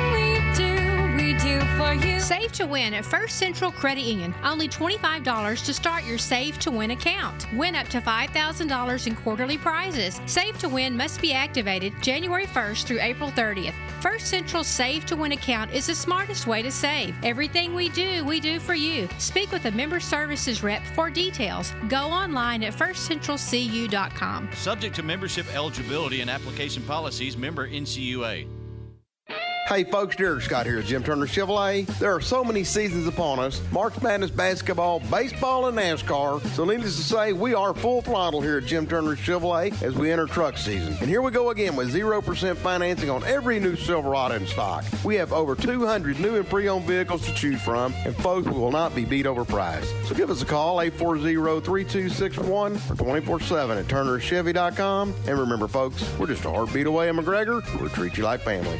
[2.27, 4.35] Save to win at First Central Credit Union.
[4.43, 7.47] Only $25 to start your Save to Win account.
[7.53, 10.19] Win up to $5,000 in quarterly prizes.
[10.26, 13.73] Save to Win must be activated January 1st through April 30th.
[14.01, 17.15] First Central Save to Win account is the smartest way to save.
[17.23, 19.07] Everything we do, we do for you.
[19.19, 21.73] Speak with a member services rep for details.
[21.88, 24.49] Go online at firstcentralcu.com.
[24.53, 28.56] Subject to membership eligibility and application policies, member NCUA.
[29.68, 31.85] Hey folks, Derek Scott here at Jim Turner Chevrolet.
[31.99, 36.39] There are so many seasons upon us March Madness basketball, baseball, and NASCAR.
[36.56, 40.10] So, needless to say, we are full throttle here at Jim Turner Chevrolet as we
[40.10, 40.95] enter truck season.
[41.02, 44.85] And here we go again with 0% financing on every new Silverado in stock.
[45.03, 48.57] We have over 200 new and pre owned vehicles to choose from, and folks, we
[48.57, 49.91] will not be beat over price.
[50.07, 55.14] So, give us a call 840 3261 or 24 7 at turnerchevy.com.
[55.27, 57.61] And remember, folks, we're just a heartbeat away in McGregor.
[57.81, 58.80] We'll treat you like family.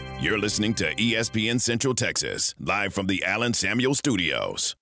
[0.21, 4.75] You're listening to ESPN Central Texas, live from the Allen Samuel Studios.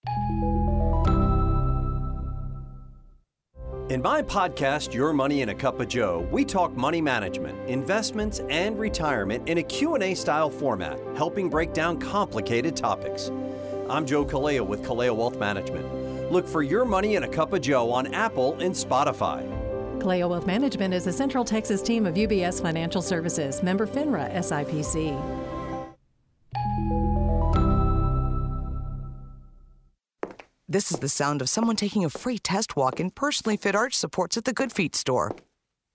[3.90, 8.41] In my podcast, Your Money in a Cup of Joe, we talk money management, investments,
[8.49, 13.32] and retirement in a Q&A style format, helping break down complicated topics.
[13.90, 16.34] I'm Joe Kaleo with Kaleo Wealth Management.
[16.34, 19.59] Look for Your Money in a Cup of Joe on Apple and Spotify.
[19.99, 25.13] Kaleo Wealth Management is a Central Texas team of UBS Financial Services, member FINRA SIPC.
[30.69, 33.95] This is the sound of someone taking a free test walk in personally fit arch
[33.95, 35.35] supports at the Good Feet store.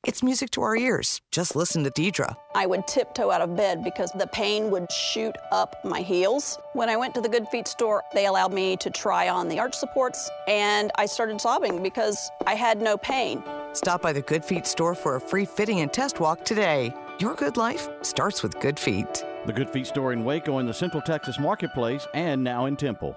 [0.07, 1.23] It's music to our ears.
[1.31, 2.35] Just listen to Deidre.
[2.55, 6.59] I would tiptoe out of bed because the pain would shoot up my heels.
[6.75, 9.59] When I went to the Good Feet store, they allowed me to try on the
[9.59, 13.43] arch supports, and I started sobbing because I had no pain.
[13.75, 16.95] Stop by the Good Feet store for a free fitting and test walk today.
[17.19, 19.25] Your good life starts with Good Feet.
[19.47, 23.17] The Good Feet store in Waco in the Central Texas Marketplace and now in Temple.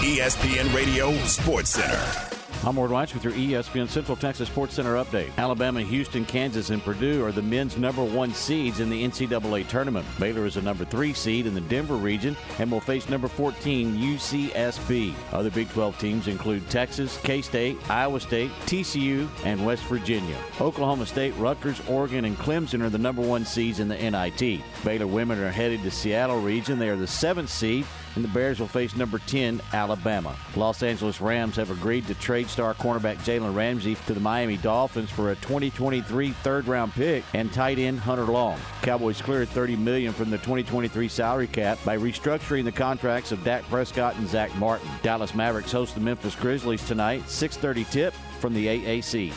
[0.00, 2.31] ESPN Radio Sports Center.
[2.64, 5.36] I'm Ward Weitz with your ESPN Central Texas Sports Center update.
[5.36, 10.06] Alabama, Houston, Kansas, and Purdue are the men's number one seeds in the NCAA tournament.
[10.20, 13.96] Baylor is a number three seed in the Denver region and will face number 14
[13.96, 15.12] UCSB.
[15.32, 20.38] Other Big 12 teams include Texas, K State, Iowa State, TCU, and West Virginia.
[20.60, 24.60] Oklahoma State, Rutgers, Oregon, and Clemson are the number one seeds in the NIT.
[24.84, 26.78] Baylor women are headed to Seattle region.
[26.78, 27.84] They are the seventh seed
[28.14, 30.36] and the Bears will face number 10, Alabama.
[30.56, 35.10] Los Angeles Rams have agreed to trade star cornerback Jalen Ramsey to the Miami Dolphins
[35.10, 38.58] for a 2023 third round pick and tight end Hunter Long.
[38.82, 43.62] Cowboys cleared 30 million from the 2023 salary cap by restructuring the contracts of Dak
[43.64, 44.88] Prescott and Zack Martin.
[45.02, 49.32] Dallas Mavericks host the Memphis Grizzlies tonight, 6:30 tip from the AAC.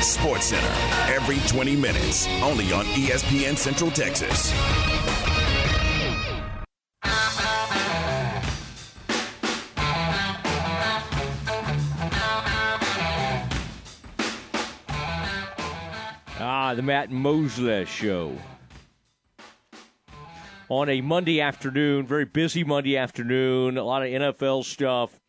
[0.00, 4.52] Sports Center, every 20 minutes, only on ESPN Central Texas.
[16.74, 18.36] The Matt Mosley Show.
[20.68, 25.20] On a Monday afternoon, very busy Monday afternoon, a lot of NFL stuff.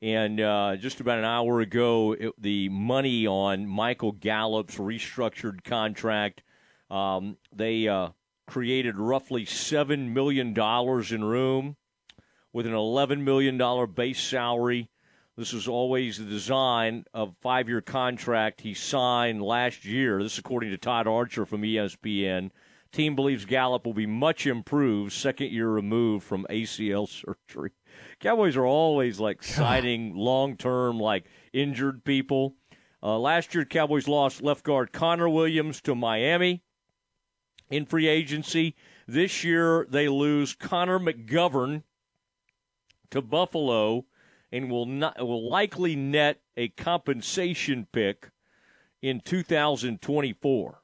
[0.00, 6.44] And uh, just about an hour ago, it, the money on Michael Gallup's restructured contract,
[6.88, 8.10] um, they uh,
[8.46, 11.76] created roughly $7 million in room
[12.52, 14.88] with an $11 million base salary.
[15.36, 20.22] This was always the design of five year contract he signed last year.
[20.22, 22.50] This, according to Todd Archer from ESPN.
[22.92, 27.70] Team believes Gallup will be much improved, second year removed from ACL surgery.
[28.20, 32.54] Cowboys are always like citing long term, like injured people.
[33.02, 36.62] Uh, last year, Cowboys lost left guard Connor Williams to Miami
[37.70, 38.76] in free agency.
[39.08, 41.84] This year, they lose Connor McGovern
[43.10, 44.04] to Buffalo
[44.52, 48.30] and will not will likely net a compensation pick
[49.00, 50.82] in 2024.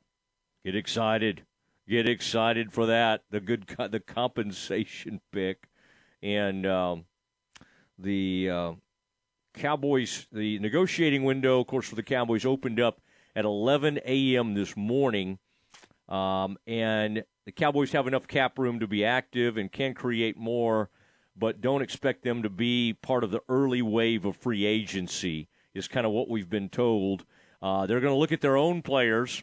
[0.65, 1.43] Get excited.
[1.89, 3.23] Get excited for that.
[3.31, 5.69] The good the compensation pick
[6.23, 7.05] and um,
[7.99, 8.73] the uh,
[9.55, 13.01] Cowboys the negotiating window of course for the Cowboys opened up
[13.37, 14.55] at 11 a.m.
[14.55, 15.39] this morning.
[16.09, 20.91] Um, and the Cowboys have enough cap room to be active and can create more
[21.39, 25.89] but don't expect them to be part of the early wave of free agency, is
[25.89, 27.25] kind of what we've been told.
[27.63, 29.43] Uh, they're going to look at their own players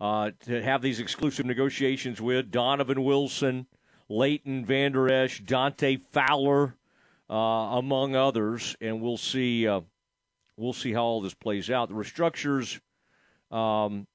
[0.00, 3.66] uh, to have these exclusive negotiations with Donovan Wilson,
[4.08, 6.74] Leighton Vander Esch, Dante Fowler,
[7.28, 9.66] uh, among others, and we'll see.
[9.66, 9.80] Uh,
[10.56, 11.88] we'll see how all this plays out.
[11.88, 12.80] The restructures
[13.50, 14.06] um,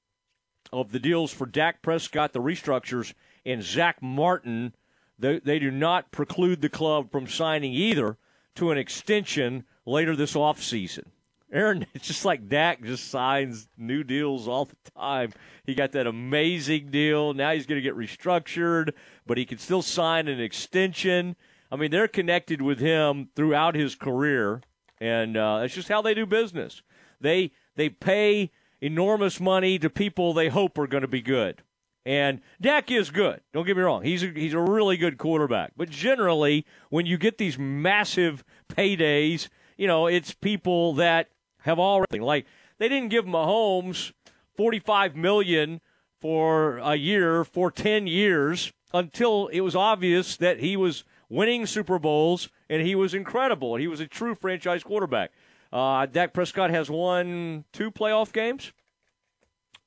[0.72, 3.12] of the deals for Dak Prescott, the restructures,
[3.44, 4.74] and Zack Martin
[5.22, 8.18] they, they do not preclude the club from signing either
[8.56, 11.04] to an extension later this offseason.
[11.52, 15.32] Aaron, it's just like Dak just signs new deals all the time.
[15.64, 17.34] He got that amazing deal.
[17.34, 18.92] Now he's going to get restructured,
[19.26, 21.36] but he can still sign an extension.
[21.70, 24.60] I mean, they're connected with him throughout his career,
[25.00, 26.82] and uh, that's just how they do business.
[27.20, 28.50] They they pay
[28.80, 31.62] enormous money to people they hope are going to be good.
[32.04, 33.40] And Dak is good.
[33.52, 34.02] Don't get me wrong.
[34.02, 35.72] He's a, he's a really good quarterback.
[35.76, 41.28] But generally, when you get these massive paydays, you know, it's people that
[41.60, 42.46] have already like
[42.78, 44.12] they didn't give Mahomes
[44.56, 45.80] 45 million
[46.20, 51.98] for a year for 10 years until it was obvious that he was winning Super
[51.98, 55.30] Bowls and he was incredible he was a true franchise quarterback.
[55.72, 58.72] Uh, Dak Prescott has won two playoff games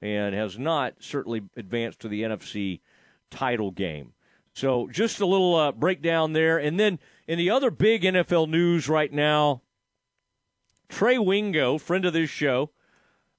[0.01, 2.81] and has not certainly advanced to the NFC
[3.29, 4.13] title game.
[4.53, 6.57] So just a little uh, breakdown there.
[6.57, 9.61] And then in the other big NFL news right now,
[10.87, 12.71] Trey Wingo, friend of this show,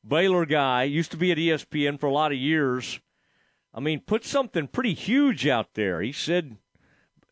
[0.07, 3.01] Baylor guy, used to be at ESPN for a lot of years.
[3.73, 6.01] I mean, put something pretty huge out there.
[6.01, 6.57] He said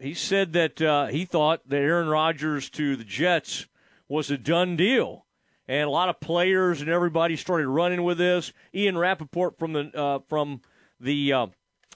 [0.01, 3.67] he said that uh, he thought that Aaron Rodgers to the Jets
[4.09, 5.24] was a done deal
[5.69, 8.53] and a lot of players and everybody started running with this.
[8.75, 10.61] Ian Rapoport from the uh, from
[11.01, 11.47] the uh,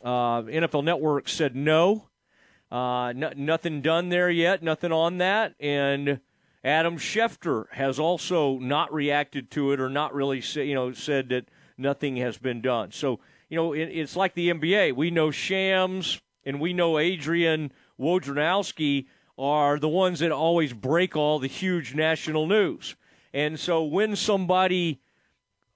[0.03, 2.09] uh, NFL Network said no,
[2.71, 6.21] uh, nothing done there yet, nothing on that, and
[6.65, 11.29] Adam Schefter has also not reacted to it or not really say, you know said
[11.31, 11.47] that
[11.77, 12.93] nothing has been done.
[12.93, 14.95] So you know it, it's like the NBA.
[14.95, 21.39] We know Shams and we know Adrian Wojnarowski are the ones that always break all
[21.39, 22.97] the huge national news.
[23.33, 25.01] And so when somebody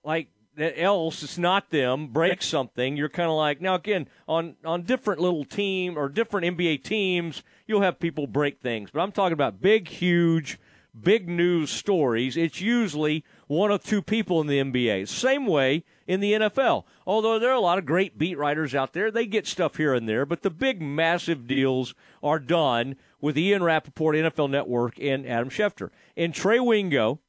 [0.04, 4.56] like that else, it's not them, breaks something, you're kind of like now again on
[4.64, 8.90] on different little team or different NBA teams, you'll have people break things.
[8.90, 10.58] But I'm talking about big, huge,
[10.98, 12.36] big news stories.
[12.36, 15.08] It's usually one of two people in the NBA.
[15.08, 16.84] Same way in the NFL.
[17.06, 19.94] Although there are a lot of great beat writers out there, they get stuff here
[19.94, 25.26] and there, but the big, massive deals are done with Ian Rapoport, NFL Network, and
[25.26, 25.90] Adam Schefter.
[26.16, 27.20] And Trey Wingo,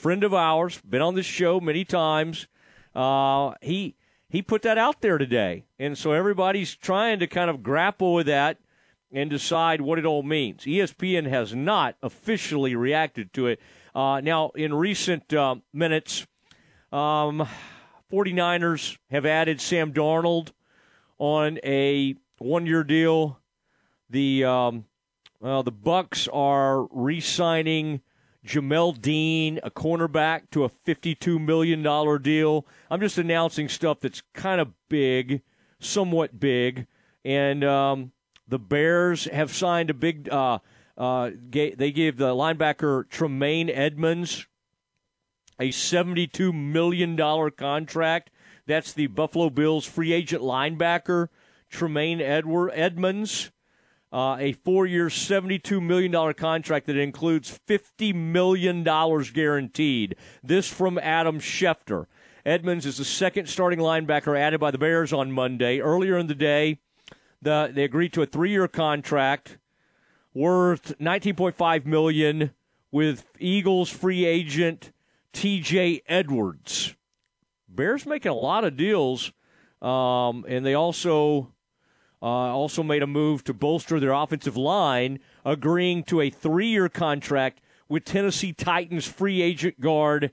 [0.00, 2.48] friend of ours, been on this show many times.
[2.94, 3.96] Uh, he
[4.30, 8.26] he put that out there today, and so everybody's trying to kind of grapple with
[8.26, 8.58] that
[9.12, 10.62] and decide what it all means.
[10.62, 13.60] ESPN has not officially reacted to it.
[13.94, 16.26] Uh, now, in recent uh, minutes,
[16.92, 17.46] um,
[18.10, 20.52] 49ers have added Sam Darnold
[21.18, 23.38] on a one-year deal.
[24.08, 24.86] The um,
[25.40, 28.00] the Bucs are re-signing
[28.46, 31.82] Jamel Dean, a cornerback, to a $52 million
[32.22, 32.66] deal.
[32.90, 35.42] I'm just announcing stuff that's kind of big,
[35.78, 36.86] somewhat big.
[37.24, 38.12] And um,
[38.48, 40.28] the Bears have signed a big.
[40.28, 40.58] Uh,
[40.96, 44.46] uh, they gave the linebacker Tremaine Edmunds
[45.58, 47.16] a $72 million
[47.52, 48.30] contract.
[48.66, 51.28] That's the Buffalo Bills free agent linebacker,
[51.70, 53.50] Tremaine Edward Edmunds
[54.12, 60.16] uh, a four year, $72 million contract that includes $50 million guaranteed.
[60.42, 62.06] This from Adam Schefter.
[62.44, 65.80] Edmunds is the second starting linebacker added by the Bears on Monday.
[65.80, 66.80] Earlier in the day,
[67.42, 69.58] the, they agreed to a three year contract
[70.34, 72.52] worth 19.5 million
[72.90, 74.92] with Eagles free agent
[75.32, 76.94] TJ Edwards.
[77.68, 79.32] Bears making a lot of deals,
[79.80, 81.52] um, and they also
[82.22, 86.88] uh, also made a move to bolster their offensive line, agreeing to a three year
[86.88, 90.30] contract with Tennessee Titans free agent guard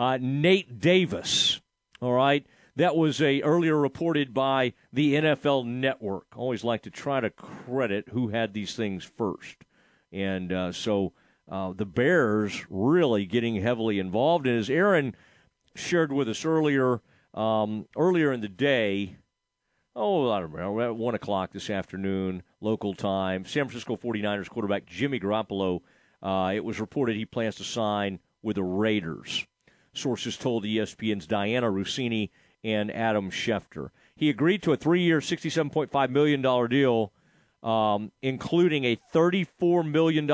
[0.00, 1.60] uh, Nate Davis.
[2.00, 2.46] All right.
[2.76, 6.26] That was a earlier reported by the NFL Network.
[6.34, 9.56] Always like to try to credit who had these things first,
[10.10, 11.12] and uh, so
[11.50, 14.46] uh, the Bears really getting heavily involved.
[14.46, 15.14] And as Aaron
[15.74, 17.02] shared with us earlier,
[17.34, 19.16] um, earlier in the day,
[19.96, 24.86] oh, I don't know, at 1 o'clock this afternoon, local time, San Francisco 49ers quarterback
[24.86, 25.80] Jimmy Garoppolo,
[26.22, 29.46] uh, it was reported he plans to sign with the Raiders.
[29.92, 32.30] Sources told ESPN's Dianna Russini
[32.62, 33.90] and Adam Schefter.
[34.14, 37.12] He agreed to a three year, $67.5 million deal,
[37.62, 40.26] um, including a $34 million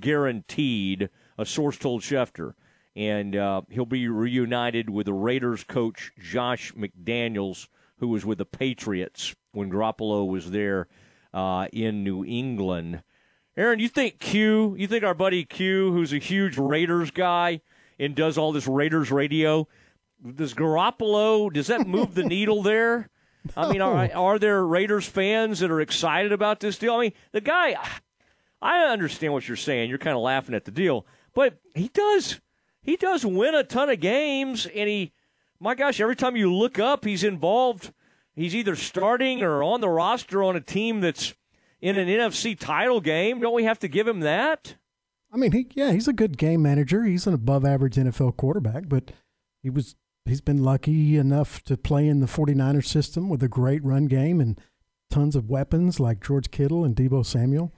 [0.00, 2.54] guaranteed, a source told Schefter.
[2.96, 7.66] And uh, he'll be reunited with the Raiders coach Josh McDaniels,
[7.98, 10.88] who was with the Patriots when Garoppolo was there
[11.32, 13.02] uh, in New England.
[13.56, 17.60] Aaron, you think Q, you think our buddy Q, who's a huge Raiders guy
[17.98, 19.68] and does all this Raiders radio,
[20.34, 23.10] does Garoppolo, does that move the needle there?
[23.56, 26.94] I mean, are, are there Raiders fans that are excited about this deal?
[26.94, 27.76] I mean, the guy,
[28.60, 29.88] I understand what you're saying.
[29.88, 32.40] You're kind of laughing at the deal, but he does,
[32.82, 35.12] he does win a ton of games, and he,
[35.64, 37.94] my gosh, every time you look up, he's involved.
[38.36, 41.32] He's either starting or on the roster on a team that's
[41.80, 43.40] in an NFC title game.
[43.40, 44.76] Don't we have to give him that?
[45.32, 47.04] I mean, he yeah, he's a good game manager.
[47.04, 49.10] He's an above average NFL quarterback, but
[49.62, 49.96] he was
[50.26, 54.42] he's been lucky enough to play in the 49ers system with a great run game
[54.42, 54.60] and
[55.10, 57.72] tons of weapons like George Kittle and Deebo Samuel.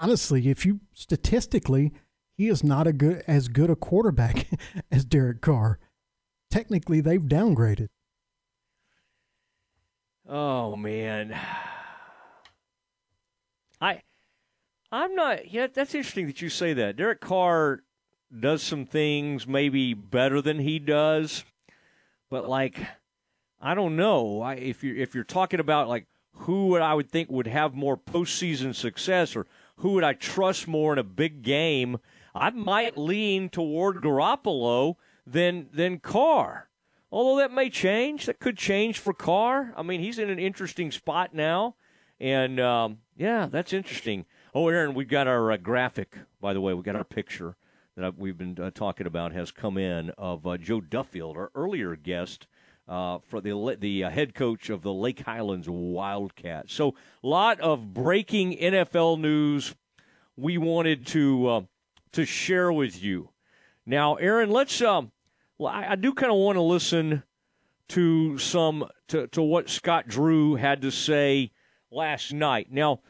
[0.00, 1.92] Honestly, if you statistically,
[2.36, 4.48] he is not a good as good a quarterback
[4.90, 5.78] as Derek Carr.
[6.54, 7.88] Technically, they've downgraded.
[10.28, 11.36] Oh man.
[13.80, 14.02] I
[14.92, 16.94] I'm not yeah, that's interesting that you say that.
[16.94, 17.80] Derek Carr
[18.38, 21.44] does some things maybe better than he does.
[22.30, 22.78] But like
[23.60, 24.40] I don't know.
[24.40, 27.74] I, if you if you're talking about like who would I would think would have
[27.74, 29.48] more postseason success or
[29.78, 31.98] who would I trust more in a big game,
[32.32, 34.94] I might lean toward Garoppolo
[35.26, 36.68] than than Carr.
[37.10, 39.72] Although that may change, that could change for Carr.
[39.76, 41.76] I mean, he's in an interesting spot now,
[42.18, 44.26] and um, yeah, that's interesting.
[44.52, 46.16] Oh, Aaron, we've got our uh, graphic.
[46.40, 47.56] By the way, we got our picture
[47.96, 51.96] that we've been uh, talking about has come in of uh, Joe Duffield, our earlier
[51.96, 52.46] guest.
[52.86, 56.74] Uh, for the the uh, head coach of the Lake Highlands Wildcats.
[56.74, 59.74] So, lot of breaking NFL news
[60.36, 61.60] we wanted to uh,
[62.12, 63.30] to share with you.
[63.86, 65.12] Now, Aaron, let's um,
[65.60, 67.22] I, I do kind of want to listen
[67.88, 71.52] to some to, to what Scott Drew had to say
[71.90, 72.68] last night.
[72.70, 73.00] Now,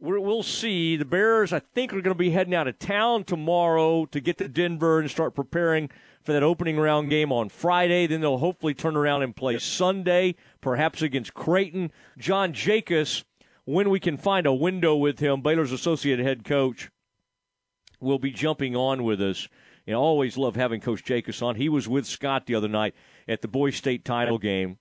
[0.00, 0.96] we will see.
[0.96, 4.38] The Bears, I think, are going to be heading out of town tomorrow to get
[4.38, 5.90] to Denver and start preparing
[6.22, 8.06] for that opening round game on Friday.
[8.06, 11.90] Then they'll hopefully turn around and play Sunday, perhaps against Creighton.
[12.18, 13.24] John Jakus,
[13.64, 16.90] when we can find a window with him, Baylor's associate head coach,
[18.00, 19.48] will be jumping on with us
[19.86, 21.54] you know, always love having Coach Jakus on.
[21.54, 22.94] He was with Scott the other night
[23.28, 24.78] at the Boys State title game,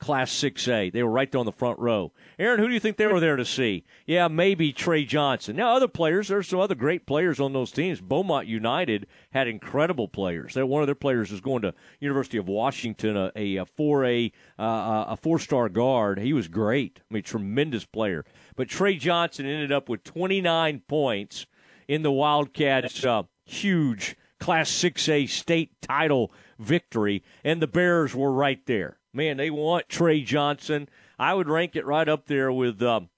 [0.00, 0.92] Class 6A.
[0.92, 2.12] They were right there on the front row.
[2.36, 3.84] Aaron, who do you think they were there to see?
[4.04, 5.54] Yeah, maybe Trey Johnson.
[5.54, 8.00] Now, other players, there's some other great players on those teams.
[8.00, 10.56] Beaumont United had incredible players.
[10.56, 15.04] One of their players is going to University of Washington, a, a, a 4A, uh,
[15.08, 16.18] a four-star guard.
[16.18, 17.00] He was great.
[17.08, 18.24] I mean, tremendous player.
[18.56, 21.46] But Trey Johnson ended up with 29 points
[21.86, 28.64] in the Wildcats' uh, huge Class 6A state title victory, and the Bears were right
[28.66, 28.98] there.
[29.12, 30.88] Man, they want Trey Johnson.
[31.18, 33.08] I would rank it right up there with um,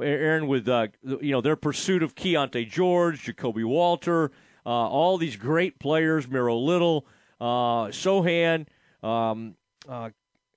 [0.00, 4.30] Aaron, with uh, you know their pursuit of Keyonte George, Ja'Kobe Walter,
[4.66, 7.06] uh, all these great players, Miro Little,
[7.40, 8.66] uh, Sochan,
[9.02, 9.54] um,
[9.88, 10.10] uh,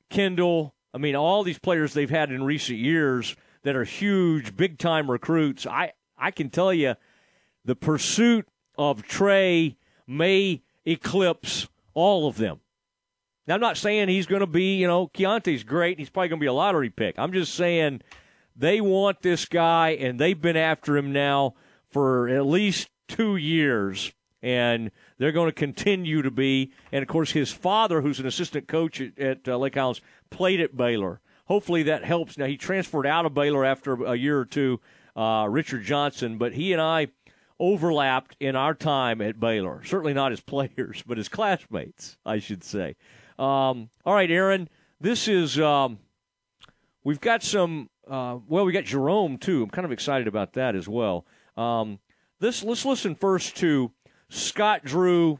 [0.09, 0.73] Kendall.
[0.93, 5.09] I mean, all these players they've had in recent years that are huge, big time
[5.09, 5.65] recruits.
[5.65, 6.95] I I can tell you,
[7.63, 8.48] the pursuit
[8.79, 9.75] of Trey
[10.07, 12.61] may eclipse all of them.
[13.45, 15.99] Now, I'm not saying he's going to be, you know, Keyonte's great.
[15.99, 17.19] He's probably going to be a lottery pick.
[17.19, 18.01] I'm just saying
[18.55, 21.55] they want this guy, and they've been after him now
[21.89, 26.71] for at least two years, and they're going to continue to be.
[26.93, 29.99] And, of course, his father, who's an assistant coach at, at uh, Lake Highlands,
[30.29, 31.19] played at Baylor.
[31.45, 32.37] Hopefully that helps.
[32.37, 34.79] Now, he transferred out of Baylor after a year or two,
[35.17, 37.09] uh, Richard Johnson, but he and I–
[37.59, 39.83] overlapped in our time at Baylor.
[39.83, 42.95] Certainly not as players, but as classmates, I should say.
[43.37, 44.69] Um, all right, Aaron,
[44.99, 45.99] this is um,
[47.03, 47.89] we've got some.
[48.09, 49.63] Uh, well, we got Jerome too.
[49.63, 51.25] I'm kind of excited about that as well.
[51.55, 51.99] Um,
[52.39, 53.91] this let's listen first to
[54.29, 55.39] Scott Drew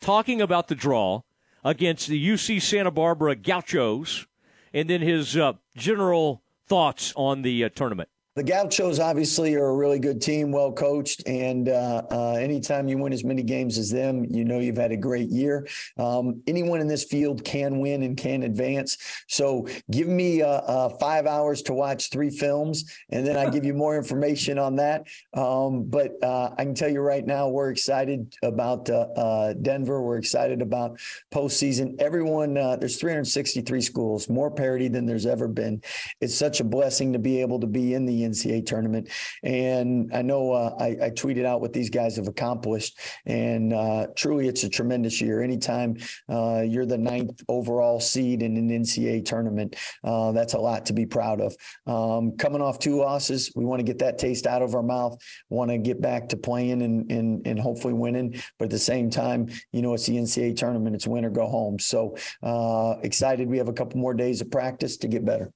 [0.00, 1.22] talking about the draw
[1.62, 4.26] against the UC Santa Barbara Gauchos,
[4.72, 8.08] and then his uh, general thoughts on the uh, tournament.
[8.36, 12.96] The Gauchos obviously are a really good team, well coached, and uh, uh, anytime you
[12.96, 15.66] win as many games as them, you know you've had a great year.
[15.98, 18.98] Um, anyone in this field can win and can advance.
[19.26, 23.64] So give me uh, uh five hours to watch three films, and then I give
[23.64, 25.08] you more information on that.
[25.34, 30.02] Um, but uh, I can tell you right now, we're excited about uh, Denver.
[30.02, 31.00] We're excited about
[31.32, 32.00] postseason.
[32.00, 35.82] Everyone, there's 363 schools, more parity than there's ever been.
[36.20, 39.08] It's such a blessing to be able to be in the NCAA tournament.
[39.42, 44.08] And I know uh, I, I, tweeted out what these guys have accomplished, and uh,
[44.16, 45.42] truly, it's a tremendous year.
[45.42, 45.96] Anytime
[46.28, 50.92] uh, you're the ninth overall seed in an NCAA tournament, uh, that's a lot to
[50.92, 51.54] be proud of.
[51.86, 55.18] Um, coming off two losses, we want to get that taste out of our mouth.
[55.48, 58.40] Want to get back to playing and, and and hopefully winning.
[58.58, 60.94] But at the same time, you know, it's the NCAA tournament.
[60.94, 61.78] It's win or go home.
[61.78, 63.48] So uh, excited.
[63.48, 65.52] We have a couple more days of practice to get better.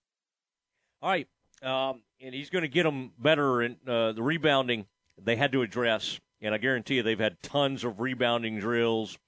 [1.03, 1.28] All right.
[1.62, 4.86] Um, and he's going to get them better in uh, the rebounding
[5.22, 6.18] they had to address.
[6.40, 9.18] And I guarantee you they've had tons of rebounding drills.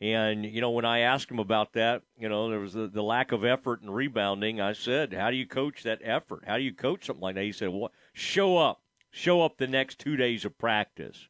[0.00, 3.02] And, you know, when I asked him about that, you know, there was the, the
[3.02, 4.60] lack of effort in rebounding.
[4.60, 6.44] I said, How do you coach that effort?
[6.46, 7.44] How do you coach something like that?
[7.44, 8.80] He said, Well, show up.
[9.10, 11.28] Show up the next two days of practice.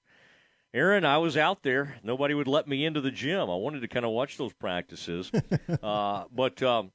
[0.72, 1.96] Aaron, I was out there.
[2.04, 3.50] Nobody would let me into the gym.
[3.50, 5.32] I wanted to kind of watch those practices.
[5.82, 6.92] uh, but um,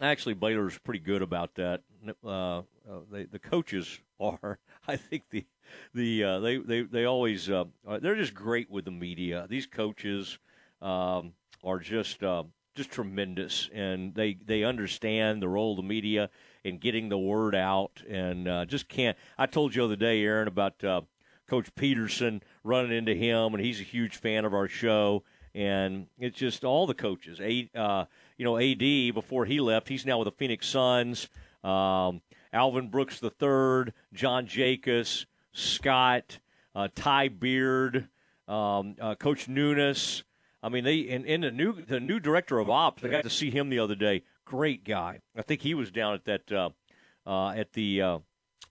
[0.00, 1.82] actually, Baylor's pretty good about that.
[2.24, 4.58] Uh, uh, they, the coaches are.
[4.88, 5.46] I think the
[5.94, 7.64] the uh, they they they always uh,
[8.00, 9.46] they're just great with the media.
[9.48, 10.38] These coaches
[10.82, 12.44] um, are just uh,
[12.74, 16.30] just tremendous, and they they understand the role of the media
[16.64, 19.16] in getting the word out, and uh, just can't.
[19.38, 21.02] I told you the other day, Aaron, about uh,
[21.48, 25.24] Coach Peterson running into him, and he's a huge fan of our show.
[25.52, 27.40] And it's just all the coaches.
[27.40, 28.04] A, uh,
[28.38, 31.28] you know, AD before he left, he's now with the Phoenix Suns.
[31.64, 36.38] Um, Alvin Brooks III, John Jakus, Scott,
[36.74, 38.08] uh, Ty Beard,
[38.48, 40.24] um, uh, Coach Nunes.
[40.62, 43.04] I mean, they and, and the new the new director of ops.
[43.04, 44.22] I got to see him the other day.
[44.44, 45.20] Great guy.
[45.36, 46.70] I think he was down at that uh,
[47.26, 48.18] uh, at the uh,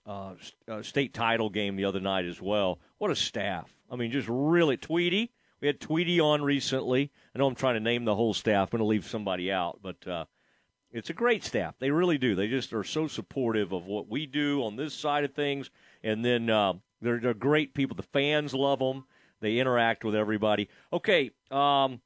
[0.06, 0.34] uh,
[0.68, 2.78] uh, state title game the other night as well.
[2.98, 3.74] What a staff!
[3.90, 5.32] I mean, just really Tweety.
[5.60, 7.10] We had Tweety on recently.
[7.34, 8.68] I know I'm trying to name the whole staff.
[8.68, 10.28] I'm going to leave somebody out, but
[10.92, 11.74] it's a great staff.
[11.78, 12.34] They really do.
[12.34, 15.70] They just are so supportive of what we do on this side of things.
[16.02, 17.96] And then uh, they're, they're great people.
[17.96, 19.04] The fans love them.
[19.40, 20.68] They interact with everybody.
[20.92, 22.00] Okay, um,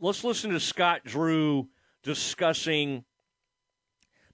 [0.00, 1.68] let's listen to Scott Drew
[2.02, 3.04] discussing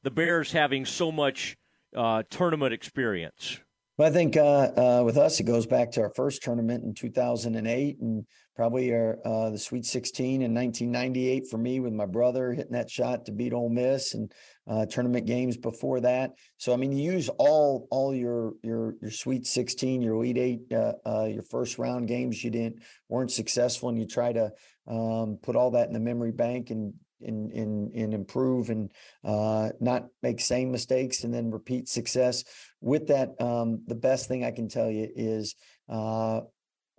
[0.02, 1.56] the Bears having so much
[1.96, 3.60] uh, tournament experience.
[3.96, 6.94] Well, I think uh, uh, with us, it goes back to our first tournament in
[6.94, 12.52] 2008 and probably our, uh, the Sweet 16 in 1998 for me with my brother
[12.52, 14.32] hitting that shot to beat Ole Miss and
[14.68, 16.32] uh, tournament games before that.
[16.58, 20.72] So I mean, you use all all your your your Sweet 16, your Elite Eight,
[20.72, 24.52] uh, uh, your first round games you didn't weren't successful, and you try to
[24.86, 28.90] um, put all that in the memory bank and and and, and improve and
[29.24, 32.44] uh, not make same mistakes and then repeat success.
[32.80, 35.54] With that, um, the best thing I can tell you is
[35.88, 36.40] uh,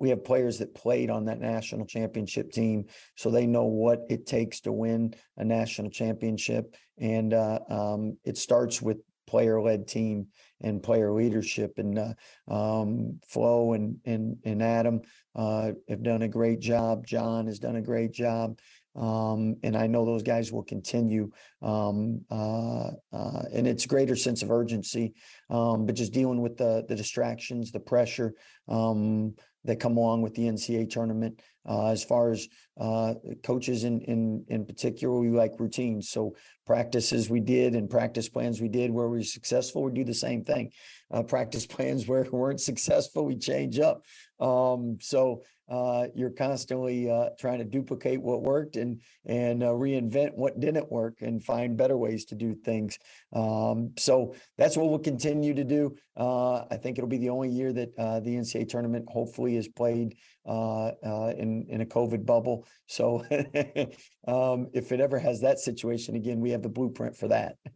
[0.03, 4.25] we have players that played on that national championship team, so they know what it
[4.25, 6.75] takes to win a national championship.
[6.97, 8.97] And uh, um, it starts with
[9.27, 10.27] player-led team
[10.59, 11.77] and player leadership.
[11.77, 12.13] And uh,
[12.51, 15.03] um, Flo and and and Adam
[15.37, 17.05] uh, have done a great job.
[17.05, 18.59] John has done a great job.
[18.95, 21.31] Um, and I know those guys will continue.
[21.61, 25.13] Um, uh, uh, and it's greater sense of urgency,
[25.49, 28.33] um, but just dealing with the the distractions, the pressure,
[28.67, 29.33] um,
[29.65, 31.41] that come along with the NCAA tournament.
[31.67, 32.47] Uh, as far as
[32.79, 33.13] uh,
[33.43, 36.09] coaches in, in in particular, we like routines.
[36.09, 40.03] So practices we did and practice plans we did where we were successful, we do
[40.03, 40.71] the same thing.
[41.09, 44.03] Uh, practice plans where we weren't successful, we change up.
[44.39, 45.43] Um, so
[45.73, 50.91] uh, you're constantly uh, trying to duplicate what worked and and uh, reinvent what didn't
[50.91, 52.99] work and find better ways to do things.
[53.33, 55.95] Um, so that's what we'll continue to do.
[56.15, 59.67] Uh, I think it'll be the only year that uh, the NCAA tournament hopefully is
[59.67, 62.67] played uh, in in a COVID bubble.
[62.85, 63.25] So
[64.27, 67.55] um, if it ever has that situation again, we have the blueprint for that.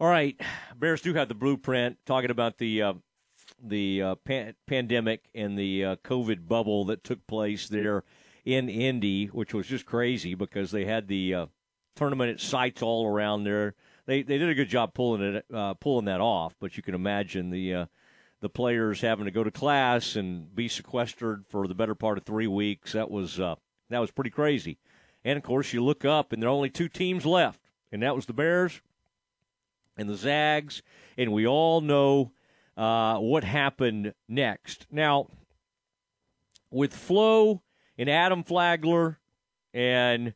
[0.00, 0.38] All right,
[0.76, 1.96] Bears do have the blueprint.
[2.04, 2.82] Talking about the
[3.62, 8.04] the uh, pan- pandemic and the uh, COVID bubble that took place there
[8.44, 11.46] in Indy, which was just crazy because they had the uh,
[11.96, 13.74] tournament at sites all around there.
[14.06, 16.94] They they did a good job pulling it uh, pulling that off, but you can
[16.94, 17.86] imagine the uh,
[18.40, 22.24] the players having to go to class and be sequestered for the better part of
[22.24, 22.92] three weeks.
[22.92, 23.56] That was uh,
[23.90, 24.78] that was pretty crazy.
[25.24, 27.60] And of course, you look up and there are only two teams left,
[27.92, 28.80] and that was the Bears
[29.96, 30.82] and the Zags,
[31.18, 32.32] and we all know
[32.80, 34.86] uh, what happened next.
[34.90, 35.28] Now,
[36.70, 37.60] with Flo
[37.98, 39.18] and Adam Flagler
[39.74, 40.32] and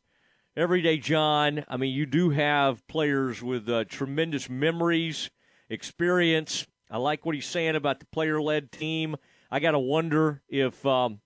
[0.55, 5.31] Everyday John, I mean, you do have players with uh, tremendous memories,
[5.71, 6.67] experience.
[6.91, 9.15] I like what he's saying about the player-led team.
[9.49, 11.21] I got to wonder if um,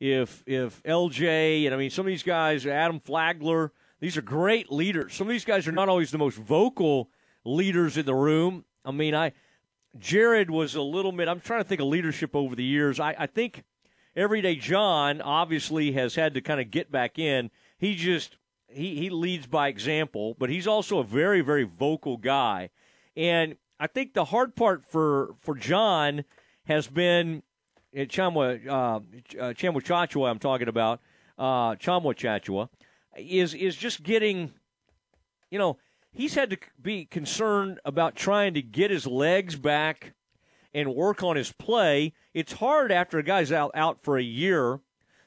[0.00, 4.72] if if LJ and I mean some of these guys, Adam Flagler, these are great
[4.72, 5.14] leaders.
[5.14, 7.08] Some of these guys are not always the most vocal
[7.44, 8.64] leaders in the room.
[8.84, 9.32] I mean, I
[9.98, 11.28] Jared was a little bit.
[11.28, 13.00] I'm trying to think of leadership over the years.
[13.00, 13.64] I, I think
[14.14, 17.50] everyday John obviously has had to kind of get back in.
[17.78, 18.36] He just
[18.68, 22.70] he he leads by example, but he's also a very very vocal guy,
[23.16, 26.24] and I think the hard part for for John
[26.64, 27.42] has been
[27.96, 28.98] uh, Tchamwa uh, uh,
[29.54, 30.30] Tchamwa Tchatchoua.
[30.30, 31.00] I'm talking about
[31.38, 32.68] uh, Tchamwa Tchatchoua
[33.16, 34.52] is is just getting,
[35.50, 35.78] you know,
[36.12, 40.14] he's had to be concerned about trying to get his legs back
[40.72, 42.12] and work on his play.
[42.34, 44.80] It's hard after a guy's out out for a year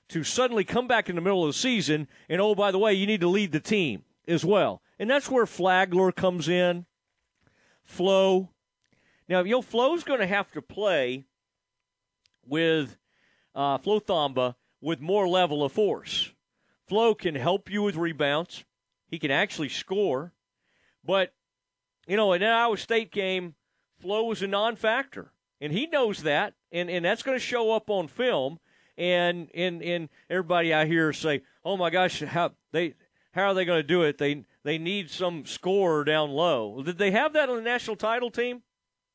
[0.10, 2.94] to suddenly come back in the middle of the season and oh by the way,
[2.94, 4.82] you need to lead the team as well.
[5.00, 6.86] And that's where Flagler comes in.
[7.84, 8.50] Flo.
[9.28, 11.26] Now, you know, Flo's going to have to play
[12.46, 12.98] with
[13.56, 16.32] uh, Flo Thamba with more level of force.
[16.88, 18.66] Flo can help you with rebounds.
[19.08, 20.34] He can actually score.
[21.06, 21.34] But,
[22.08, 23.56] you know, in that Iowa State game,
[24.00, 25.32] Flo was a non factor.
[25.62, 26.54] And he knows that.
[26.72, 28.60] And, and that's going to show up on film.
[28.98, 32.96] And, and, and everybody I hear say, oh my gosh, how, they,
[33.32, 34.18] how are they going to do it?
[34.18, 36.84] They, they need some scorer down low.
[36.84, 38.62] Did they have that on the national title team?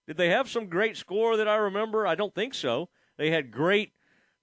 [0.07, 2.07] Did they have some great score that I remember?
[2.07, 2.89] I don't think so.
[3.19, 3.93] They had great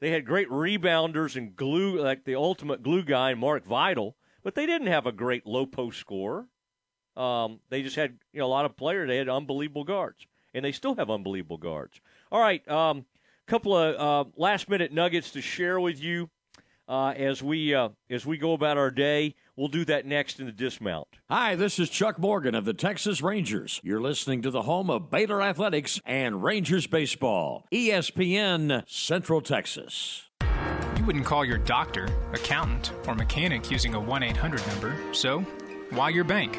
[0.01, 4.65] they had great rebounders and glue like the ultimate glue guy Mark Vital, but they
[4.65, 6.47] didn't have a great low post scorer.
[7.17, 9.07] Um, they just had you know a lot of players.
[9.07, 11.99] They had unbelievable guards, and they still have unbelievable guards.
[12.31, 13.05] All right, um,
[13.47, 16.29] couple of uh, last minute nuggets to share with you
[16.87, 19.35] uh, as we uh, as we go about our day.
[19.55, 21.07] We'll do that next in the dismount.
[21.29, 23.79] Hi, this is Chuck Morgan of the Texas Rangers.
[23.83, 30.23] You're listening to the home of Baylor Athletics and Rangers baseball, ESPN Central Texas.
[30.97, 35.39] You wouldn't call your doctor, accountant, or mechanic using a 1 800 number, so
[35.91, 36.57] why your bank?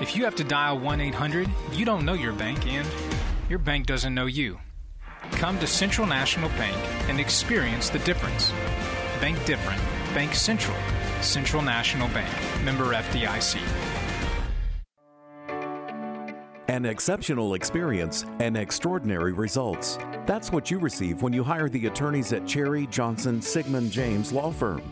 [0.00, 2.86] If you have to dial 1 800, you don't know your bank and
[3.48, 4.58] your bank doesn't know you.
[5.32, 6.76] Come to Central National Bank
[7.08, 8.50] and experience the difference.
[9.20, 9.80] Bank different.
[10.14, 10.76] Bank Central.
[11.20, 12.28] Central National Bank.
[12.64, 13.60] Member FDIC.
[16.68, 19.98] An exceptional experience and extraordinary results.
[20.26, 24.50] That's what you receive when you hire the attorneys at Cherry Johnson Sigmund James Law
[24.50, 24.82] Firm.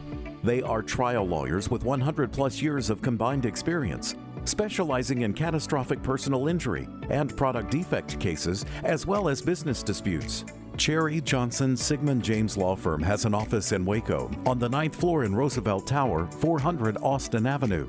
[0.45, 6.49] They are trial lawyers with 100 plus years of combined experience, specializing in catastrophic personal
[6.49, 10.45] injury and product defect cases, as well as business disputes.
[10.77, 15.25] Cherry Johnson Sigmund James Law Firm has an office in Waco on the ninth floor
[15.25, 17.89] in Roosevelt Tower, 400 Austin Avenue.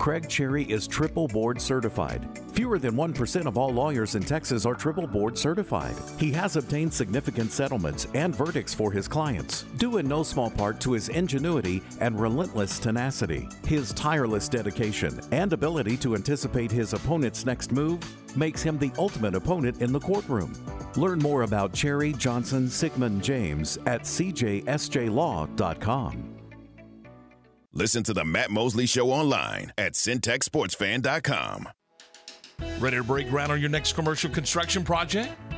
[0.00, 2.26] Craig Cherry is triple board certified.
[2.54, 5.94] Fewer than 1% of all lawyers in Texas are triple board certified.
[6.18, 10.80] He has obtained significant settlements and verdicts for his clients, due in no small part
[10.80, 13.46] to his ingenuity and relentless tenacity.
[13.66, 18.02] His tireless dedication and ability to anticipate his opponent's next move
[18.34, 20.54] makes him the ultimate opponent in the courtroom.
[20.96, 24.60] Learn more about Cherry Johnson Sigmund James at cjsjlaw.com.
[27.72, 31.68] Listen to the Matt Mosley Show online at centexsportsfan.com.
[32.78, 35.32] Ready to break ground on your next commercial construction project?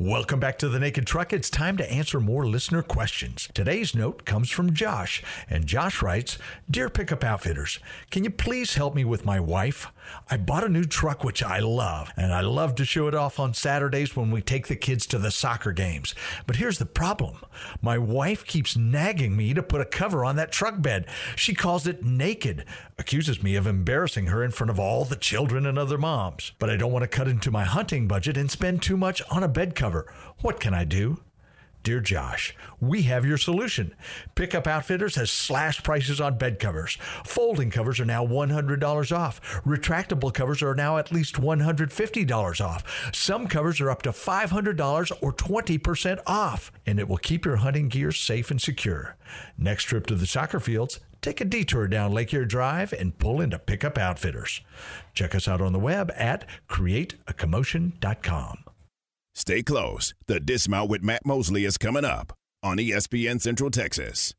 [0.00, 1.32] Welcome back to the Naked Truck.
[1.32, 3.48] It's time to answer more listener questions.
[3.52, 6.38] Today's note comes from Josh, and Josh writes
[6.70, 7.80] Dear Pickup Outfitters,
[8.12, 9.88] can you please help me with my wife?
[10.30, 13.38] I bought a new truck which I love, and I love to show it off
[13.38, 16.14] on Saturdays when we take the kids to the soccer games.
[16.46, 17.38] But here's the problem
[17.80, 21.06] my wife keeps nagging me to put a cover on that truck bed.
[21.36, 22.64] She calls it naked,
[22.98, 26.52] accuses me of embarrassing her in front of all the children and other moms.
[26.58, 29.42] But I don't want to cut into my hunting budget and spend too much on
[29.42, 30.12] a bed cover.
[30.40, 31.20] What can I do?
[31.88, 33.94] Dear Josh, we have your solution.
[34.34, 36.98] Pickup Outfitters has slashed prices on bed covers.
[37.24, 39.40] Folding covers are now $100 off.
[39.64, 43.10] Retractable covers are now at least $150 off.
[43.14, 47.88] Some covers are up to $500 or 20% off, and it will keep your hunting
[47.88, 49.16] gear safe and secure.
[49.56, 53.40] Next trip to the soccer fields, take a detour down Lake Air Drive and pull
[53.40, 54.60] into Pickup Outfitters.
[55.14, 58.67] Check us out on the web at createacommotion.com.
[59.38, 60.14] Stay close.
[60.26, 64.34] The Dismount with Matt Mosley is coming up on ESPN Central Texas.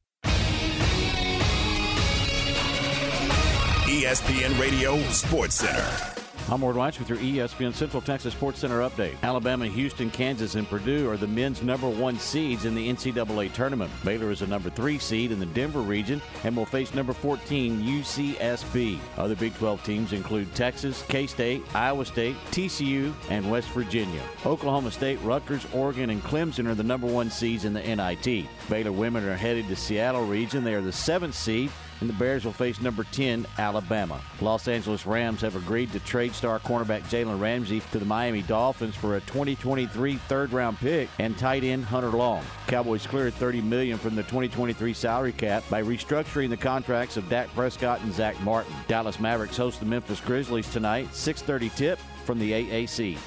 [3.86, 6.19] ESPN Radio Sports Center.
[6.52, 9.22] I'm Ward Weitz with your ESPN Central Texas Sports Center update.
[9.22, 13.92] Alabama, Houston, Kansas, and Purdue are the men's number one seeds in the NCAA tournament.
[14.04, 17.84] Baylor is a number three seed in the Denver region and will face number 14
[17.84, 18.98] UCSB.
[19.18, 24.24] Other Big 12 teams include Texas, K State, Iowa State, TCU, and West Virginia.
[24.44, 28.48] Oklahoma State, Rutgers, Oregon, and Clemson are the number one seeds in the NIT.
[28.72, 30.64] Baylor women are headed to Seattle region.
[30.64, 31.70] They are the seventh seed
[32.02, 34.22] and the Bears will face number 10, Alabama.
[34.42, 38.96] Los Angeles Rams have agreed to trade star cornerback Jalen Ramsey to the Miami Dolphins
[38.96, 42.44] for a 2023 third round pick and tight end Hunter Long.
[42.68, 47.48] Cowboys cleared 30 million from the 2023 salary cap by restructuring the contracts of Dak
[47.54, 48.74] Prescott and Zack Martin.
[48.88, 53.18] Dallas Mavericks host the Memphis Grizzlies tonight, 6:30 tip from the AAC.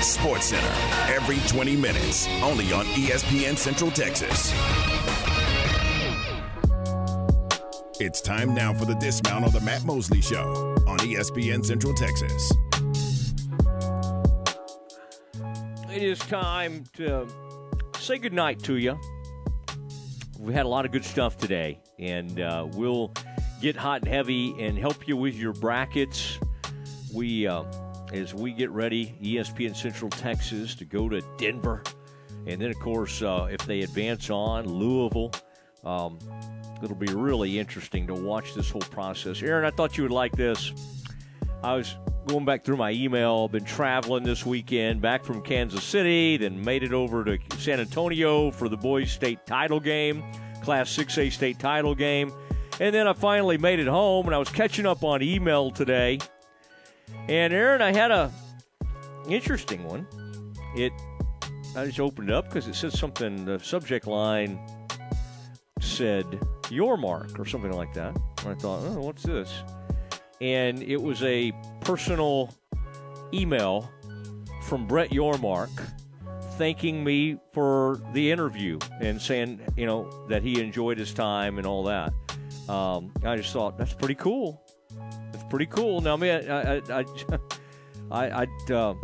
[0.00, 4.52] Sports Center, every 20 minutes, only on ESPN Central Texas.
[7.98, 12.52] It's time now for the dismount on the Matt Mosley Show on ESPN Central Texas.
[15.90, 17.26] It is time to
[17.98, 19.00] say goodnight to you.
[20.38, 23.14] We had a lot of good stuff today, and uh, we'll
[23.62, 26.38] get hot and heavy and help you with your brackets.
[27.14, 27.64] We, uh,
[28.12, 31.82] as we get ready, ESPN Central Texas to go to Denver,
[32.46, 35.32] and then of course, uh, if they advance on Louisville.
[35.82, 36.18] Um,
[36.82, 39.42] it'll be really interesting to watch this whole process.
[39.42, 40.72] Aaron, I thought you would like this.
[41.62, 41.96] I was
[42.26, 46.82] going back through my email, been traveling this weekend back from Kansas City, then made
[46.82, 50.22] it over to San Antonio for the boys' state title game,
[50.62, 52.32] Class 6A state title game.
[52.80, 56.18] And then I finally made it home and I was catching up on email today.
[57.28, 58.32] And Aaron, I had a
[59.28, 60.06] interesting one.
[60.74, 60.92] It
[61.76, 64.58] I just opened it up because it said something the subject line
[65.80, 66.26] said
[66.70, 68.16] your mark or something like that.
[68.42, 69.52] And I thought, oh, what's this?
[70.40, 72.54] And it was a personal
[73.32, 73.90] email
[74.62, 75.70] from Brett Yormark
[76.56, 81.66] thanking me for the interview and saying, you know, that he enjoyed his time and
[81.66, 82.12] all that.
[82.68, 84.62] Um, I just thought that's pretty cool.
[85.32, 86.00] That's pretty cool.
[86.00, 87.04] Now, man, I, I,
[88.10, 88.28] I,
[88.70, 88.94] I, uh,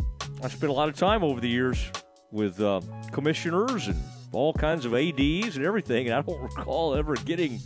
[0.43, 1.90] I spent a lot of time over the years
[2.30, 2.80] with uh,
[3.12, 4.02] commissioners and
[4.32, 7.60] all kinds of ads and everything, and I don't recall ever getting.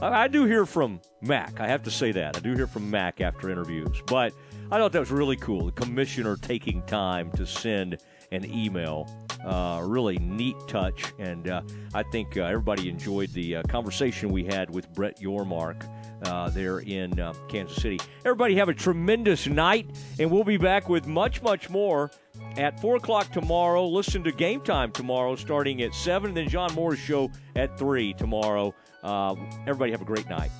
[0.00, 1.60] I, I do hear from Mac.
[1.60, 4.32] I have to say that I do hear from Mac after interviews, but
[4.70, 5.66] I thought that was really cool.
[5.66, 7.98] The commissioner taking time to send
[8.32, 9.08] an email.
[9.44, 11.62] Uh, really neat touch, and uh,
[11.94, 15.88] I think uh, everybody enjoyed the uh, conversation we had with Brett Yormark
[16.26, 17.98] uh, there in uh, Kansas City.
[18.24, 19.90] Everybody have a tremendous night,
[20.20, 22.10] and we'll be back with much, much more
[22.56, 23.84] at 4 o'clock tomorrow.
[23.86, 28.72] Listen to Game Time tomorrow starting at 7, then John Moore's show at 3 tomorrow.
[29.02, 30.50] everybody have a great night.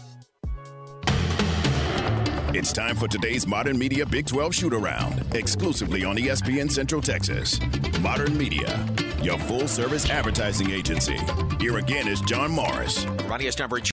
[2.54, 7.58] It's time for today's Modern Media Big 12 shoot around, exclusively on ESPN Central Texas.
[8.02, 8.86] Modern Media,
[9.22, 11.16] your full service advertising agency.
[11.58, 13.06] Here again is John Morris.
[13.26, 13.80] Ronnie number